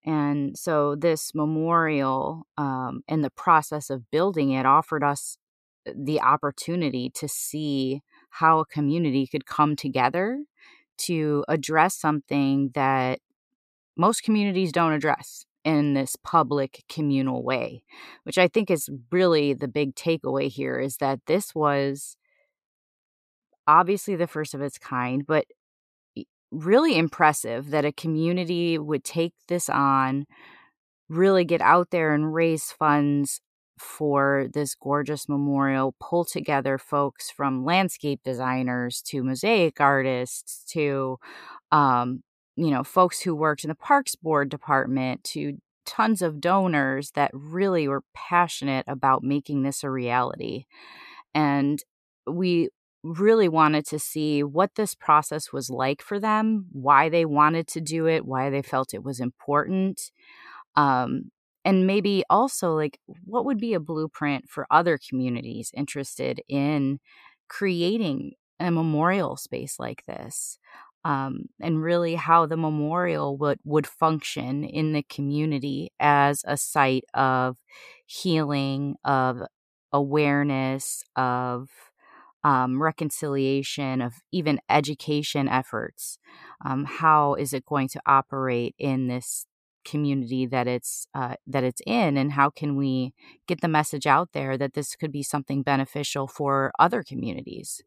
And 0.05 0.55
so, 0.55 0.95
this 0.95 1.33
memorial 1.33 2.43
um, 2.57 3.01
and 3.07 3.23
the 3.23 3.31
process 3.31 3.89
of 3.89 4.11
building 4.11 4.51
it 4.51 4.67
offered 4.67 5.03
us 5.03 5.37
the 5.95 6.21
opportunity 6.21 7.09
to 7.15 7.27
see 7.27 8.01
how 8.29 8.59
a 8.59 8.65
community 8.65 9.27
could 9.27 9.45
come 9.45 9.75
together 9.75 10.43
to 10.97 11.43
address 11.47 11.95
something 11.95 12.71
that 12.73 13.19
most 13.97 14.23
communities 14.23 14.71
don't 14.71 14.93
address 14.93 15.45
in 15.65 15.93
this 15.93 16.15
public 16.23 16.83
communal 16.89 17.43
way 17.43 17.83
which 18.23 18.37
i 18.37 18.47
think 18.47 18.71
is 18.71 18.89
really 19.11 19.53
the 19.53 19.67
big 19.67 19.93
takeaway 19.93 20.49
here 20.49 20.79
is 20.79 20.97
that 20.97 21.19
this 21.27 21.53
was 21.53 22.15
obviously 23.67 24.15
the 24.15 24.27
first 24.27 24.53
of 24.53 24.61
its 24.61 24.77
kind 24.77 25.27
but 25.27 25.45
really 26.51 26.97
impressive 26.97 27.69
that 27.69 27.85
a 27.85 27.91
community 27.91 28.77
would 28.77 29.03
take 29.03 29.33
this 29.47 29.69
on 29.69 30.25
really 31.09 31.43
get 31.43 31.61
out 31.61 31.89
there 31.91 32.13
and 32.13 32.33
raise 32.33 32.71
funds 32.71 33.41
for 33.79 34.47
this 34.53 34.75
gorgeous 34.75 35.27
memorial 35.29 35.95
pull 35.99 36.25
together 36.25 36.77
folks 36.77 37.29
from 37.29 37.65
landscape 37.65 38.21
designers 38.23 39.01
to 39.01 39.23
mosaic 39.23 39.79
artists 39.79 40.63
to 40.71 41.17
um, 41.71 42.23
you 42.59 42.71
know, 42.71 42.83
folks 42.83 43.21
who 43.21 43.33
worked 43.33 43.63
in 43.63 43.69
the 43.69 43.75
Parks 43.75 44.15
Board 44.15 44.49
department 44.49 45.23
to 45.23 45.59
tons 45.85 46.21
of 46.21 46.41
donors 46.41 47.11
that 47.11 47.31
really 47.33 47.87
were 47.87 48.03
passionate 48.13 48.83
about 48.85 49.23
making 49.23 49.63
this 49.63 49.81
a 49.81 49.89
reality. 49.89 50.65
And 51.33 51.81
we 52.27 52.67
really 53.01 53.47
wanted 53.47 53.85
to 53.87 53.97
see 53.97 54.43
what 54.43 54.75
this 54.75 54.93
process 54.93 55.53
was 55.53 55.69
like 55.69 56.01
for 56.01 56.19
them, 56.19 56.65
why 56.73 57.07
they 57.07 57.23
wanted 57.23 57.65
to 57.67 57.79
do 57.79 58.07
it, 58.07 58.25
why 58.25 58.49
they 58.49 58.61
felt 58.61 58.93
it 58.93 59.03
was 59.03 59.21
important. 59.21 60.11
Um, 60.75 61.31
and 61.65 61.85
maybe 61.87 62.23
also 62.29 62.73
like 62.75 62.99
what 63.25 63.45
would 63.45 63.59
be 63.59 63.73
a 63.73 63.79
blueprint 63.79 64.49
for 64.49 64.65
other 64.71 64.97
communities 64.97 65.71
interested 65.75 66.41
in 66.47 66.99
creating 67.47 68.33
a 68.59 68.71
memorial 68.71 69.35
space 69.37 69.79
like 69.79 70.05
this 70.05 70.59
um, 71.05 71.45
and 71.61 71.81
really 71.81 72.15
how 72.15 72.45
the 72.45 72.57
memorial 72.57 73.37
would, 73.37 73.59
would 73.63 73.87
function 73.87 74.63
in 74.65 74.91
the 74.93 75.03
community 75.03 75.91
as 75.99 76.43
a 76.45 76.57
site 76.57 77.05
of 77.13 77.57
healing, 78.05 78.95
of 79.05 79.41
awareness, 79.93 81.03
of 81.15 81.69
um, 82.43 82.81
reconciliation, 82.81 84.01
of 84.01 84.13
even 84.31 84.59
education 84.69 85.47
efforts. 85.49 86.17
Um, 86.65 86.85
how 86.85 87.35
is 87.35 87.53
it 87.53 87.65
going 87.65 87.89
to 87.89 88.01
operate 88.05 88.75
in 88.79 89.07
this 89.07 89.45
community 89.85 90.45
that 90.45 90.67
it's 90.67 91.07
uh, 91.13 91.35
that 91.47 91.63
it's 91.63 91.81
in, 91.85 92.17
and 92.17 92.33
how 92.33 92.49
can 92.49 92.75
we 92.75 93.13
get 93.47 93.61
the 93.61 93.67
message 93.67 94.07
out 94.07 94.29
there 94.33 94.57
that 94.57 94.73
this 94.73 94.95
could 94.95 95.11
be 95.11 95.23
something 95.23 95.63
beneficial 95.63 96.27
for 96.27 96.71
other 96.79 97.03
communities? 97.03 97.81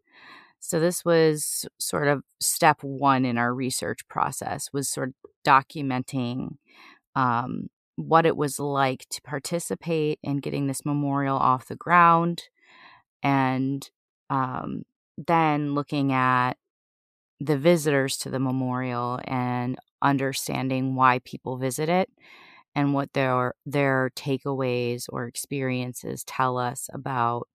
So 0.60 0.78
this 0.78 1.04
was 1.04 1.66
sort 1.78 2.06
of 2.08 2.22
step 2.40 2.82
one 2.82 3.24
in 3.24 3.36
our 3.36 3.52
research 3.52 4.06
process 4.08 4.68
was 4.72 4.88
sort 4.88 5.08
of 5.08 5.14
documenting 5.44 6.56
um, 7.16 7.68
what 7.96 8.26
it 8.26 8.36
was 8.36 8.60
like 8.60 9.06
to 9.10 9.20
participate 9.22 10.18
in 10.22 10.38
getting 10.38 10.68
this 10.68 10.84
memorial 10.84 11.36
off 11.36 11.66
the 11.66 11.76
ground, 11.76 12.44
and 13.22 13.90
um, 14.30 14.84
then 15.18 15.74
looking 15.74 16.12
at 16.12 16.54
the 17.40 17.58
visitors 17.58 18.16
to 18.18 18.30
the 18.30 18.38
memorial 18.38 19.18
and 19.24 19.76
understanding 20.02 20.94
why 20.94 21.20
people 21.20 21.56
visit 21.56 21.88
it 21.88 22.10
and 22.74 22.94
what 22.94 23.12
their 23.12 23.54
their 23.66 24.10
takeaways 24.16 25.06
or 25.08 25.26
experiences 25.26 26.24
tell 26.24 26.58
us 26.58 26.88
about 26.92 27.48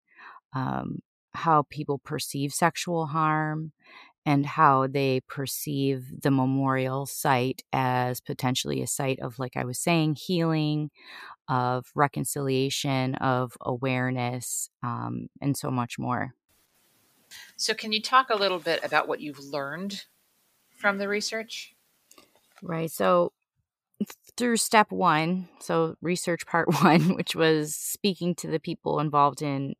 um, 0.54 1.00
how 1.34 1.64
people 1.70 2.00
perceive 2.00 2.54
sexual 2.54 3.08
harm 3.08 3.72
and 4.26 4.46
how 4.46 4.88
they 4.88 5.22
perceive 5.28 6.22
the 6.22 6.32
memorial 6.32 7.06
site 7.06 7.64
as 7.72 8.20
potentially 8.20 8.82
a 8.82 8.88
site 8.88 9.20
of 9.20 9.40
like 9.40 9.56
i 9.56 9.66
was 9.66 9.80
saying 9.80 10.16
healing 10.16 10.90
of 11.48 11.92
reconciliation 11.96 13.16
of 13.16 13.58
awareness 13.62 14.70
um, 14.84 15.30
and 15.42 15.56
so 15.56 15.72
much 15.72 15.98
more. 15.98 16.34
So 17.56 17.74
can 17.74 17.92
you 17.92 18.02
talk 18.02 18.30
a 18.30 18.36
little 18.36 18.60
bit 18.60 18.84
about 18.84 19.08
what 19.08 19.22
you've 19.22 19.40
learned 19.40 20.04
from 20.76 20.98
the 20.98 21.08
research 21.08 21.76
Right. 22.62 22.92
So 22.92 23.32
through 24.38 24.58
step 24.58 24.92
one, 24.92 25.50
so 25.60 25.96
research 26.02 26.46
part 26.46 26.68
one, 26.84 27.16
which 27.16 27.36
was 27.36 27.76
speaking 27.76 28.36
to 28.36 28.48
the 28.48 28.60
people 28.60 29.00
involved 29.00 29.42
in 29.42 29.74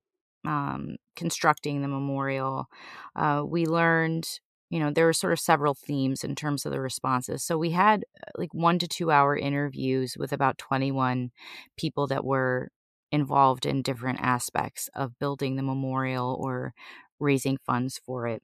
um, 0.46 0.96
constructing 1.16 1.82
the 1.82 1.88
memorial, 1.88 2.68
uh, 3.16 3.44
we 3.46 3.66
learned, 3.66 4.40
you 4.70 4.80
know, 4.80 4.92
there 4.92 5.06
were 5.06 5.14
sort 5.14 5.34
of 5.34 5.40
several 5.40 5.74
themes 5.74 6.24
in 6.24 6.36
terms 6.36 6.66
of 6.66 6.72
the 6.72 6.80
responses. 6.82 7.44
So 7.44 7.58
we 7.58 7.72
had 7.72 8.06
uh, 8.20 8.32
like 8.38 8.54
one 8.54 8.80
to 8.80 8.88
two 8.88 9.12
hour 9.12 9.36
interviews 9.38 10.16
with 10.18 10.32
about 10.34 10.58
21 10.58 11.32
people 11.78 12.08
that 12.08 12.26
were 12.26 12.70
involved 13.12 13.66
in 13.66 13.82
different 13.82 14.20
aspects 14.22 14.90
of 14.96 15.18
building 15.20 15.56
the 15.56 15.64
memorial 15.64 16.38
or 16.42 16.74
raising 17.20 17.58
funds 17.66 18.00
for 18.06 18.28
it. 18.28 18.42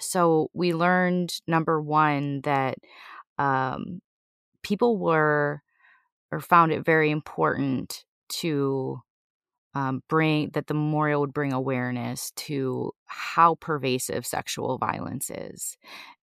So 0.00 0.50
we 0.52 0.72
learned 0.74 1.40
number 1.46 1.80
one 1.80 2.40
that 2.42 2.78
um, 3.38 4.00
people 4.62 4.98
were 4.98 5.62
or 6.32 6.40
found 6.40 6.72
it 6.72 6.84
very 6.84 7.10
important 7.10 8.04
to 8.28 9.00
um, 9.74 10.02
bring 10.08 10.50
that 10.50 10.66
the 10.66 10.74
memorial 10.74 11.22
would 11.22 11.34
bring 11.34 11.52
awareness 11.52 12.32
to 12.36 12.92
how 13.06 13.56
pervasive 13.56 14.26
sexual 14.26 14.78
violence 14.78 15.30
is. 15.30 15.76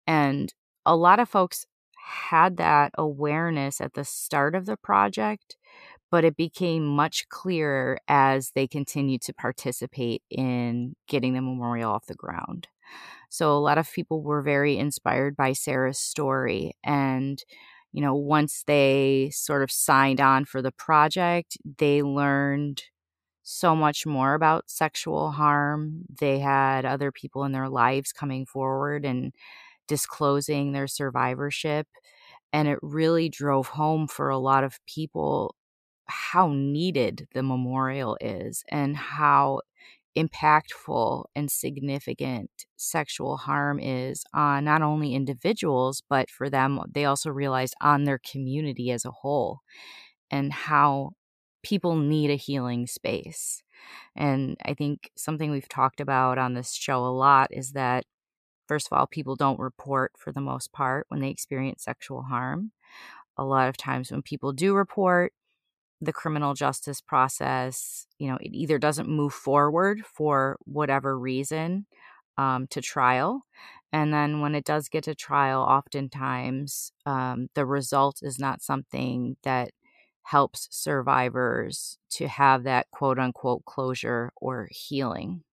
And 0.08 0.54
a 0.86 0.96
lot 0.96 1.20
of 1.20 1.30
folks 1.30 1.66
had 1.98 2.58
that 2.58 2.92
awareness 2.98 3.82
at 3.82 3.94
the 3.94 4.06
start 4.06 4.56
of 4.56 4.66
the 4.66 4.78
project, 4.78 5.58
but 6.12 6.26
it 6.26 6.38
became 6.38 6.86
much 6.86 7.30
clearer 7.30 8.00
as 8.08 8.52
they 8.56 8.68
continued 8.68 9.22
to 9.24 9.34
participate 9.34 10.24
in 10.30 10.96
getting 11.08 11.34
the 11.34 11.42
memorial 11.42 11.92
off 11.92 12.08
the 12.08 12.16
ground. 12.16 12.68
So 13.30 13.56
a 13.56 13.60
lot 13.60 13.78
of 13.78 13.92
people 13.92 14.22
were 14.24 14.42
very 14.42 14.78
inspired 14.78 15.36
by 15.36 15.54
Sarah's 15.54 16.00
story. 16.00 16.74
And, 16.84 17.44
you 17.92 18.02
know, 18.02 18.16
once 18.16 18.64
they 18.68 19.32
sort 19.34 19.64
of 19.64 19.72
signed 19.72 20.22
on 20.22 20.46
for 20.46 20.62
the 20.62 20.72
project, 20.72 21.58
they 21.78 22.02
learned 22.02 22.84
so 23.44 23.76
much 23.76 24.06
more 24.06 24.36
about 24.36 24.70
sexual 24.70 25.32
harm. 25.32 26.04
They 26.20 26.40
had 26.40 26.86
other 26.86 27.12
people 27.12 27.44
in 27.46 27.52
their 27.52 27.70
lives 27.70 28.12
coming 28.14 28.46
forward 28.46 29.06
and 29.06 29.34
disclosing 29.88 30.74
their 30.74 30.88
survivorship. 30.88 31.88
And 32.52 32.68
it 32.68 32.80
really 32.82 33.30
drove 33.30 33.68
home 33.70 34.08
for 34.08 34.30
a 34.30 34.38
lot 34.40 34.64
of 34.64 34.80
people 34.88 35.56
how 36.08 36.50
needed 36.54 37.28
the 37.34 37.44
memorial 37.44 38.18
is 38.22 38.64
and 38.70 38.98
how 38.98 39.62
impactful 40.18 41.26
and 41.36 41.52
significant 41.52 42.50
sexual 42.78 43.38
harm 43.38 43.80
is 43.80 44.24
on 44.34 44.66
not 44.66 44.82
only 44.82 45.14
individuals, 45.14 46.02
but 46.10 46.30
for 46.30 46.50
them, 46.50 46.80
they 46.92 47.06
also 47.06 47.30
realized 47.30 47.76
on 47.82 48.04
their 48.04 48.20
community 48.20 48.92
as 48.92 49.06
a 49.06 49.12
whole 49.12 49.60
and 50.32 50.52
how 50.54 51.12
people 51.64 51.96
need 51.96 52.30
a 52.30 52.36
healing 52.36 52.88
space. 52.88 53.64
And 54.16 54.58
I 54.66 54.74
think 54.74 55.12
something 55.18 55.52
we've 55.52 55.70
talked 55.70 56.02
about 56.02 56.38
on 56.38 56.54
this 56.54 56.74
show 56.74 57.06
a 57.06 57.08
lot 57.08 57.50
is 57.52 57.74
that, 57.74 58.06
first 58.68 58.88
of 58.92 58.98
all, 58.98 59.08
people 59.08 59.36
don't 59.36 59.60
report 59.60 60.14
for 60.18 60.32
the 60.32 60.42
most 60.42 60.72
part 60.72 61.06
when 61.10 61.22
they 61.22 61.30
experience 61.30 61.84
sexual 61.84 62.24
harm. 62.24 62.72
A 63.38 63.44
lot 63.44 63.70
of 63.70 63.78
times 63.78 64.12
when 64.12 64.22
people 64.22 64.54
do 64.54 64.74
report, 64.76 65.34
the 66.02 66.14
criminal 66.14 66.54
justice 66.54 67.02
process, 67.02 68.08
you 68.20 68.28
know, 68.30 68.38
it 68.42 68.52
either 68.54 68.78
doesn't 68.80 69.10
move 69.10 69.34
forward 69.34 70.02
for 70.06 70.58
whatever 70.66 71.18
reason 71.20 71.86
um, 72.38 72.68
to 72.68 72.82
trial. 72.82 73.44
And 73.92 74.14
then 74.14 74.40
when 74.42 74.56
it 74.56 74.66
does 74.66 74.88
get 74.88 75.04
to 75.06 75.16
trial, 75.16 75.62
oftentimes 75.62 76.92
um, 77.06 77.50
the 77.56 77.66
result 77.66 78.20
is 78.22 78.40
not 78.40 78.62
something 78.62 79.36
that 79.44 79.72
helps 80.24 80.68
survivors 80.72 81.98
to 82.12 82.28
have 82.28 82.64
that 82.64 82.88
quote 82.92 83.20
unquote 83.20 83.66
closure 83.66 84.32
or 84.38 84.68
healing. 84.72 85.44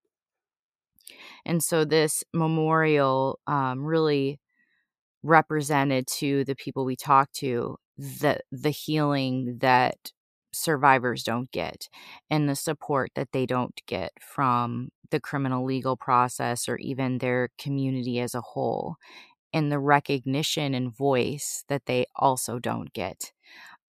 And 1.44 1.62
so 1.62 1.84
this 1.84 2.24
memorial 2.32 3.38
um, 3.46 3.84
really 3.84 4.40
represented 5.22 6.06
to 6.06 6.44
the 6.44 6.54
people 6.56 6.84
we 6.84 6.96
talked 6.96 7.34
to 7.36 7.76
the 7.98 8.40
the 8.52 8.70
healing 8.70 9.58
that 9.60 10.12
survivors 10.56 11.22
don't 11.22 11.50
get 11.52 11.88
and 12.30 12.48
the 12.48 12.56
support 12.56 13.10
that 13.14 13.32
they 13.32 13.46
don't 13.46 13.80
get 13.86 14.12
from 14.20 14.90
the 15.10 15.20
criminal 15.20 15.64
legal 15.64 15.96
process 15.96 16.68
or 16.68 16.76
even 16.78 17.18
their 17.18 17.50
community 17.58 18.20
as 18.20 18.34
a 18.34 18.40
whole 18.40 18.96
and 19.52 19.72
the 19.72 19.78
recognition 19.78 20.74
and 20.74 20.96
voice 20.96 21.64
that 21.68 21.86
they 21.86 22.06
also 22.16 22.58
don't 22.58 22.92
get. 22.92 23.32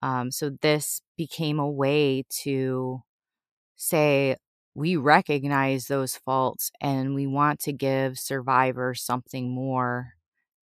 Um, 0.01 0.31
so 0.31 0.51
this 0.61 1.01
became 1.17 1.59
a 1.59 1.69
way 1.69 2.25
to 2.43 3.01
say, 3.75 4.35
we 4.75 4.95
recognize 4.95 5.87
those 5.87 6.17
faults 6.17 6.71
and 6.81 7.15
we 7.15 7.27
want 7.27 7.59
to 7.61 7.73
give 7.73 8.19
survivors 8.19 9.01
something 9.03 9.49
more 9.49 10.13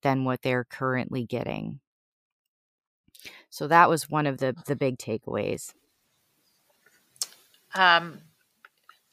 than 0.03 0.25
what 0.25 0.43
they're 0.43 0.65
currently 0.65 1.25
getting. 1.25 1.81
So 3.51 3.67
that 3.69 3.89
was 3.89 4.11
one 4.11 4.27
of 4.27 4.39
the 4.39 4.55
the 4.67 4.77
big 4.77 4.99
takeaways. 4.99 5.73
Um, 7.75 8.21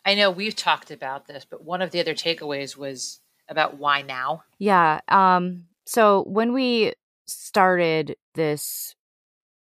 I 0.06 0.16
know 0.16 0.32
we've 0.32 0.56
talked 0.56 0.92
about 0.92 1.28
this, 1.28 1.46
but 1.50 1.64
one 1.64 1.82
of 1.82 1.92
the 1.92 2.00
other 2.00 2.14
takeaways 2.14 2.76
was 2.76 3.20
about 3.50 3.78
why 3.78 4.02
now. 4.02 4.44
Yeah. 4.60 5.02
Um, 5.08 5.66
so 5.86 6.24
when 6.28 6.54
we 6.54 6.94
started 7.28 8.16
this 8.36 8.96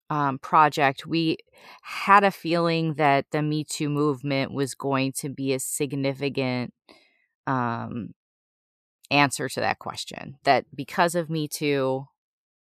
um, 0.09 0.39
project, 0.39 1.05
we 1.05 1.37
had 1.81 2.23
a 2.23 2.31
feeling 2.31 2.95
that 2.95 3.25
the 3.31 3.41
Me 3.41 3.63
Too 3.63 3.89
movement 3.89 4.53
was 4.53 4.75
going 4.75 5.11
to 5.13 5.29
be 5.29 5.53
a 5.53 5.59
significant 5.59 6.73
um, 7.47 8.13
answer 9.11 9.49
to 9.49 9.59
that 9.59 9.79
question. 9.79 10.37
That 10.43 10.65
because 10.73 11.15
of 11.15 11.29
Me 11.29 11.47
Too, 11.47 12.05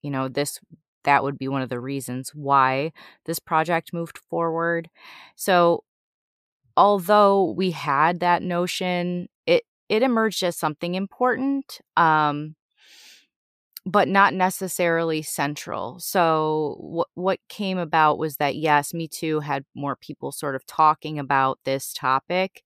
you 0.01 0.11
know, 0.11 0.27
this 0.27 0.59
that 1.03 1.23
would 1.23 1.38
be 1.38 1.47
one 1.47 1.61
of 1.61 1.69
the 1.69 1.79
reasons 1.79 2.34
why 2.34 2.93
this 3.25 3.39
project 3.39 3.93
moved 3.93 4.17
forward. 4.17 4.89
So 5.36 5.84
although 6.78 7.51
we 7.57 7.71
had 7.71 8.19
that 8.21 8.41
notion, 8.43 9.28
it 9.47 9.63
it 9.89 10.03
emerged 10.03 10.43
as 10.43 10.57
something 10.57 10.95
important. 10.95 11.80
Um, 11.97 12.55
but 13.86 14.07
not 14.07 14.34
necessarily 14.34 15.21
central. 15.21 15.99
So 15.99 16.77
what 16.79 17.07
what 17.15 17.39
came 17.49 17.77
about 17.77 18.17
was 18.17 18.38
that 18.38 18.55
yes, 18.55 18.93
Me 18.93 19.07
Too 19.09 19.41
had 19.41 19.65
more 19.75 19.95
people 19.97 20.31
sort 20.31 20.55
of 20.55 20.65
talking 20.65 21.19
about 21.19 21.59
this 21.65 21.91
topic, 21.93 22.63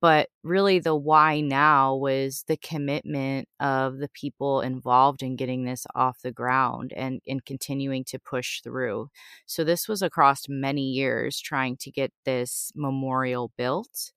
but 0.00 0.28
really 0.42 0.78
the 0.78 0.94
why 0.94 1.40
now 1.40 1.96
was 1.96 2.44
the 2.48 2.56
commitment 2.58 3.48
of 3.60 3.98
the 3.98 4.10
people 4.10 4.60
involved 4.60 5.22
in 5.22 5.36
getting 5.36 5.64
this 5.64 5.86
off 5.94 6.20
the 6.22 6.32
ground 6.32 6.92
and 6.94 7.20
and 7.26 7.44
continuing 7.46 8.04
to 8.04 8.18
push 8.18 8.60
through. 8.62 9.08
So 9.46 9.64
this 9.64 9.88
was 9.88 10.02
across 10.02 10.48
many 10.48 10.82
years 10.90 11.40
trying 11.40 11.78
to 11.78 11.90
get 11.90 12.12
this 12.26 12.72
memorial 12.74 13.52
built 13.56 14.12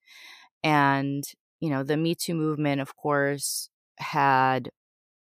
and 0.64 1.24
you 1.60 1.70
know, 1.70 1.84
the 1.84 1.98
Me 1.98 2.16
Too 2.16 2.34
movement, 2.36 2.82
of 2.82 2.96
course, 2.96 3.70
had 4.00 4.72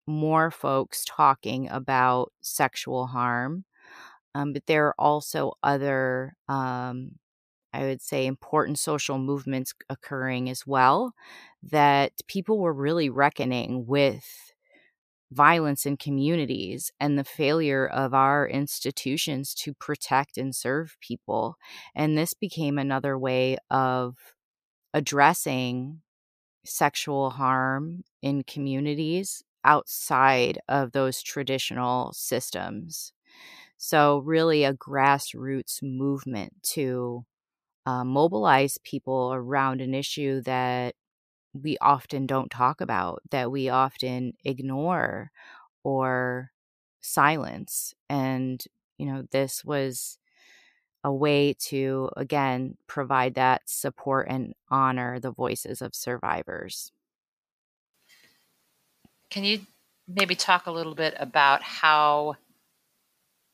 more 0.10 0.52
folks 0.52 1.06
talking 1.08 1.70
about 1.70 2.34
sexual 2.42 3.08
harm. 3.08 3.66
Um, 4.36 4.54
but 4.54 4.66
there 4.68 4.88
are 4.88 4.96
also 5.00 5.54
other, 5.64 6.36
um, 6.50 7.14
I 7.74 7.84
would 7.84 8.02
say, 8.02 8.26
important 8.26 8.80
social 8.80 9.20
movements 9.20 9.74
occurring 9.90 10.50
as 10.50 10.68
well 10.68 11.14
that 11.64 12.14
people 12.28 12.60
were 12.60 12.74
really 12.74 13.10
reckoning 13.10 13.86
with 13.88 14.26
violence 15.32 15.86
in 15.86 15.98
communities 15.98 16.92
and 17.00 17.18
the 17.18 17.24
failure 17.24 17.86
of 17.86 18.14
our 18.14 18.48
institutions 18.48 19.54
to 19.54 19.74
protect 19.76 20.38
and 20.38 20.56
serve 20.56 20.98
people. 21.02 21.56
And 21.96 22.18
this 22.18 22.34
became 22.34 22.78
another 22.80 23.18
way 23.18 23.58
of 23.70 24.16
addressing 24.94 26.02
sexual 26.66 27.32
harm 27.32 28.04
in 28.22 28.44
communities 28.44 29.44
outside 29.64 30.60
of 30.68 30.92
those 30.92 31.22
traditional 31.22 32.14
systems. 32.14 33.14
So, 33.78 34.20
really, 34.20 34.64
a 34.66 34.74
grassroots 34.74 35.82
movement 35.84 36.54
to 36.76 37.26
uh, 37.86 38.04
mobilize 38.04 38.80
people 38.84 39.32
around 39.34 39.82
an 39.82 39.94
issue 39.96 40.42
that 40.44 40.96
we 41.54 41.78
often 41.80 42.28
don't 42.28 42.52
talk 42.52 42.82
about, 42.82 43.22
that 43.32 43.52
we 43.52 43.70
often 43.70 44.34
ignore 44.46 45.32
or 45.84 46.52
silence. 47.02 47.94
And, 48.10 48.64
you 48.98 49.08
know, 49.08 49.24
this 49.32 49.66
was 49.66 50.20
a 51.04 51.14
way 51.14 51.54
to, 51.54 52.10
again, 52.18 52.78
provide 52.88 53.36
that 53.36 53.64
support 53.70 54.28
and 54.30 54.54
honor 54.70 55.20
the 55.20 55.32
voices 55.32 55.82
of 55.82 55.96
survivors. 55.96 56.92
Can 59.30 59.44
you 59.44 59.62
maybe 60.08 60.36
talk 60.36 60.66
a 60.66 60.72
little 60.72 60.96
bit 60.96 61.14
about 61.18 61.62
how 61.62 62.36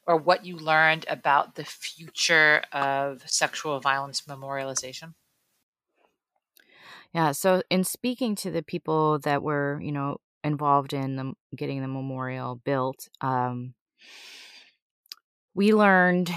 or 0.08 0.18
what 0.18 0.46
you 0.46 0.56
learned 0.58 1.06
about 1.10 1.56
the 1.56 1.66
future 1.66 2.64
of 2.72 3.24
sexual 3.30 3.80
violence 3.80 4.22
memorialization? 4.22 5.14
Yeah, 7.14 7.32
so 7.32 7.64
in 7.70 7.84
speaking 7.84 8.36
to 8.36 8.52
the 8.52 8.62
people 8.62 9.20
that 9.20 9.42
were, 9.42 9.80
you 9.82 9.92
know, 9.92 10.18
involved 10.44 10.94
in 10.94 11.16
the, 11.16 11.34
getting 11.56 11.82
the 11.82 11.88
memorial 11.88 12.56
built, 12.56 13.08
um, 13.22 13.74
we 15.54 15.74
learned 15.74 16.30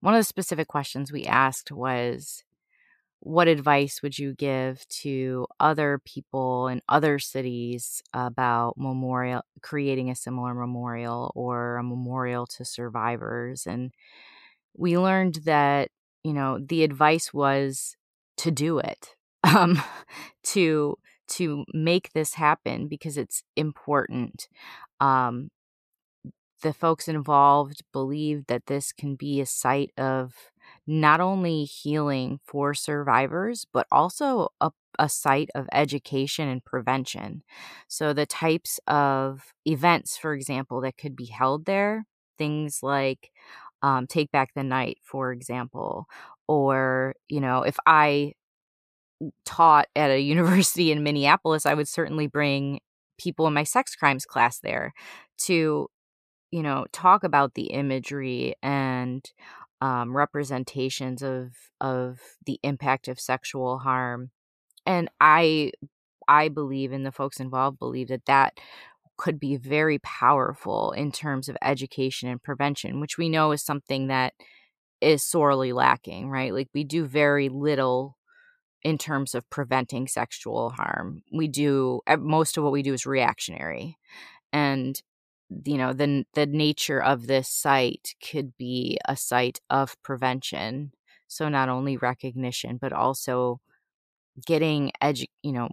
one 0.00 0.14
of 0.14 0.18
the 0.18 0.24
specific 0.24 0.66
questions 0.66 1.12
we 1.12 1.24
asked 1.26 1.70
was 1.70 2.42
what 3.24 3.48
advice 3.48 4.02
would 4.02 4.18
you 4.18 4.34
give 4.34 4.86
to 4.88 5.46
other 5.60 6.00
people 6.04 6.68
in 6.68 6.82
other 6.88 7.18
cities 7.18 8.02
about 8.14 8.74
memorial 8.78 9.42
creating 9.62 10.10
a 10.10 10.16
similar 10.16 10.54
memorial 10.54 11.32
or 11.34 11.76
a 11.78 11.82
memorial 11.82 12.46
to 12.48 12.64
survivors? 12.64 13.66
And 13.66 13.92
we 14.76 14.98
learned 14.98 15.36
that 15.44 15.90
you 16.24 16.32
know 16.32 16.58
the 16.58 16.84
advice 16.84 17.32
was 17.34 17.96
to 18.38 18.50
do 18.50 18.78
it 18.78 19.14
um 19.44 19.80
to 20.42 20.96
to 21.28 21.64
make 21.72 22.12
this 22.12 22.34
happen 22.34 22.88
because 22.88 23.16
it's 23.18 23.42
important. 23.56 24.48
Um 25.00 25.50
the 26.62 26.72
folks 26.72 27.08
involved 27.08 27.82
believe 27.92 28.46
that 28.46 28.66
this 28.66 28.92
can 28.92 29.16
be 29.16 29.40
a 29.40 29.46
site 29.46 29.92
of 29.98 30.34
not 30.86 31.20
only 31.20 31.64
healing 31.64 32.40
for 32.44 32.74
survivors, 32.74 33.66
but 33.72 33.86
also 33.92 34.48
a, 34.60 34.70
a 34.98 35.08
site 35.08 35.50
of 35.54 35.66
education 35.72 36.48
and 36.48 36.64
prevention. 36.64 37.42
So, 37.88 38.12
the 38.12 38.26
types 38.26 38.80
of 38.86 39.52
events, 39.66 40.16
for 40.16 40.34
example, 40.34 40.80
that 40.82 40.96
could 40.98 41.16
be 41.16 41.26
held 41.26 41.66
there, 41.66 42.06
things 42.38 42.80
like 42.82 43.30
um, 43.82 44.06
Take 44.06 44.30
Back 44.32 44.50
the 44.54 44.62
Night, 44.64 44.98
for 45.02 45.32
example, 45.32 46.06
or, 46.48 47.14
you 47.28 47.40
know, 47.40 47.62
if 47.62 47.76
I 47.86 48.34
taught 49.44 49.86
at 49.96 50.10
a 50.10 50.20
university 50.20 50.92
in 50.92 51.02
Minneapolis, 51.02 51.66
I 51.66 51.74
would 51.74 51.88
certainly 51.88 52.26
bring 52.26 52.80
people 53.18 53.46
in 53.46 53.54
my 53.54 53.64
sex 53.64 53.94
crimes 53.94 54.24
class 54.24 54.58
there 54.60 54.92
to 55.38 55.88
you 56.52 56.62
know 56.62 56.86
talk 56.92 57.24
about 57.24 57.54
the 57.54 57.66
imagery 57.66 58.54
and 58.62 59.24
um, 59.84 60.16
representations 60.16 61.22
of 61.22 61.52
of 61.78 62.18
the 62.46 62.58
impact 62.62 63.06
of 63.06 63.20
sexual 63.20 63.78
harm. 63.78 64.30
And 64.86 65.10
i 65.20 65.72
i 66.28 66.48
believe 66.48 66.92
and 66.92 67.04
the 67.04 67.12
folks 67.12 67.38
involved 67.38 67.78
believe 67.78 68.08
that 68.08 68.24
that 68.26 68.58
could 69.18 69.38
be 69.38 69.56
very 69.56 69.98
powerful 69.98 70.92
in 70.92 71.12
terms 71.12 71.48
of 71.50 71.56
education 71.62 72.30
and 72.30 72.42
prevention 72.42 73.00
which 73.00 73.18
we 73.18 73.28
know 73.28 73.52
is 73.52 73.62
something 73.62 74.08
that 74.08 74.32
is 75.02 75.22
sorely 75.22 75.72
lacking 75.72 76.30
right? 76.30 76.54
Like 76.54 76.68
we 76.74 76.84
do 76.84 77.04
very 77.06 77.50
little 77.50 78.16
in 78.82 78.98
terms 78.98 79.34
of 79.34 79.48
preventing 79.50 80.08
sexual 80.08 80.70
harm. 80.70 81.22
We 81.32 81.48
do 81.48 82.00
most 82.18 82.56
of 82.56 82.64
what 82.64 82.72
we 82.72 82.82
do 82.82 82.94
is 82.94 83.06
reactionary. 83.06 83.98
And 84.52 85.00
you 85.64 85.78
know 85.78 85.92
the 85.92 86.24
the 86.34 86.46
nature 86.46 87.02
of 87.02 87.26
this 87.26 87.48
site 87.48 88.14
could 88.30 88.56
be 88.56 88.98
a 89.06 89.16
site 89.16 89.60
of 89.70 90.00
prevention. 90.02 90.92
So 91.28 91.48
not 91.48 91.68
only 91.68 91.96
recognition 91.96 92.78
but 92.80 92.92
also 92.92 93.60
getting 94.46 94.92
edu- 95.02 95.28
you 95.42 95.52
know 95.52 95.68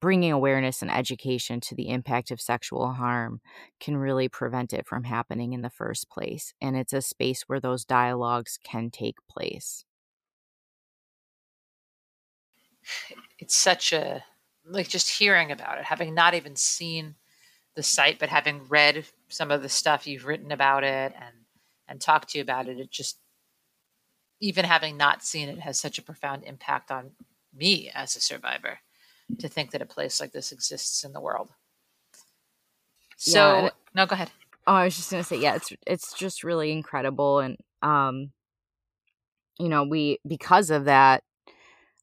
bringing 0.00 0.32
awareness 0.32 0.82
and 0.82 0.90
education 0.90 1.60
to 1.60 1.74
the 1.74 1.88
impact 1.88 2.30
of 2.30 2.40
sexual 2.40 2.92
harm 2.92 3.40
can 3.80 3.96
really 3.96 4.28
prevent 4.28 4.72
it 4.72 4.86
from 4.86 5.04
happening 5.04 5.52
in 5.52 5.62
the 5.62 5.70
first 5.70 6.08
place 6.10 6.52
and 6.60 6.76
it's 6.76 6.92
a 6.92 7.02
space 7.02 7.42
where 7.46 7.60
those 7.60 7.84
dialogues 7.84 8.58
can 8.62 8.90
take 8.90 9.16
place. 9.28 9.84
It's 13.38 13.56
such 13.56 13.92
a 13.92 14.24
like 14.64 14.88
just 14.88 15.08
hearing 15.08 15.52
about 15.52 15.78
it 15.78 15.84
having 15.84 16.14
not 16.14 16.34
even 16.34 16.56
seen 16.56 17.14
the 17.74 17.82
site, 17.82 18.18
but 18.18 18.28
having 18.30 18.66
read 18.68 19.06
some 19.28 19.50
of 19.50 19.62
the 19.62 19.68
stuff 19.68 20.06
you've 20.06 20.26
written 20.26 20.52
about 20.52 20.84
it 20.84 21.12
and 21.16 21.34
and 21.88 22.00
talked 22.00 22.30
to 22.30 22.38
you 22.38 22.42
about 22.42 22.68
it, 22.68 22.80
it 22.80 22.90
just 22.90 23.18
even 24.40 24.64
having 24.64 24.96
not 24.96 25.24
seen 25.24 25.48
it 25.48 25.60
has 25.60 25.78
such 25.78 25.98
a 25.98 26.02
profound 26.02 26.44
impact 26.44 26.90
on 26.90 27.12
me 27.54 27.90
as 27.94 28.16
a 28.16 28.20
survivor 28.20 28.78
to 29.38 29.48
think 29.48 29.70
that 29.70 29.82
a 29.82 29.86
place 29.86 30.20
like 30.20 30.32
this 30.32 30.52
exists 30.52 31.04
in 31.04 31.12
the 31.12 31.20
world. 31.20 31.50
So 33.16 33.62
Yeah, 33.64 33.70
no, 33.94 34.06
go 34.06 34.14
ahead. 34.14 34.30
Oh, 34.66 34.74
I 34.74 34.84
was 34.84 34.96
just 34.96 35.10
gonna 35.10 35.24
say, 35.24 35.38
yeah, 35.38 35.54
it's 35.54 35.72
it's 35.86 36.12
just 36.12 36.44
really 36.44 36.72
incredible, 36.72 37.38
and 37.38 37.56
um, 37.82 38.32
you 39.58 39.68
know, 39.68 39.84
we 39.84 40.18
because 40.26 40.70
of 40.70 40.84
that, 40.86 41.22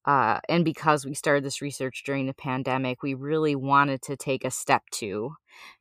uh, 0.06 0.39
and 0.49 0.66
because 0.66 1.06
we 1.06 1.14
started 1.14 1.43
this 1.45 1.62
research 1.62 2.04
during 2.06 2.26
the 2.28 2.34
pandemic, 2.34 3.01
we 3.04 3.14
really 3.14 3.56
wanted 3.56 4.01
to 4.04 4.18
take 4.18 4.43
a 4.45 4.51
step 4.51 4.84
two. 4.91 5.36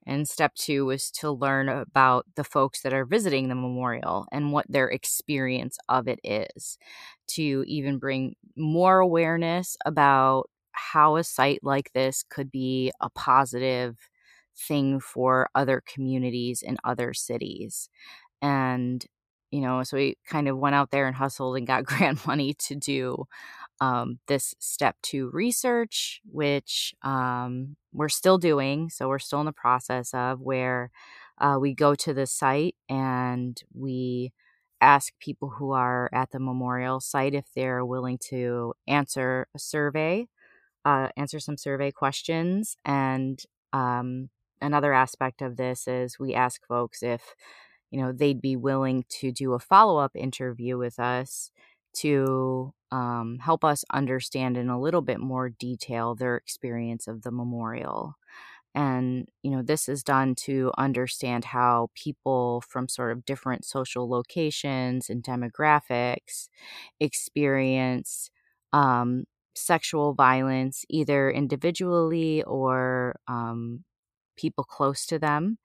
And 0.06 0.28
step 0.28 0.54
two 0.54 0.86
was 0.86 1.10
to 1.12 1.30
learn 1.30 1.68
about 1.68 2.26
the 2.36 2.44
folks 2.44 2.82
that 2.82 2.92
are 2.94 3.04
visiting 3.04 3.48
the 3.48 3.54
memorial 3.54 4.26
and 4.32 4.52
what 4.52 4.66
their 4.68 4.88
experience 4.88 5.76
of 5.88 6.08
it 6.08 6.20
is, 6.24 6.78
to 7.28 7.64
even 7.66 7.98
bring 7.98 8.34
more 8.56 8.98
awareness 9.00 9.76
about 9.86 10.48
how 10.72 11.16
a 11.16 11.24
site 11.24 11.60
like 11.62 11.92
this 11.92 12.22
could 12.28 12.50
be 12.50 12.92
a 13.00 13.10
positive 13.10 13.96
thing 14.56 15.00
for 15.00 15.48
other 15.54 15.82
communities 15.86 16.62
in 16.62 16.76
other 16.84 17.14
cities. 17.14 17.88
And, 18.42 19.04
you 19.53 19.62
know, 19.62 19.84
so 19.84 19.98
we 19.98 20.18
kind 20.26 20.48
of 20.48 20.59
went 20.59 20.76
out 20.76 20.92
there 20.92 21.07
and 21.09 21.16
hustled 21.16 21.59
and 21.59 21.68
got 21.68 21.84
grant 21.86 22.26
money 22.26 22.55
to 22.55 22.76
do 22.76 23.26
um, 23.80 24.18
this 24.28 24.55
step 24.59 24.96
two 25.03 25.30
research, 25.32 26.20
which 26.30 26.94
um, 27.03 27.76
we're 27.92 28.09
still 28.09 28.38
doing. 28.38 28.90
So 28.90 29.09
we're 29.09 29.18
still 29.18 29.40
in 29.40 29.46
the 29.46 29.53
process 29.53 30.14
of 30.14 30.40
where 30.40 30.90
uh, 31.38 31.59
we 31.61 31.74
go 31.74 31.94
to 31.96 32.14
the 32.14 32.26
site 32.26 32.76
and 32.88 33.61
we 33.74 34.32
ask 34.80 35.12
people 35.20 35.48
who 35.50 35.72
are 35.72 36.11
at 36.12 36.30
the 36.32 36.40
memorial 36.40 37.00
site 37.00 37.34
if 37.34 37.46
they're 37.55 37.84
willing 37.84 38.18
to 38.18 38.74
answer 38.88 39.46
a 39.55 39.59
survey, 39.59 40.28
uh, 40.84 41.09
answer 41.16 41.40
some 41.40 41.57
survey 41.57 41.90
questions. 41.90 42.76
And 42.84 43.42
um, 43.72 44.30
another 44.61 44.92
aspect 44.92 45.42
of 45.42 45.57
this 45.57 45.88
is 45.88 46.18
we 46.18 46.34
ask 46.34 46.66
folks 46.66 47.03
if 47.03 47.34
you 47.93 48.01
know 48.03 48.12
they'd 48.12 48.43
be 48.43 48.57
willing 48.57 49.05
to 49.20 49.32
do 49.32 49.55
a 49.55 49.61
follow-up 49.61 50.12
interview 50.16 50.78
with 50.78 50.99
us 51.01 51.53
to 51.95 52.74
um, 52.93 53.38
help 53.40 53.64
us 53.64 53.84
understand 53.93 54.57
in 54.59 54.70
a 54.70 54.80
little 54.80 55.03
bit 55.03 55.20
more 55.20 55.51
detail 55.51 56.14
their 56.16 56.36
experience 56.36 57.09
of 57.09 57.22
the 57.22 57.30
memorial. 57.32 58.16
And, 58.74 59.28
you 59.43 59.51
know, 59.51 59.62
this 59.62 59.88
is 59.88 60.03
done 60.03 60.34
to 60.47 60.72
understand 60.78 61.45
how 61.45 61.90
people 61.95 62.62
from 62.68 62.88
sort 62.88 63.12
of 63.12 63.24
different 63.26 63.64
social 63.66 64.09
locations 64.09 65.11
and 65.11 65.22
demographics 65.22 66.49
experience 67.01 68.30
um, 68.72 69.24
sexual 69.55 70.14
violence, 70.14 70.84
either 70.88 71.30
individually 71.30 72.43
or 72.45 73.16
um, 73.28 73.84
people 74.36 74.64
close 74.64 75.07
to 75.07 75.18
them, 75.18 75.59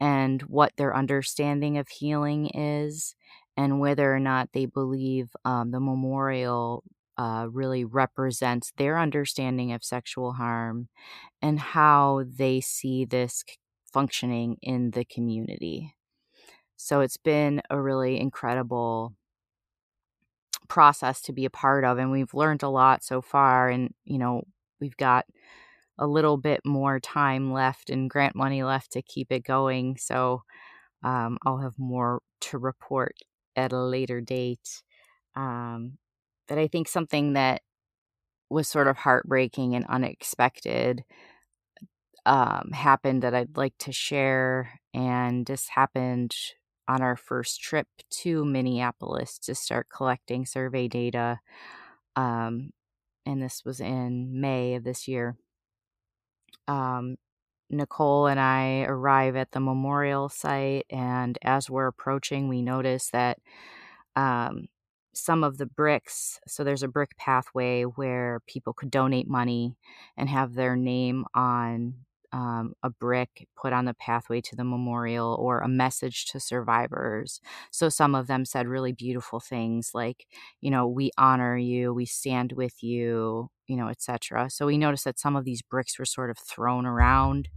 and 0.00 0.42
what 0.42 0.72
their 0.76 0.96
understanding 0.96 1.78
of 1.78 1.88
healing 1.88 2.48
is, 2.54 3.14
and 3.56 3.80
whether 3.80 4.14
or 4.14 4.20
not 4.20 4.50
they 4.52 4.66
believe 4.66 5.30
um, 5.44 5.70
the 5.70 5.80
memorial 5.80 6.84
uh, 7.18 7.46
really 7.50 7.84
represents 7.84 8.72
their 8.78 8.98
understanding 8.98 9.72
of 9.72 9.84
sexual 9.84 10.32
harm 10.32 10.88
and 11.42 11.60
how 11.60 12.24
they 12.26 12.60
see 12.60 13.04
this 13.04 13.44
functioning 13.92 14.56
in 14.62 14.92
the 14.92 15.04
community. 15.04 15.94
So 16.76 17.00
it's 17.00 17.18
been 17.18 17.62
a 17.70 17.80
really 17.80 18.18
incredible 18.20 19.14
process 20.68 21.20
to 21.22 21.32
be 21.32 21.44
a 21.44 21.50
part 21.50 21.84
of 21.84 21.98
and 21.98 22.10
we've 22.10 22.32
learned 22.32 22.62
a 22.62 22.68
lot 22.68 23.02
so 23.02 23.20
far 23.20 23.68
and 23.68 23.92
you 24.04 24.18
know 24.18 24.42
we've 24.80 24.96
got 24.96 25.26
a 26.00 26.08
little 26.08 26.38
bit 26.38 26.62
more 26.66 27.00
time 27.00 27.52
left 27.52 27.90
and 27.90 28.10
grant 28.10 28.36
money 28.36 28.64
left 28.64 28.92
to 28.92 29.02
keep 29.02 29.32
it 29.32 29.44
going 29.44 29.96
so 29.98 30.42
um, 31.04 31.38
i'll 31.46 31.58
have 31.58 31.78
more 31.78 32.20
to 32.40 32.58
report 32.58 33.16
at 33.56 33.72
a 33.72 33.80
later 33.80 34.20
date 34.20 34.82
um, 35.36 35.98
but 36.48 36.58
i 36.58 36.66
think 36.68 36.88
something 36.88 37.34
that 37.34 37.62
was 38.50 38.68
sort 38.68 38.88
of 38.88 38.96
heartbreaking 38.98 39.74
and 39.76 39.86
unexpected 39.88 41.04
um, 42.26 42.70
happened 42.72 43.22
that 43.22 43.34
i'd 43.34 43.56
like 43.56 43.74
to 43.78 43.92
share 43.92 44.78
and 44.94 45.46
this 45.46 45.68
happened 45.68 46.34
on 46.88 47.02
our 47.02 47.16
first 47.16 47.60
trip 47.62 47.86
to 48.10 48.44
Minneapolis 48.44 49.38
to 49.38 49.54
start 49.54 49.86
collecting 49.94 50.44
survey 50.44 50.88
data. 50.88 51.38
Um, 52.16 52.70
and 53.26 53.42
this 53.42 53.62
was 53.64 53.80
in 53.80 54.40
May 54.40 54.74
of 54.74 54.84
this 54.84 55.08
year. 55.08 55.36
Um, 56.68 57.16
Nicole 57.70 58.26
and 58.26 58.40
I 58.40 58.84
arrive 58.84 59.36
at 59.36 59.52
the 59.52 59.60
memorial 59.60 60.28
site, 60.28 60.86
and 60.90 61.38
as 61.42 61.70
we're 61.70 61.86
approaching, 61.86 62.48
we 62.48 62.62
notice 62.62 63.10
that 63.12 63.38
um, 64.16 64.68
some 65.14 65.44
of 65.44 65.58
the 65.58 65.66
bricks 65.66 66.40
so 66.46 66.62
there's 66.64 66.82
a 66.82 66.88
brick 66.88 67.16
pathway 67.16 67.82
where 67.82 68.40
people 68.46 68.72
could 68.72 68.90
donate 68.90 69.28
money 69.28 69.76
and 70.16 70.28
have 70.28 70.54
their 70.54 70.76
name 70.76 71.24
on 71.34 71.94
um, 72.32 72.74
a 72.82 72.90
brick 72.90 73.48
put 73.56 73.72
on 73.72 73.84
the 73.84 73.94
pathway 73.94 74.40
to 74.42 74.56
the 74.56 74.64
memorial 74.64 75.36
or 75.40 75.60
a 75.60 75.68
message 75.68 76.26
to 76.26 76.40
survivors. 76.40 77.40
So 77.70 77.88
some 77.88 78.14
of 78.14 78.26
them 78.26 78.44
said 78.44 78.68
really 78.68 78.92
beautiful 78.92 79.40
things 79.40 79.90
like, 79.94 80.26
you 80.60 80.70
know, 80.70 80.86
we 80.86 81.10
honor 81.18 81.56
you, 81.56 81.92
we 81.92 82.06
stand 82.06 82.52
with 82.52 82.82
you, 82.82 83.50
you 83.66 83.76
know, 83.76 83.88
etc. 83.88 84.48
So 84.50 84.66
we 84.66 84.78
noticed 84.78 85.04
that 85.04 85.18
some 85.18 85.36
of 85.36 85.44
these 85.44 85.62
bricks 85.62 85.98
were 85.98 86.04
sort 86.04 86.30
of 86.30 86.38
thrown 86.38 86.86
around 86.86 87.48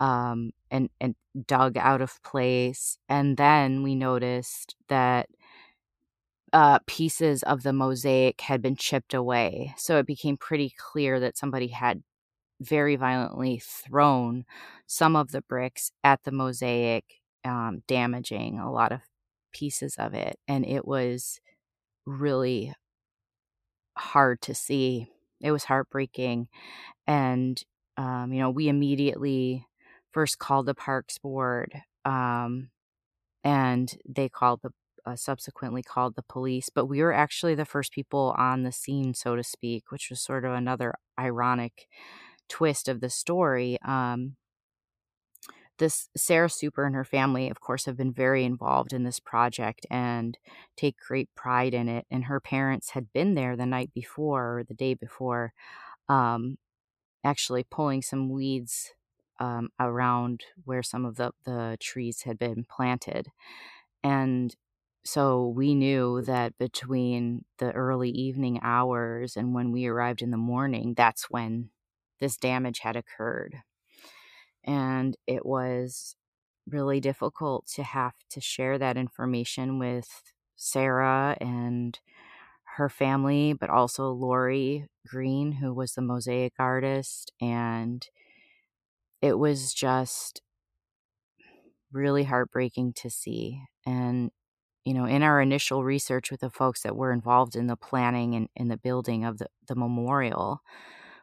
um, 0.00 0.50
and 0.70 0.90
and 1.00 1.14
dug 1.46 1.76
out 1.76 2.00
of 2.00 2.22
place, 2.24 2.98
and 3.08 3.36
then 3.36 3.82
we 3.82 3.94
noticed 3.94 4.74
that. 4.88 5.28
Uh, 6.54 6.78
pieces 6.86 7.42
of 7.44 7.62
the 7.62 7.72
mosaic 7.72 8.42
had 8.42 8.60
been 8.60 8.76
chipped 8.76 9.14
away. 9.14 9.72
So 9.78 9.96
it 9.96 10.06
became 10.06 10.36
pretty 10.36 10.74
clear 10.76 11.18
that 11.18 11.38
somebody 11.38 11.68
had 11.68 12.02
very 12.62 12.96
violently 12.96 13.60
thrown 13.64 14.44
some 14.86 15.16
of 15.16 15.32
the 15.32 15.42
bricks 15.42 15.92
at 16.04 16.22
the 16.24 16.32
mosaic, 16.32 17.04
um, 17.44 17.82
damaging 17.88 18.58
a 18.58 18.72
lot 18.72 18.92
of 18.92 19.00
pieces 19.52 19.96
of 19.98 20.14
it. 20.14 20.38
And 20.48 20.66
it 20.66 20.86
was 20.86 21.40
really 22.06 22.74
hard 23.96 24.40
to 24.42 24.54
see. 24.54 25.06
It 25.40 25.52
was 25.52 25.64
heartbreaking. 25.64 26.48
And, 27.06 27.62
um, 27.96 28.32
you 28.32 28.40
know, 28.40 28.50
we 28.50 28.68
immediately 28.68 29.66
first 30.12 30.38
called 30.38 30.66
the 30.66 30.74
Parks 30.74 31.18
Board 31.18 31.82
um, 32.04 32.70
and 33.44 33.96
they 34.08 34.28
called 34.28 34.60
the 34.62 34.70
uh, 35.06 35.16
subsequently 35.16 35.82
called 35.82 36.14
the 36.16 36.22
police, 36.22 36.68
but 36.74 36.86
we 36.86 37.02
were 37.02 37.12
actually 37.12 37.54
the 37.56 37.64
first 37.64 37.92
people 37.92 38.34
on 38.38 38.62
the 38.62 38.72
scene, 38.72 39.14
so 39.14 39.34
to 39.36 39.42
speak, 39.42 39.90
which 39.90 40.10
was 40.10 40.20
sort 40.20 40.44
of 40.44 40.52
another 40.52 40.94
ironic 41.18 41.88
twist 42.52 42.86
of 42.86 43.00
the 43.00 43.08
story, 43.08 43.78
um, 43.82 44.36
this 45.78 46.10
Sarah 46.14 46.50
Super 46.50 46.84
and 46.84 46.94
her 46.94 47.04
family, 47.04 47.48
of 47.48 47.60
course, 47.60 47.86
have 47.86 47.96
been 47.96 48.12
very 48.12 48.44
involved 48.44 48.92
in 48.92 49.04
this 49.04 49.18
project 49.18 49.86
and 49.90 50.36
take 50.76 50.96
great 50.98 51.30
pride 51.34 51.72
in 51.72 51.88
it. 51.88 52.04
And 52.10 52.24
her 52.24 52.40
parents 52.40 52.90
had 52.90 53.10
been 53.14 53.34
there 53.34 53.56
the 53.56 53.64
night 53.64 53.90
before 53.94 54.58
or 54.58 54.64
the 54.64 54.74
day 54.74 54.92
before, 54.92 55.54
um, 56.10 56.58
actually 57.24 57.64
pulling 57.64 58.02
some 58.02 58.28
weeds 58.28 58.92
um, 59.40 59.70
around 59.80 60.42
where 60.64 60.82
some 60.82 61.06
of 61.06 61.16
the, 61.16 61.32
the 61.46 61.78
trees 61.80 62.22
had 62.22 62.38
been 62.38 62.66
planted. 62.68 63.28
And 64.04 64.54
so 65.04 65.48
we 65.48 65.74
knew 65.74 66.20
that 66.22 66.58
between 66.58 67.46
the 67.58 67.72
early 67.72 68.10
evening 68.10 68.60
hours 68.62 69.38
and 69.38 69.54
when 69.54 69.72
we 69.72 69.86
arrived 69.86 70.20
in 70.20 70.30
the 70.30 70.36
morning, 70.36 70.92
that's 70.94 71.30
when 71.30 71.70
this 72.22 72.36
damage 72.36 72.78
had 72.78 72.94
occurred. 72.94 73.56
And 74.64 75.16
it 75.26 75.44
was 75.44 76.14
really 76.68 77.00
difficult 77.00 77.66
to 77.74 77.82
have 77.82 78.14
to 78.30 78.40
share 78.40 78.78
that 78.78 78.96
information 78.96 79.80
with 79.80 80.08
Sarah 80.54 81.36
and 81.40 81.98
her 82.76 82.88
family, 82.88 83.54
but 83.54 83.70
also 83.70 84.12
Lori 84.12 84.86
Green, 85.04 85.50
who 85.50 85.74
was 85.74 85.94
the 85.94 86.00
mosaic 86.00 86.52
artist. 86.60 87.32
And 87.40 88.06
it 89.20 89.36
was 89.36 89.74
just 89.74 90.42
really 91.90 92.22
heartbreaking 92.22 92.92
to 92.98 93.10
see. 93.10 93.62
And, 93.84 94.30
you 94.84 94.94
know, 94.94 95.06
in 95.06 95.24
our 95.24 95.40
initial 95.40 95.82
research 95.82 96.30
with 96.30 96.40
the 96.40 96.50
folks 96.50 96.82
that 96.82 96.94
were 96.94 97.12
involved 97.12 97.56
in 97.56 97.66
the 97.66 97.76
planning 97.76 98.36
and 98.36 98.48
in 98.54 98.68
the 98.68 98.76
building 98.76 99.24
of 99.24 99.38
the, 99.38 99.48
the 99.66 99.74
memorial, 99.74 100.60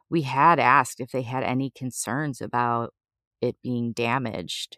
we 0.09 0.23
had 0.23 0.59
asked 0.59 0.99
if 0.99 1.11
they 1.11 1.21
had 1.21 1.43
any 1.43 1.69
concerns 1.69 2.41
about 2.41 2.93
it 3.41 3.55
being 3.61 3.91
damaged. 3.93 4.77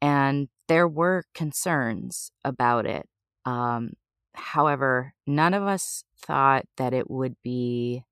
And 0.00 0.48
there 0.68 0.88
were 0.88 1.24
concerns 1.34 2.32
about 2.44 2.86
it. 2.86 3.08
Um, 3.44 3.92
however, 4.34 5.14
none 5.26 5.54
of 5.54 5.64
us 5.64 6.04
thought 6.16 6.64
that 6.76 6.94
it 6.94 7.10
would 7.10 7.36
be 7.42 8.04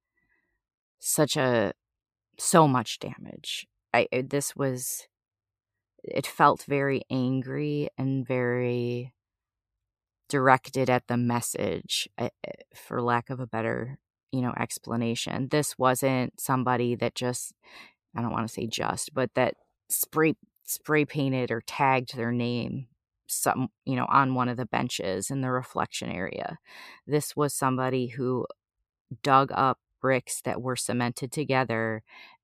such 0.98 1.36
a 1.36 1.72
so 2.38 2.68
much 2.68 2.98
damage. 2.98 3.66
I 3.92 4.08
this 4.12 4.54
was 4.56 5.06
it 6.02 6.26
felt 6.26 6.62
very 6.64 7.02
angry 7.10 7.88
and 7.98 8.26
very 8.26 9.12
directed 10.28 10.88
at 10.88 11.08
the 11.08 11.16
message 11.16 12.08
eh, 12.18 12.28
eh, 12.44 12.52
for 12.74 13.02
lack 13.02 13.30
of 13.30 13.40
a 13.40 13.46
better 13.46 13.98
you 14.32 14.40
know 14.40 14.54
explanation. 14.58 15.48
This 15.50 15.78
wasn't 15.78 16.40
somebody 16.40 16.94
that 16.96 17.14
just 17.14 17.54
i 18.16 18.20
don't 18.20 18.32
want 18.32 18.46
to 18.46 18.52
say 18.52 18.66
just 18.66 19.14
but 19.14 19.32
that 19.34 19.54
spray 19.88 20.34
spray 20.64 21.04
painted 21.04 21.50
or 21.50 21.60
tagged 21.60 22.16
their 22.16 22.32
name 22.32 22.86
some 23.26 23.68
you 23.84 23.96
know 23.96 24.06
on 24.08 24.34
one 24.34 24.48
of 24.48 24.56
the 24.56 24.66
benches 24.66 25.30
in 25.30 25.40
the 25.40 25.50
reflection 25.50 26.10
area. 26.10 26.58
This 27.06 27.36
was 27.36 27.54
somebody 27.54 28.08
who 28.08 28.46
dug 29.22 29.50
up 29.52 29.78
bricks 30.00 30.40
that 30.42 30.62
were 30.62 30.76
cemented 30.76 31.30
together 31.32 32.02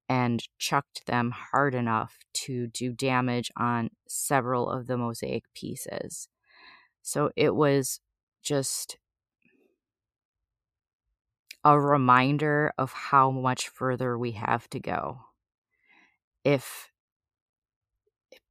and 0.09 0.45
chucked 0.59 1.07
them 1.07 1.32
hard 1.32 1.74
enough 1.74 2.18
to 2.32 2.68
do 2.68 2.93
damage 2.93 3.51
on 3.57 3.91
several 4.07 4.70
of 4.70 4.87
the 4.87 4.97
mosaic 4.97 5.45
pieces. 5.55 6.28
So 7.03 7.30
it 7.37 7.55
was 7.55 8.01
just 8.43 8.99
a 11.67 11.81
reminder 11.81 12.73
of 12.79 12.93
how 12.93 13.29
much 13.29 13.69
further 13.69 14.17
we 14.17 14.31
have 14.31 14.71
to 14.71 14.79
go. 14.79 15.19
If 16.45 16.93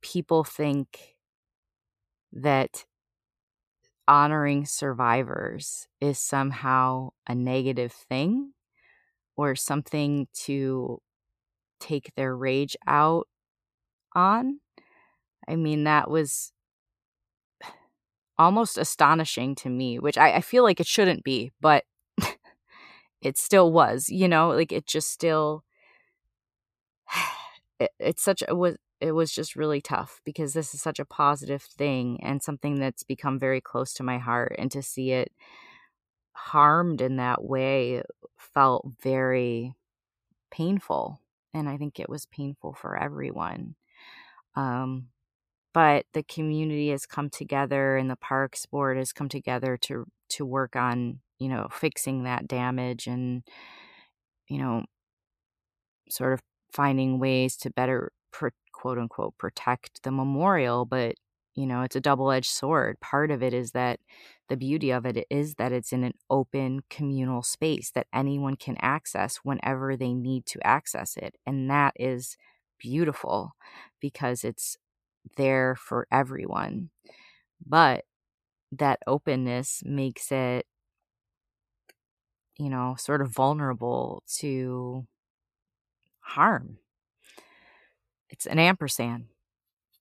people 0.02 0.44
think 0.44 1.16
that 2.34 2.86
honoring 4.08 4.66
survivors 4.66 5.88
is 6.02 6.20
somehow 6.20 7.10
a 7.26 7.34
negative 7.34 7.92
thing 7.92 8.52
or 9.38 9.56
something 9.56 10.28
to 10.34 11.00
take 11.80 12.14
their 12.16 12.36
rage 12.36 12.78
out 12.88 13.28
on, 14.16 14.60
I 15.48 15.56
mean, 15.56 15.86
that 15.86 16.10
was 16.10 16.54
almost 18.38 18.78
astonishing 18.78 19.56
to 19.56 19.70
me, 19.70 20.00
which 20.00 20.18
I, 20.18 20.36
I 20.36 20.42
feel 20.42 20.64
like 20.64 20.80
it 20.80 20.88
shouldn't 20.88 21.24
be, 21.24 21.52
but 21.62 21.84
it 23.26 23.40
still 23.40 23.72
was, 23.72 24.08
you 24.10 24.28
know, 24.28 24.50
like 24.50 24.72
it 24.72 24.86
just 24.86 25.10
still 25.10 25.64
it, 27.80 27.92
it's 28.00 28.24
such 28.24 28.44
a 28.48 28.56
was 28.56 28.78
it 29.02 29.12
was 29.12 29.32
just 29.32 29.56
really 29.56 29.82
tough 29.82 30.22
because 30.24 30.54
this 30.54 30.74
is 30.74 30.82
such 30.82 31.00
a 31.00 31.06
positive 31.06 31.64
thing 31.64 32.20
and 32.24 32.42
something 32.42 32.80
that's 32.80 33.04
become 33.04 33.38
very 33.38 33.60
close 33.60 33.94
to 33.94 34.04
my 34.04 34.18
heart 34.20 34.56
and 34.58 34.72
to 34.72 34.82
see 34.82 35.12
it 35.12 35.32
harmed 36.34 37.02
in 37.02 37.18
that 37.18 37.44
way 37.44 38.04
felt 38.38 38.88
very 39.02 39.74
painful. 40.52 41.20
And 41.54 41.68
I 41.68 41.78
think 41.78 42.00
it 42.00 42.10
was 42.10 42.26
painful 42.28 42.74
for 42.74 42.96
everyone. 42.96 43.76
Um, 44.56 45.08
but 45.74 46.06
the 46.14 46.24
community 46.24 46.90
has 46.90 47.06
come 47.06 47.30
together 47.30 47.98
and 47.98 48.10
the 48.10 48.16
parks 48.16 48.66
board 48.66 48.98
has 48.98 49.12
come 49.12 49.30
together 49.30 49.78
to 49.78 50.06
to 50.30 50.46
work 50.46 50.76
on 50.76 51.20
you 51.40 51.50
know 51.50 51.68
fixing 51.72 52.24
that 52.24 52.48
damage 52.48 53.08
and 53.08 53.44
you 54.48 54.58
know 54.58 54.86
sort 56.10 56.34
of 56.34 56.42
finding 56.72 57.20
ways 57.20 57.56
to 57.58 57.70
better 57.70 58.12
quote 58.74 58.98
unquote 58.98 59.38
protect 59.38 60.04
the 60.04 60.12
memorial 60.12 60.86
but 60.86 61.16
you 61.56 61.66
know 61.66 61.82
it's 61.84 61.96
a 61.96 62.02
double-edged 62.02 62.50
sword. 62.52 63.00
Part 63.00 63.32
of 63.32 63.42
it 63.42 63.54
is 63.54 63.72
that 63.72 64.00
the 64.50 64.58
beauty 64.58 64.92
of 64.92 65.06
it 65.06 65.26
is 65.30 65.56
that 65.56 65.72
it's 65.72 65.94
in 65.94 66.04
an 66.04 66.14
open 66.30 66.82
communal 66.90 67.42
space 67.44 67.92
that 67.92 68.08
anyone 68.14 68.58
can 68.58 68.76
access 68.82 69.38
whenever 69.38 69.96
they 69.96 70.14
need 70.14 70.46
to 70.48 70.68
access 70.68 71.16
it 71.18 71.36
and 71.46 71.70
that 71.70 71.94
is 71.98 72.36
beautiful 72.78 73.54
because 74.02 74.44
it's 74.44 74.78
there 75.38 75.76
for 75.76 76.08
everyone. 76.12 76.90
But 77.66 78.06
that 78.72 79.00
openness 79.08 79.84
makes 79.86 80.32
it 80.32 80.66
you 82.58 82.70
know 82.70 82.96
sort 82.98 83.22
of 83.22 83.30
vulnerable 83.32 84.24
to 84.38 85.06
harm. 86.20 86.78
It's 88.30 88.46
an 88.46 88.60
ampersand. 88.60 89.26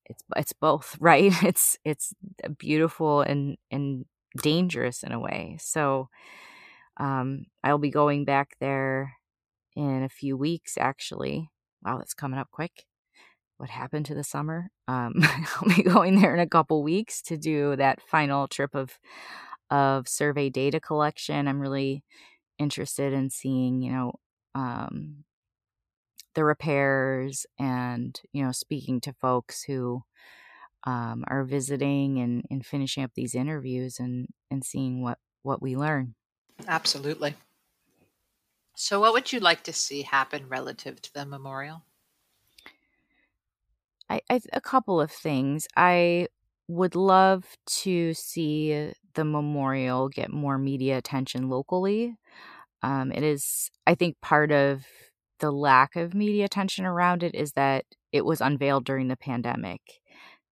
It's 0.06 0.22
it's 0.36 0.52
both 0.54 0.96
right? 1.00 1.32
It's 1.44 1.78
it's 1.84 2.14
beautiful 2.58 3.22
and 3.22 3.56
and 3.70 4.06
dangerous 4.42 5.02
in 5.02 5.12
a 5.12 5.20
way. 5.20 5.58
So 5.60 6.08
um 6.98 7.46
i'll 7.64 7.78
be 7.78 7.90
going 7.90 8.24
back 8.24 8.56
there 8.60 9.14
in 9.76 10.02
a 10.04 10.08
few 10.08 10.36
weeks 10.36 10.76
actually. 10.78 11.50
Wow 11.84 11.98
that's 11.98 12.14
coming 12.14 12.38
up 12.40 12.50
quick. 12.52 12.86
What 13.58 13.70
happened 13.70 14.06
to 14.06 14.14
the 14.14 14.24
summer? 14.24 14.70
Um 14.88 15.14
i'll 15.22 15.76
be 15.76 15.82
going 15.84 16.20
there 16.20 16.34
in 16.34 16.40
a 16.40 16.48
couple 16.48 16.82
weeks 16.82 17.22
to 17.24 17.38
do 17.38 17.76
that 17.76 18.02
final 18.02 18.48
trip 18.48 18.74
of 18.74 18.98
of 19.70 20.08
survey 20.08 20.50
data 20.50 20.80
collection. 20.80 21.48
I'm 21.48 21.60
really 21.60 22.04
interested 22.58 23.12
in 23.12 23.30
seeing 23.30 23.82
you 23.82 23.92
know 23.92 24.12
um 24.54 25.24
the 26.34 26.44
repairs 26.44 27.46
and 27.58 28.20
you 28.32 28.44
know 28.44 28.52
speaking 28.52 29.00
to 29.00 29.12
folks 29.12 29.62
who 29.62 30.02
um, 30.84 31.24
are 31.28 31.44
visiting 31.44 32.20
and, 32.20 32.44
and 32.50 32.66
finishing 32.66 33.04
up 33.04 33.12
these 33.14 33.34
interviews 33.34 33.98
and 33.98 34.28
and 34.50 34.64
seeing 34.64 35.02
what 35.02 35.18
what 35.42 35.62
we 35.62 35.76
learn. 35.76 36.14
Absolutely. 36.66 37.36
So 38.76 39.00
what 39.00 39.12
would 39.12 39.32
you 39.32 39.40
like 39.40 39.64
to 39.64 39.72
see 39.72 40.02
happen 40.02 40.48
relative 40.48 41.02
to 41.02 41.12
the 41.12 41.26
memorial? 41.26 41.82
I, 44.08 44.20
I 44.30 44.40
a 44.52 44.60
couple 44.60 45.00
of 45.00 45.10
things. 45.10 45.66
I 45.76 46.28
would 46.68 46.94
love 46.94 47.56
to 47.66 48.14
see 48.14 48.92
the 49.14 49.24
memorial 49.24 50.08
get 50.08 50.30
more 50.32 50.58
media 50.58 50.98
attention 50.98 51.48
locally 51.48 52.16
um, 52.82 53.12
it 53.12 53.22
is 53.22 53.70
i 53.86 53.94
think 53.94 54.20
part 54.20 54.52
of 54.52 54.84
the 55.40 55.50
lack 55.50 55.96
of 55.96 56.14
media 56.14 56.44
attention 56.44 56.86
around 56.86 57.22
it 57.22 57.34
is 57.34 57.52
that 57.52 57.84
it 58.12 58.24
was 58.24 58.40
unveiled 58.40 58.84
during 58.84 59.08
the 59.08 59.16
pandemic. 59.16 59.80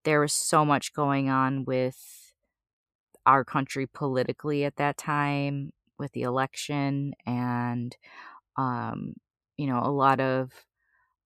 There 0.05 0.21
was 0.21 0.33
so 0.33 0.65
much 0.65 0.93
going 0.93 1.31
on 1.31 1.65
with 1.65 2.35
our 3.27 3.45
country 3.45 3.87
politically 3.87 4.65
at 4.65 4.77
that 4.77 4.97
time 4.97 5.73
with 5.99 6.13
the 6.13 6.23
election 6.23 7.15
and 7.27 7.97
um, 8.57 9.15
you 9.57 9.67
know 9.67 9.81
a 9.83 9.91
lot 9.91 10.21
of 10.21 10.53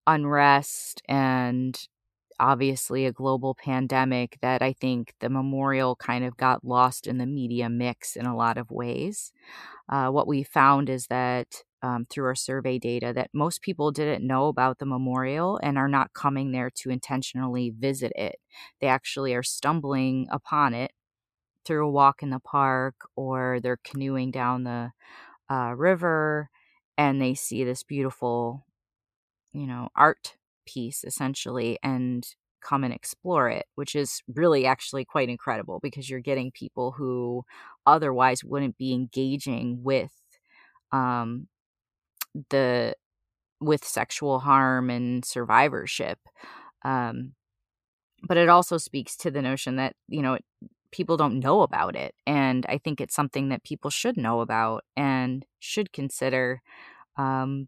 unrest 0.08 1.02
and 1.08 1.88
obviously 2.40 3.06
a 3.06 3.12
global 3.12 3.56
pandemic 3.56 4.38
that 4.42 4.62
I 4.62 4.74
think 4.74 5.14
the 5.20 5.30
memorial 5.30 5.96
kind 5.96 6.26
of 6.26 6.38
got 6.38 6.64
lost 6.66 7.08
in 7.08 7.18
the 7.18 7.26
media 7.26 7.70
mix 7.70 8.16
in 8.16 8.26
a 8.26 8.36
lot 8.36 8.58
of 8.58 8.72
ways. 8.72 9.32
Uh, 9.90 10.10
what 10.10 10.28
we 10.28 10.44
found 10.44 10.90
is 10.90 11.08
that 11.08 11.64
um, 11.84 12.06
through 12.10 12.26
our 12.26 12.36
survey 12.36 12.80
data 12.80 13.14
that 13.16 13.30
most 13.34 13.62
people 13.62 13.92
didn't 13.92 14.26
know 14.26 14.48
about 14.48 14.80
the 14.80 14.86
memorial 14.86 15.60
and 15.64 15.78
are 15.78 15.88
not 15.88 16.14
coming 16.14 16.52
there 16.52 16.72
to 16.72 16.90
intentionally 16.90 17.72
visit 17.78 18.12
it. 18.16 18.38
They 18.82 18.88
actually 18.88 19.34
are 19.36 19.44
stumbling 19.44 20.28
upon 20.32 20.74
it 20.74 20.92
through 21.66 21.88
a 21.88 21.92
walk 21.92 22.22
in 22.24 22.30
the 22.30 22.40
park 22.40 22.96
or 23.16 23.60
they're 23.62 23.80
canoeing 23.84 24.32
down 24.32 24.64
the 24.64 24.92
uh, 25.50 25.74
river 25.76 26.50
and 26.98 27.22
they 27.22 27.34
see 27.36 27.64
this 27.64 27.84
beautiful, 27.84 28.66
you 29.54 29.68
know, 29.68 29.90
art 29.96 30.36
piece 30.66 31.04
essentially 31.04 31.78
and 31.84 32.28
come 32.62 32.84
and 32.84 32.94
explore 32.94 33.50
it, 33.50 33.66
which 33.76 33.96
is 33.96 34.22
really 34.34 34.66
actually 34.66 35.06
quite 35.06 35.30
incredible 35.30 35.80
because 35.82 36.10
you're 36.10 36.20
getting 36.20 36.52
people 36.52 36.92
who 36.92 37.44
otherwise 37.86 38.44
wouldn't 38.44 38.78
be 38.78 38.94
engaging 38.94 39.84
with 39.84 40.12
um, 40.92 41.48
the 42.50 42.94
with 43.62 43.86
sexual 43.86 44.40
harm 44.40 44.90
and 44.90 45.26
survivorship 45.26 46.20
um, 46.84 47.34
but 48.24 48.38
it 48.38 48.50
also 48.50 48.78
speaks 48.78 49.16
to 49.18 49.32
the 49.32 49.42
notion 49.42 49.78
that 49.78 49.96
you 50.08 50.22
know 50.22 50.36
it, 50.36 50.46
people 50.92 51.18
don't 51.18 51.40
know 51.40 51.62
about 51.62 51.96
it 51.96 52.16
and 52.28 52.66
i 52.70 52.78
think 52.78 53.02
it's 53.02 53.16
something 53.16 53.50
that 53.50 53.64
people 53.64 53.90
should 53.92 54.18
know 54.18 54.42
about 54.42 54.84
and 54.98 55.46
should 55.60 55.92
consider 55.94 56.62
um, 57.18 57.68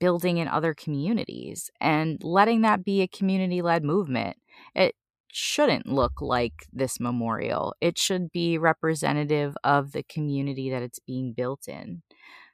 building 0.00 0.38
in 0.38 0.48
other 0.48 0.74
communities 0.74 1.70
and 1.80 2.22
letting 2.22 2.62
that 2.62 2.84
be 2.84 3.00
a 3.02 3.08
community 3.08 3.62
led 3.62 3.84
movement 3.84 4.36
it 4.74 4.94
shouldn't 5.32 5.86
look 5.86 6.20
like 6.20 6.66
this 6.72 7.00
memorial 7.00 7.74
it 7.80 7.98
should 7.98 8.30
be 8.32 8.58
representative 8.58 9.56
of 9.64 9.92
the 9.92 10.02
community 10.04 10.70
that 10.70 10.82
it's 10.82 10.98
being 11.00 11.32
built 11.32 11.68
in 11.68 12.02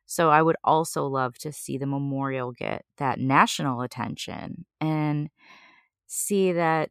so 0.07 0.30
I 0.30 0.43
would 0.43 0.57
also 0.64 1.07
love 1.07 1.39
to 1.39 1.53
see 1.53 1.78
the 1.78 1.87
memorial 1.87 2.53
get 2.53 2.85
that 2.99 3.18
national 3.18 3.80
attention 3.82 4.66
and 4.80 5.30
see 6.07 6.53
that, 6.53 6.91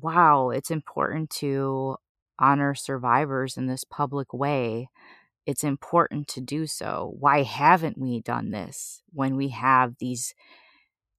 wow, 0.00 0.50
it's 0.50 0.70
important 0.70 1.30
to 1.30 1.96
honor 2.38 2.74
survivors 2.74 3.56
in 3.56 3.66
this 3.66 3.84
public 3.84 4.32
way. 4.32 4.88
It's 5.46 5.64
important 5.64 6.28
to 6.28 6.40
do 6.40 6.66
so. 6.66 7.14
Why 7.18 7.42
haven't 7.42 7.98
we 7.98 8.20
done 8.20 8.50
this 8.50 9.02
when 9.12 9.36
we 9.36 9.48
have 9.48 9.94
these, 9.98 10.34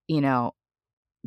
you 0.08 0.22
know, 0.22 0.54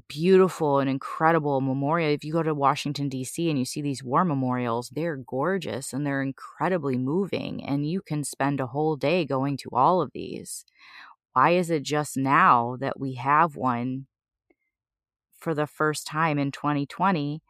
beautiful 0.08 0.80
and 0.80 0.90
incredible 0.90 1.60
memorial. 1.60 2.10
If 2.12 2.24
you 2.24 2.32
go 2.32 2.42
to 2.42 2.54
Washington, 2.54 3.08
D.C., 3.08 3.48
and 3.50 3.58
you 3.58 3.64
see 3.64 3.82
these 3.82 4.04
war 4.04 4.24
memorials, 4.24 4.90
they're 4.90 5.16
gorgeous 5.16 5.92
and 5.92 6.06
they're 6.06 6.22
incredibly 6.22 6.98
moving. 6.98 7.64
And 7.64 7.88
you 7.88 8.02
can 8.02 8.24
spend 8.24 8.60
a 8.60 8.68
whole 8.68 8.96
day 8.96 9.24
going 9.24 9.56
to 9.58 9.70
all 9.72 10.02
of 10.02 10.12
these. 10.12 10.64
Why 11.34 11.50
is 11.52 11.70
it 11.70 11.82
just 11.84 12.16
now 12.16 12.76
that 12.80 13.00
we 13.00 13.14
have 13.14 13.56
one 13.56 14.06
for 15.38 15.54
the 15.54 15.66
first 15.66 16.06
time 16.06 16.38
in 16.38 16.52
2020 16.52 17.42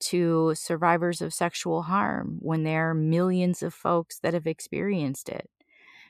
to 0.00 0.54
survivors 0.54 1.20
of 1.20 1.34
sexual 1.34 1.82
harm 1.82 2.38
when 2.40 2.64
there 2.64 2.90
are 2.90 2.94
millions 2.94 3.62
of 3.62 3.74
folks 3.74 4.18
that 4.20 4.34
have 4.34 4.46
experienced 4.46 5.28
it? 5.28 5.50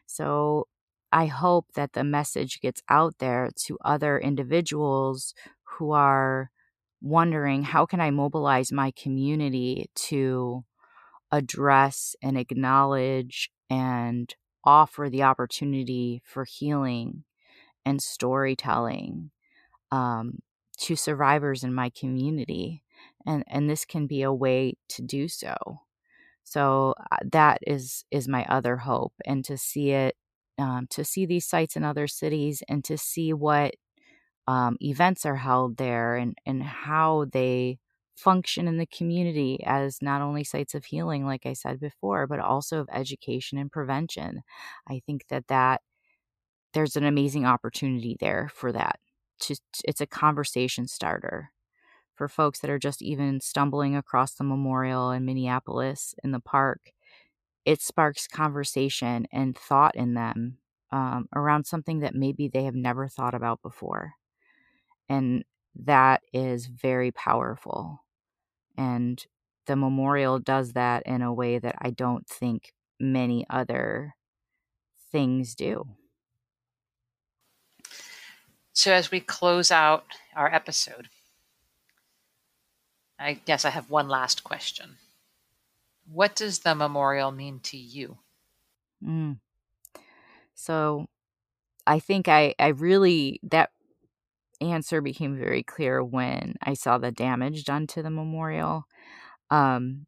So 0.07 0.69
I 1.13 1.27
hope 1.27 1.67
that 1.75 1.95
the 1.95 2.05
message 2.05 2.61
gets 2.61 2.83
out 2.89 3.17
there 3.19 3.51
to 3.67 3.79
other 3.85 4.19
individuals 4.19 5.35
who 5.65 5.93
are 5.93 6.51
wondering 7.01 7.63
how 7.63 7.87
can 7.87 8.01
I 8.01 8.11
mobilize 8.11 8.73
my 8.73 8.91
community 8.93 9.91
to 9.95 10.65
address 11.31 12.17
and 12.23 12.39
acknowledge 12.39 13.51
and 13.71 14.35
offer 14.65 15.09
the 15.11 15.23
opportunity 15.23 16.23
for 16.25 16.45
healing 16.45 17.25
and 17.85 18.03
storytelling 18.03 19.31
um, 19.91 20.41
to 20.79 20.97
survivors 20.97 21.65
in 21.65 21.75
my 21.75 21.91
community 21.91 22.83
and 23.29 23.45
and 23.49 23.71
this 23.71 23.85
can 23.85 24.07
be 24.09 24.23
a 24.23 24.33
way 24.33 24.75
to 24.91 25.03
do 25.03 25.29
so. 25.29 25.55
So 26.45 26.95
uh, 27.13 27.19
that 27.33 27.59
is 27.67 28.05
is 28.11 28.29
my 28.29 28.45
other 28.47 28.79
hope 28.79 29.15
and 29.27 29.45
to 29.47 29.59
see 29.59 29.91
it 29.93 30.17
um, 30.59 30.87
to 30.91 31.05
see 31.05 31.27
these 31.27 31.47
sites 31.47 31.77
in 31.77 31.85
other 31.85 32.09
cities 32.09 32.63
and 32.69 32.85
to 32.85 32.99
see 32.99 33.33
what 33.33 33.75
um, 34.49 34.77
events 34.83 35.27
are 35.27 35.37
held 35.37 35.77
there 35.79 36.17
and, 36.17 36.37
and 36.47 36.63
how 36.63 37.27
they 37.33 37.79
function 38.17 38.69
in 38.69 38.79
the 38.79 38.87
community 38.87 39.61
as 39.65 40.03
not 40.03 40.23
only 40.23 40.45
sites 40.45 40.75
of 40.75 40.85
healing 40.85 41.25
like 41.25 41.47
i 41.47 41.53
said 41.53 41.79
before 41.81 42.27
but 42.27 42.41
also 42.41 42.81
of 42.81 42.89
education 42.93 43.59
and 43.59 43.71
prevention. 43.73 44.43
I 44.89 45.03
think 45.07 45.27
that 45.31 45.47
that 45.49 45.83
there's 46.75 46.97
an 46.97 47.05
amazing 47.05 47.47
opportunity 47.47 48.17
there 48.21 48.51
for 48.55 48.73
that. 48.73 49.01
To, 49.41 49.57
it's 49.85 50.01
a 50.01 50.07
conversation 50.07 50.89
starter 50.89 51.51
for 52.19 52.29
folks 52.29 52.59
that 52.59 52.71
are 52.71 52.79
just 52.79 53.01
even 53.01 53.41
stumbling 53.41 53.97
across 53.97 54.35
the 54.35 54.45
memorial 54.45 55.11
in 55.11 55.25
minneapolis 55.25 56.15
in 56.23 56.33
the 56.33 56.41
park 56.41 56.93
it 57.69 57.83
sparks 57.83 58.27
conversation 58.27 59.27
and 59.31 59.55
thought 59.55 59.95
in 59.95 60.15
them 60.15 60.57
um, 60.91 61.29
around 61.35 61.67
something 61.67 62.01
that 62.01 62.15
maybe 62.15 62.49
they 62.49 62.65
have 62.65 62.75
never 62.75 63.09
thought 63.09 63.35
about 63.35 63.61
before. 63.61 64.15
And 65.07 65.45
that 65.85 66.23
is 66.33 66.65
very 66.65 67.13
powerful. 67.13 68.03
And 68.79 69.23
the 69.67 69.77
memorial 69.77 70.39
does 70.39 70.73
that 70.73 71.03
in 71.05 71.21
a 71.21 71.31
way 71.31 71.59
that 71.59 71.77
I 71.79 71.91
don't 71.91 72.27
think 72.27 72.73
many 72.99 73.45
other 73.51 74.15
things 75.13 75.55
do. 75.55 75.85
So, 78.73 78.93
as 78.93 79.11
we 79.11 79.21
close 79.21 79.71
out 79.71 80.07
our 80.35 80.51
episode, 80.55 81.09
I 83.19 83.35
guess 83.35 83.65
I 83.65 83.71
have 83.71 83.91
one 83.91 84.09
last 84.09 84.45
question. 84.45 84.97
What 86.11 86.35
does 86.35 86.61
the 86.61 86.75
memorial 86.75 87.31
mean 87.31 87.61
to 87.61 87.77
you? 87.77 88.19
Mm. 89.03 89.39
So, 90.55 91.07
I 91.87 91.99
think 92.01 92.29
I, 92.29 92.55
I 92.59 92.69
really, 92.69 93.41
that 93.45 93.71
answer 94.61 95.01
became 95.01 95.37
very 95.37 95.63
clear 95.63 96.03
when 96.03 96.57
I 96.63 96.75
saw 96.75 96.99
the 96.99 97.13
damage 97.13 97.65
done 97.65 97.87
to 97.89 98.03
the 98.03 98.11
memorial. 98.11 98.85
Um, 99.51 100.07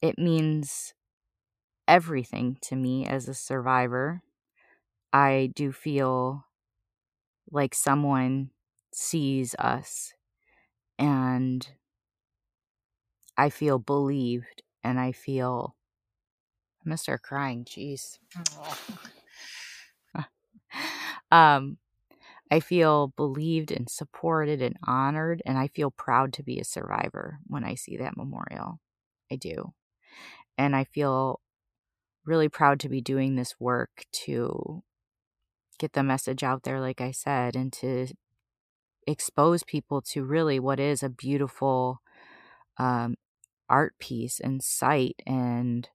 it 0.00 0.18
means 0.18 0.94
everything 1.86 2.58
to 2.62 2.76
me 2.76 3.06
as 3.06 3.28
a 3.28 3.34
survivor. 3.34 4.22
I 5.12 5.52
do 5.54 5.72
feel 5.72 6.46
like 7.50 7.74
someone 7.74 8.50
sees 8.92 9.54
us 9.56 10.14
and 10.98 11.68
I 13.42 13.50
feel 13.50 13.80
believed 13.80 14.62
and 14.84 15.00
I 15.00 15.10
feel 15.10 15.74
I'm 16.80 16.90
gonna 16.90 16.96
start 16.96 17.22
crying, 17.22 17.64
jeez. 17.64 18.18
um 21.32 21.78
I 22.52 22.60
feel 22.60 23.08
believed 23.16 23.72
and 23.72 23.90
supported 23.90 24.62
and 24.62 24.76
honored 24.86 25.42
and 25.44 25.58
I 25.58 25.66
feel 25.66 25.90
proud 25.90 26.32
to 26.34 26.44
be 26.44 26.60
a 26.60 26.64
survivor 26.64 27.40
when 27.48 27.64
I 27.64 27.74
see 27.74 27.96
that 27.96 28.16
memorial. 28.16 28.78
I 29.28 29.34
do. 29.34 29.72
And 30.56 30.76
I 30.76 30.84
feel 30.84 31.40
really 32.24 32.48
proud 32.48 32.78
to 32.78 32.88
be 32.88 33.00
doing 33.00 33.34
this 33.34 33.56
work 33.58 34.04
to 34.26 34.84
get 35.80 35.94
the 35.94 36.04
message 36.04 36.44
out 36.44 36.62
there, 36.62 36.78
like 36.78 37.00
I 37.00 37.10
said, 37.10 37.56
and 37.56 37.72
to 37.72 38.06
expose 39.04 39.64
people 39.64 40.00
to 40.12 40.22
really 40.22 40.60
what 40.60 40.78
is 40.78 41.02
a 41.02 41.08
beautiful 41.08 42.02
um, 42.78 43.16
art 43.72 43.98
piece 44.00 44.40
and 44.40 44.62
site 44.62 45.16
and 45.26 45.90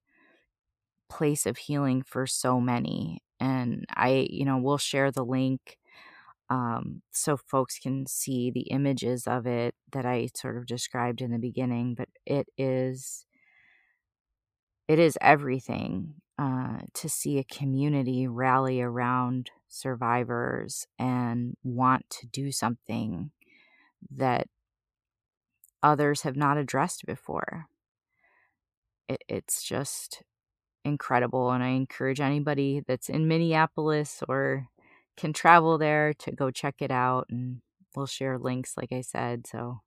place 1.10 1.46
of 1.46 1.58
healing 1.58 2.04
for 2.04 2.28
so 2.28 2.60
many. 2.60 3.22
And 3.40 3.86
I, 3.96 4.28
you 4.30 4.46
know, 4.46 4.58
we'll 4.58 4.78
share 4.78 5.12
the 5.12 5.24
link 5.26 5.78
um, 6.50 7.02
so 7.12 7.38
folks 7.38 7.80
can 7.80 8.08
see 8.08 8.52
the 8.52 8.70
images 8.72 9.28
of 9.28 9.48
it 9.48 9.76
that 9.94 10.06
I 10.06 10.30
sort 10.36 10.58
of 10.58 10.68
described 10.68 11.22
in 11.22 11.32
the 11.32 11.40
beginning. 11.40 11.96
But 11.96 12.10
it 12.26 12.48
is 12.58 13.26
it 14.88 15.00
is 15.00 15.18
everything 15.22 16.16
uh, 16.40 16.80
to 16.94 17.10
see 17.10 17.40
a 17.40 17.44
community 17.44 18.28
rally 18.28 18.82
around 18.82 19.52
survivors 19.68 20.88
and 20.98 21.56
want 21.64 22.10
to 22.10 22.28
do 22.28 22.52
something 22.52 23.32
that 24.12 24.48
others 25.88 26.24
have 26.24 26.36
not 26.36 26.58
addressed 26.58 27.06
before. 27.06 27.68
It, 29.08 29.24
it's 29.30 29.64
just 29.64 30.22
incredible. 30.84 31.52
And 31.52 31.64
I 31.64 31.70
encourage 31.70 32.20
anybody 32.20 32.84
that's 32.86 33.08
in 33.08 33.28
Minneapolis 33.28 34.22
or 34.28 34.68
can 35.16 35.32
travel 35.32 35.78
there 35.78 36.14
to 36.20 36.32
go 36.32 36.52
check 36.52 36.76
it 36.82 36.92
out. 36.92 37.28
And 37.30 37.62
we'll 37.96 38.06
share 38.06 38.38
links, 38.38 38.76
like 38.76 38.92
I 38.92 39.02
said. 39.02 39.48
So, 39.48 39.80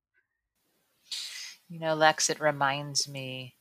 you 1.69 1.79
know, 1.79 1.95
Lex, 1.95 2.31
it 2.31 2.41
reminds 2.41 3.07
me 3.07 3.57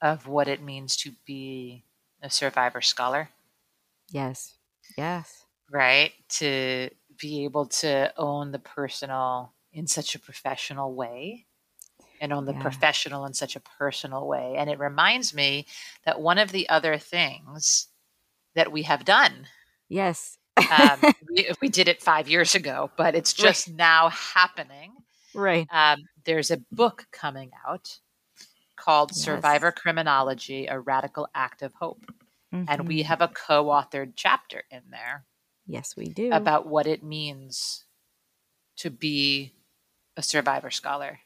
of 0.00 0.28
what 0.28 0.46
it 0.46 0.62
means 0.62 0.96
to 0.98 1.10
be 1.26 1.82
a 2.22 2.30
survivor 2.30 2.80
scholar. 2.80 3.30
Yes. 4.10 4.54
Yes. 4.96 5.44
Right? 5.72 6.12
To 6.38 6.88
be 7.18 7.44
able 7.44 7.66
to 7.66 8.12
own 8.16 8.52
the 8.52 8.60
personal 8.60 9.52
in 9.72 9.88
such 9.88 10.14
a 10.14 10.20
professional 10.20 10.94
way 10.94 11.46
and 12.20 12.32
on 12.32 12.44
the 12.44 12.52
yeah. 12.52 12.62
professional 12.62 13.24
in 13.26 13.34
such 13.34 13.56
a 13.56 13.60
personal 13.60 14.26
way. 14.26 14.54
And 14.56 14.70
it 14.70 14.78
reminds 14.78 15.34
me 15.34 15.66
that 16.04 16.20
one 16.20 16.38
of 16.38 16.52
the 16.52 16.68
other 16.68 16.98
things 16.98 17.88
that 18.54 18.72
we 18.72 18.82
have 18.82 19.04
done. 19.04 19.46
Yes. 19.88 20.38
um, 20.56 21.00
we, 21.28 21.50
we, 21.60 21.68
did 21.68 21.88
it 21.88 22.02
five 22.02 22.28
years 22.28 22.54
ago, 22.54 22.90
but 22.96 23.14
it's 23.14 23.32
just 23.32 23.68
right. 23.68 23.76
now 23.76 24.08
happening. 24.10 24.92
Right. 25.34 25.66
Um, 25.70 26.04
there's 26.24 26.50
a 26.50 26.62
book 26.70 27.06
coming 27.12 27.50
out 27.66 27.98
called 28.76 29.10
yes. 29.12 29.22
Survivor 29.22 29.72
Criminology 29.72 30.66
A 30.66 30.78
Radical 30.78 31.28
Act 31.34 31.62
of 31.62 31.74
Hope. 31.74 32.04
Mm-hmm. 32.54 32.64
And 32.68 32.88
we 32.88 33.00
mm-hmm. 33.00 33.08
have 33.08 33.20
a 33.20 33.28
co 33.28 33.66
authored 33.66 34.12
chapter 34.14 34.62
in 34.70 34.82
there. 34.90 35.24
Yes, 35.66 35.96
we 35.96 36.06
do. 36.06 36.30
About 36.30 36.66
what 36.66 36.86
it 36.86 37.02
means 37.02 37.84
to 38.76 38.90
be 38.90 39.54
a 40.16 40.22
survivor 40.22 40.70
scholar. 40.70 41.20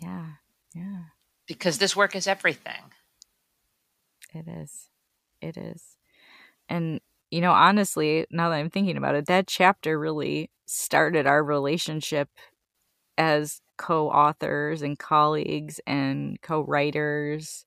Yeah. 0.00 0.26
Yeah. 0.74 1.02
Because 1.46 1.78
this 1.78 1.96
work 1.96 2.14
is 2.14 2.26
everything. 2.26 2.92
It 4.34 4.46
is. 4.48 4.88
It 5.40 5.56
is. 5.56 5.96
And, 6.68 7.00
you 7.30 7.40
know, 7.40 7.52
honestly, 7.52 8.26
now 8.30 8.50
that 8.50 8.56
I'm 8.56 8.70
thinking 8.70 8.96
about 8.96 9.14
it, 9.14 9.26
that 9.26 9.46
chapter 9.46 9.98
really 9.98 10.50
started 10.66 11.26
our 11.26 11.42
relationship 11.42 12.28
as 13.16 13.60
co-authors 13.78 14.82
and 14.82 14.98
colleagues 14.98 15.80
and 15.86 16.40
co-writers 16.42 17.64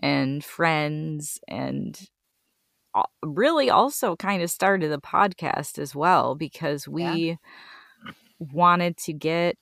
and 0.00 0.44
friends 0.44 1.38
and 1.46 2.08
really 3.22 3.70
also 3.70 4.16
kind 4.16 4.42
of 4.42 4.50
started 4.50 4.90
the 4.90 5.00
podcast 5.00 5.78
as 5.78 5.94
well 5.94 6.34
because 6.34 6.86
we 6.88 7.38
yeah. 8.04 8.12
wanted 8.38 8.96
to 8.98 9.12
get 9.12 9.56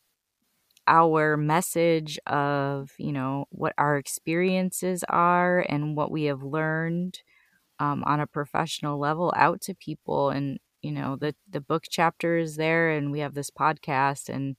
our 0.90 1.38
message 1.38 2.18
of 2.26 2.90
you 2.98 3.12
know 3.12 3.46
what 3.50 3.72
our 3.78 3.96
experiences 3.96 5.04
are 5.08 5.64
and 5.68 5.96
what 5.96 6.10
we 6.10 6.24
have 6.24 6.42
learned 6.42 7.20
um, 7.78 8.04
on 8.04 8.20
a 8.20 8.26
professional 8.26 8.98
level 8.98 9.32
out 9.36 9.62
to 9.62 9.74
people 9.74 10.30
and 10.30 10.58
you 10.82 10.92
know 10.92 11.16
the 11.16 11.34
the 11.48 11.60
book 11.62 11.84
chapter 11.88 12.36
is 12.36 12.56
there 12.56 12.90
and 12.90 13.12
we 13.12 13.20
have 13.20 13.34
this 13.34 13.50
podcast 13.50 14.28
and 14.28 14.58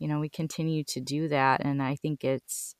you 0.00 0.08
know, 0.08 0.18
we 0.18 0.28
continue 0.28 0.82
to 0.84 1.00
do 1.00 1.28
that. 1.28 1.60
And 1.62 1.80
I 1.80 1.94
think 1.94 2.24
it's 2.24 2.74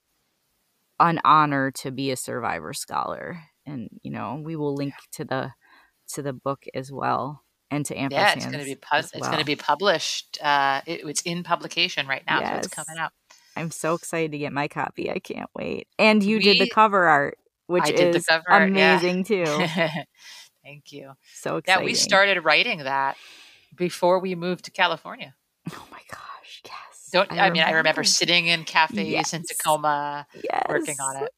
an 0.98 1.20
honor 1.22 1.70
to 1.70 1.90
be 1.92 2.10
a 2.10 2.16
survivor 2.16 2.72
scholar. 2.72 3.42
And, 3.66 3.88
you 4.02 4.10
know, 4.10 4.40
we 4.42 4.56
will 4.56 4.74
link 4.74 4.94
to 5.12 5.24
the 5.24 5.52
to 6.14 6.22
the 6.22 6.32
book 6.32 6.64
as 6.74 6.90
well 6.90 7.44
and 7.70 7.86
to 7.86 7.94
ampersand. 7.94 8.28
Yeah, 8.28 8.34
it's 8.36 8.46
going 8.46 8.58
to 8.58 8.64
be 8.64 8.74
pu- 8.74 8.88
well. 8.92 9.00
it's 9.00 9.28
going 9.28 9.38
to 9.38 9.44
be 9.44 9.56
published. 9.56 10.38
Uh, 10.42 10.80
it, 10.86 11.02
it's 11.04 11.22
in 11.22 11.42
publication 11.42 12.06
right 12.06 12.22
now, 12.26 12.40
yes. 12.40 12.50
so 12.50 12.58
it's 12.58 12.68
coming 12.68 12.98
out. 12.98 13.12
I'm 13.56 13.70
so 13.70 13.94
excited 13.94 14.32
to 14.32 14.38
get 14.38 14.52
my 14.52 14.68
copy. 14.68 15.10
I 15.10 15.18
can't 15.18 15.50
wait. 15.54 15.88
And 15.98 16.22
you 16.22 16.38
we, 16.38 16.42
did 16.42 16.60
the 16.60 16.70
cover 16.70 17.06
art, 17.06 17.38
which 17.66 17.84
I 17.84 17.90
is 17.90 18.26
amazing 18.48 19.26
yeah. 19.28 19.66
too. 19.66 20.02
Thank 20.64 20.92
you. 20.92 21.12
So 21.34 21.56
exciting. 21.56 21.82
Yeah, 21.82 21.84
we 21.84 21.94
started 21.94 22.44
writing 22.44 22.80
that 22.80 23.16
before 23.76 24.20
we 24.20 24.34
moved 24.34 24.66
to 24.66 24.70
California. 24.70 25.34
Oh 25.72 25.86
my 25.90 26.00
god. 26.10 26.20
Don't 27.12 27.32
I, 27.32 27.46
I 27.46 27.50
mean 27.50 27.62
I 27.62 27.72
remember 27.72 28.04
sitting 28.04 28.46
in 28.46 28.64
cafes 28.64 29.08
yes. 29.08 29.32
in 29.32 29.42
Tacoma 29.42 30.26
yes. 30.34 30.62
working 30.68 30.96
on 31.00 31.24
it. 31.24 31.30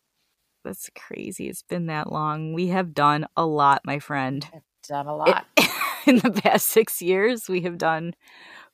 That's 0.64 0.90
crazy. 0.94 1.48
It's 1.48 1.62
been 1.62 1.86
that 1.86 2.12
long. 2.12 2.52
We 2.52 2.68
have 2.68 2.94
done 2.94 3.26
a 3.36 3.44
lot, 3.44 3.82
my 3.84 3.98
friend. 3.98 4.46
I've 4.54 4.62
done 4.86 5.06
a 5.06 5.16
lot. 5.16 5.46
It, 5.56 5.70
in 6.06 6.16
the 6.18 6.30
past 6.30 6.68
6 6.68 7.02
years, 7.02 7.48
we 7.48 7.62
have 7.62 7.78
done 7.78 8.14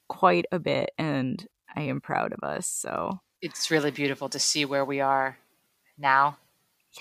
quite 0.08 0.46
a 0.50 0.58
bit 0.58 0.90
and 0.98 1.46
I 1.74 1.82
am 1.82 2.00
proud 2.00 2.32
of 2.32 2.42
us. 2.42 2.66
So 2.66 3.20
it's 3.40 3.70
really 3.70 3.90
beautiful 3.90 4.28
to 4.30 4.38
see 4.38 4.64
where 4.64 4.84
we 4.84 5.00
are 5.00 5.38
now. 5.96 6.38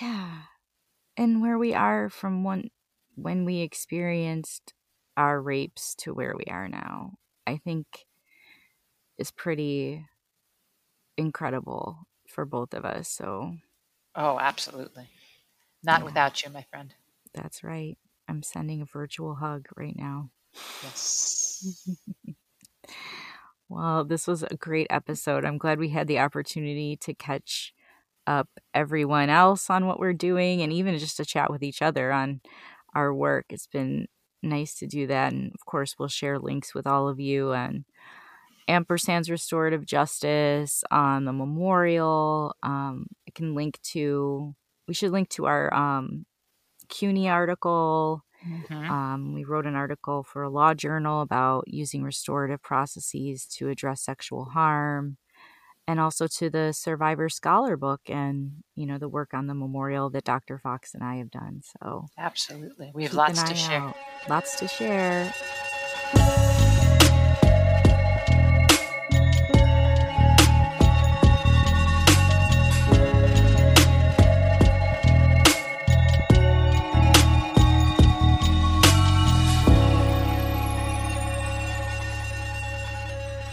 Yeah. 0.00 0.42
And 1.16 1.42
where 1.42 1.58
we 1.58 1.74
are 1.74 2.08
from 2.08 2.44
one 2.44 2.70
when 3.16 3.44
we 3.44 3.60
experienced 3.60 4.74
our 5.16 5.40
rapes 5.40 5.96
to 5.96 6.14
where 6.14 6.34
we 6.36 6.44
are 6.44 6.68
now. 6.68 7.14
I 7.46 7.56
think 7.56 7.86
is 9.16 9.30
pretty 9.30 10.06
incredible 11.16 12.06
for 12.28 12.44
both 12.44 12.72
of 12.74 12.84
us. 12.84 13.08
So, 13.08 13.56
oh, 14.14 14.38
absolutely. 14.38 15.08
Not 15.82 16.00
yeah. 16.00 16.04
without 16.04 16.44
you, 16.44 16.50
my 16.50 16.64
friend. 16.70 16.94
That's 17.34 17.64
right. 17.64 17.96
I'm 18.28 18.42
sending 18.42 18.82
a 18.82 18.86
virtual 18.86 19.36
hug 19.36 19.68
right 19.76 19.96
now. 19.96 20.30
Yes. 20.82 21.86
well, 23.68 24.04
this 24.04 24.26
was 24.26 24.42
a 24.42 24.56
great 24.56 24.86
episode. 24.90 25.44
I'm 25.44 25.58
glad 25.58 25.78
we 25.78 25.90
had 25.90 26.06
the 26.06 26.18
opportunity 26.18 26.96
to 26.96 27.14
catch 27.14 27.74
up 28.26 28.48
everyone 28.74 29.30
else 29.30 29.70
on 29.70 29.86
what 29.86 29.98
we're 29.98 30.12
doing 30.12 30.60
and 30.60 30.72
even 30.72 30.98
just 30.98 31.16
to 31.16 31.24
chat 31.24 31.50
with 31.50 31.62
each 31.62 31.80
other 31.80 32.12
on 32.12 32.40
our 32.94 33.14
work. 33.14 33.46
It's 33.48 33.66
been 33.66 34.06
nice 34.42 34.74
to 34.76 34.86
do 34.86 35.06
that. 35.06 35.32
And 35.32 35.52
of 35.54 35.64
course, 35.64 35.96
we'll 35.98 36.08
share 36.08 36.38
links 36.38 36.74
with 36.74 36.86
all 36.86 37.08
of 37.08 37.18
you 37.18 37.52
and 37.52 37.84
ampersand's 38.68 39.30
restorative 39.30 39.86
justice 39.86 40.84
on 40.90 41.24
the 41.24 41.32
memorial. 41.32 42.54
Um, 42.62 43.06
I 43.26 43.32
can 43.34 43.54
link 43.54 43.80
to, 43.92 44.54
we 44.86 44.94
should 44.94 45.10
link 45.10 45.30
to 45.30 45.46
our 45.46 45.72
um, 45.72 46.26
CUNY 46.88 47.28
article. 47.28 48.24
Mm-hmm. 48.46 48.90
Um, 48.90 49.34
we 49.34 49.44
wrote 49.44 49.66
an 49.66 49.74
article 49.74 50.22
for 50.22 50.42
a 50.42 50.50
law 50.50 50.74
journal 50.74 51.22
about 51.22 51.64
using 51.66 52.02
restorative 52.02 52.62
processes 52.62 53.46
to 53.56 53.68
address 53.68 54.02
sexual 54.02 54.44
harm 54.46 55.16
and 55.88 55.98
also 55.98 56.26
to 56.26 56.50
the 56.50 56.72
survivor 56.72 57.28
scholar 57.28 57.76
book 57.76 58.02
and 58.06 58.52
you 58.76 58.86
know 58.86 58.98
the 58.98 59.08
work 59.08 59.34
on 59.34 59.46
the 59.48 59.54
memorial 59.54 60.10
that 60.10 60.22
dr 60.22 60.58
fox 60.58 60.94
and 60.94 61.02
i 61.02 61.16
have 61.16 61.30
done 61.30 61.62
so 61.80 62.06
absolutely 62.18 62.92
we 62.94 63.02
have 63.04 63.14
lots 63.14 63.42
to 63.42 63.54
share 63.54 63.80
out. 63.80 63.96
lots 64.28 64.58
to 64.58 64.68
share 64.68 65.32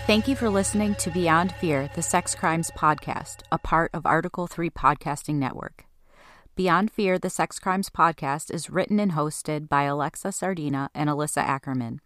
Thank 0.06 0.28
you 0.28 0.36
for 0.36 0.52
listening 0.52 0.94
to 0.96 1.10
Beyond 1.10 1.52
Fear, 1.54 1.90
the 1.96 2.04
Sex 2.04 2.36
Crimes 2.36 2.70
Podcast, 2.70 3.38
a 3.52 3.58
part 3.58 3.90
of 3.92 4.06
Article 4.06 4.46
3 4.46 4.70
Podcasting 4.70 5.38
Network. 5.38 5.86
Beyond 6.56 6.92
Fear, 6.92 7.18
the 7.18 7.32
Sex 7.32 7.58
Crimes 7.58 7.90
Podcast 7.90 8.54
is 8.54 8.70
written 8.70 9.00
and 9.00 9.14
hosted 9.14 9.68
by 9.68 9.86
Alexa 9.86 10.32
Sardina 10.32 10.92
and 10.94 11.10
Alissa 11.10 11.42
Ackerman. 11.42 12.02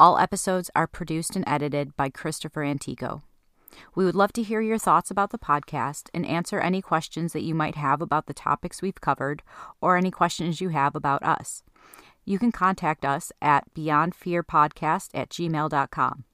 All 0.00 0.18
episodes 0.18 0.68
are 0.74 0.88
produced 0.88 1.36
and 1.36 1.44
edited 1.46 1.96
by 1.96 2.08
Christopher 2.08 2.64
Antico. 2.64 3.22
We 3.94 4.04
would 4.04 4.16
love 4.16 4.32
to 4.32 4.42
hear 4.42 4.60
your 4.60 4.76
thoughts 4.76 5.08
about 5.08 5.30
the 5.30 5.38
podcast 5.38 6.08
and 6.12 6.26
answer 6.26 6.58
any 6.58 6.82
questions 6.82 7.32
that 7.34 7.44
you 7.44 7.54
might 7.54 7.76
have 7.76 8.02
about 8.02 8.26
the 8.26 8.34
topics 8.34 8.82
we've 8.82 9.00
covered 9.00 9.44
or 9.80 9.96
any 9.96 10.10
questions 10.10 10.60
you 10.60 10.70
have 10.70 10.96
about 10.96 11.22
us. 11.22 11.62
You 12.24 12.40
can 12.40 12.50
contact 12.50 13.04
us 13.04 13.30
at 13.40 13.72
beyondfearpodcast 13.74 15.10
at 15.14 15.30
gmail.com. 15.30 16.24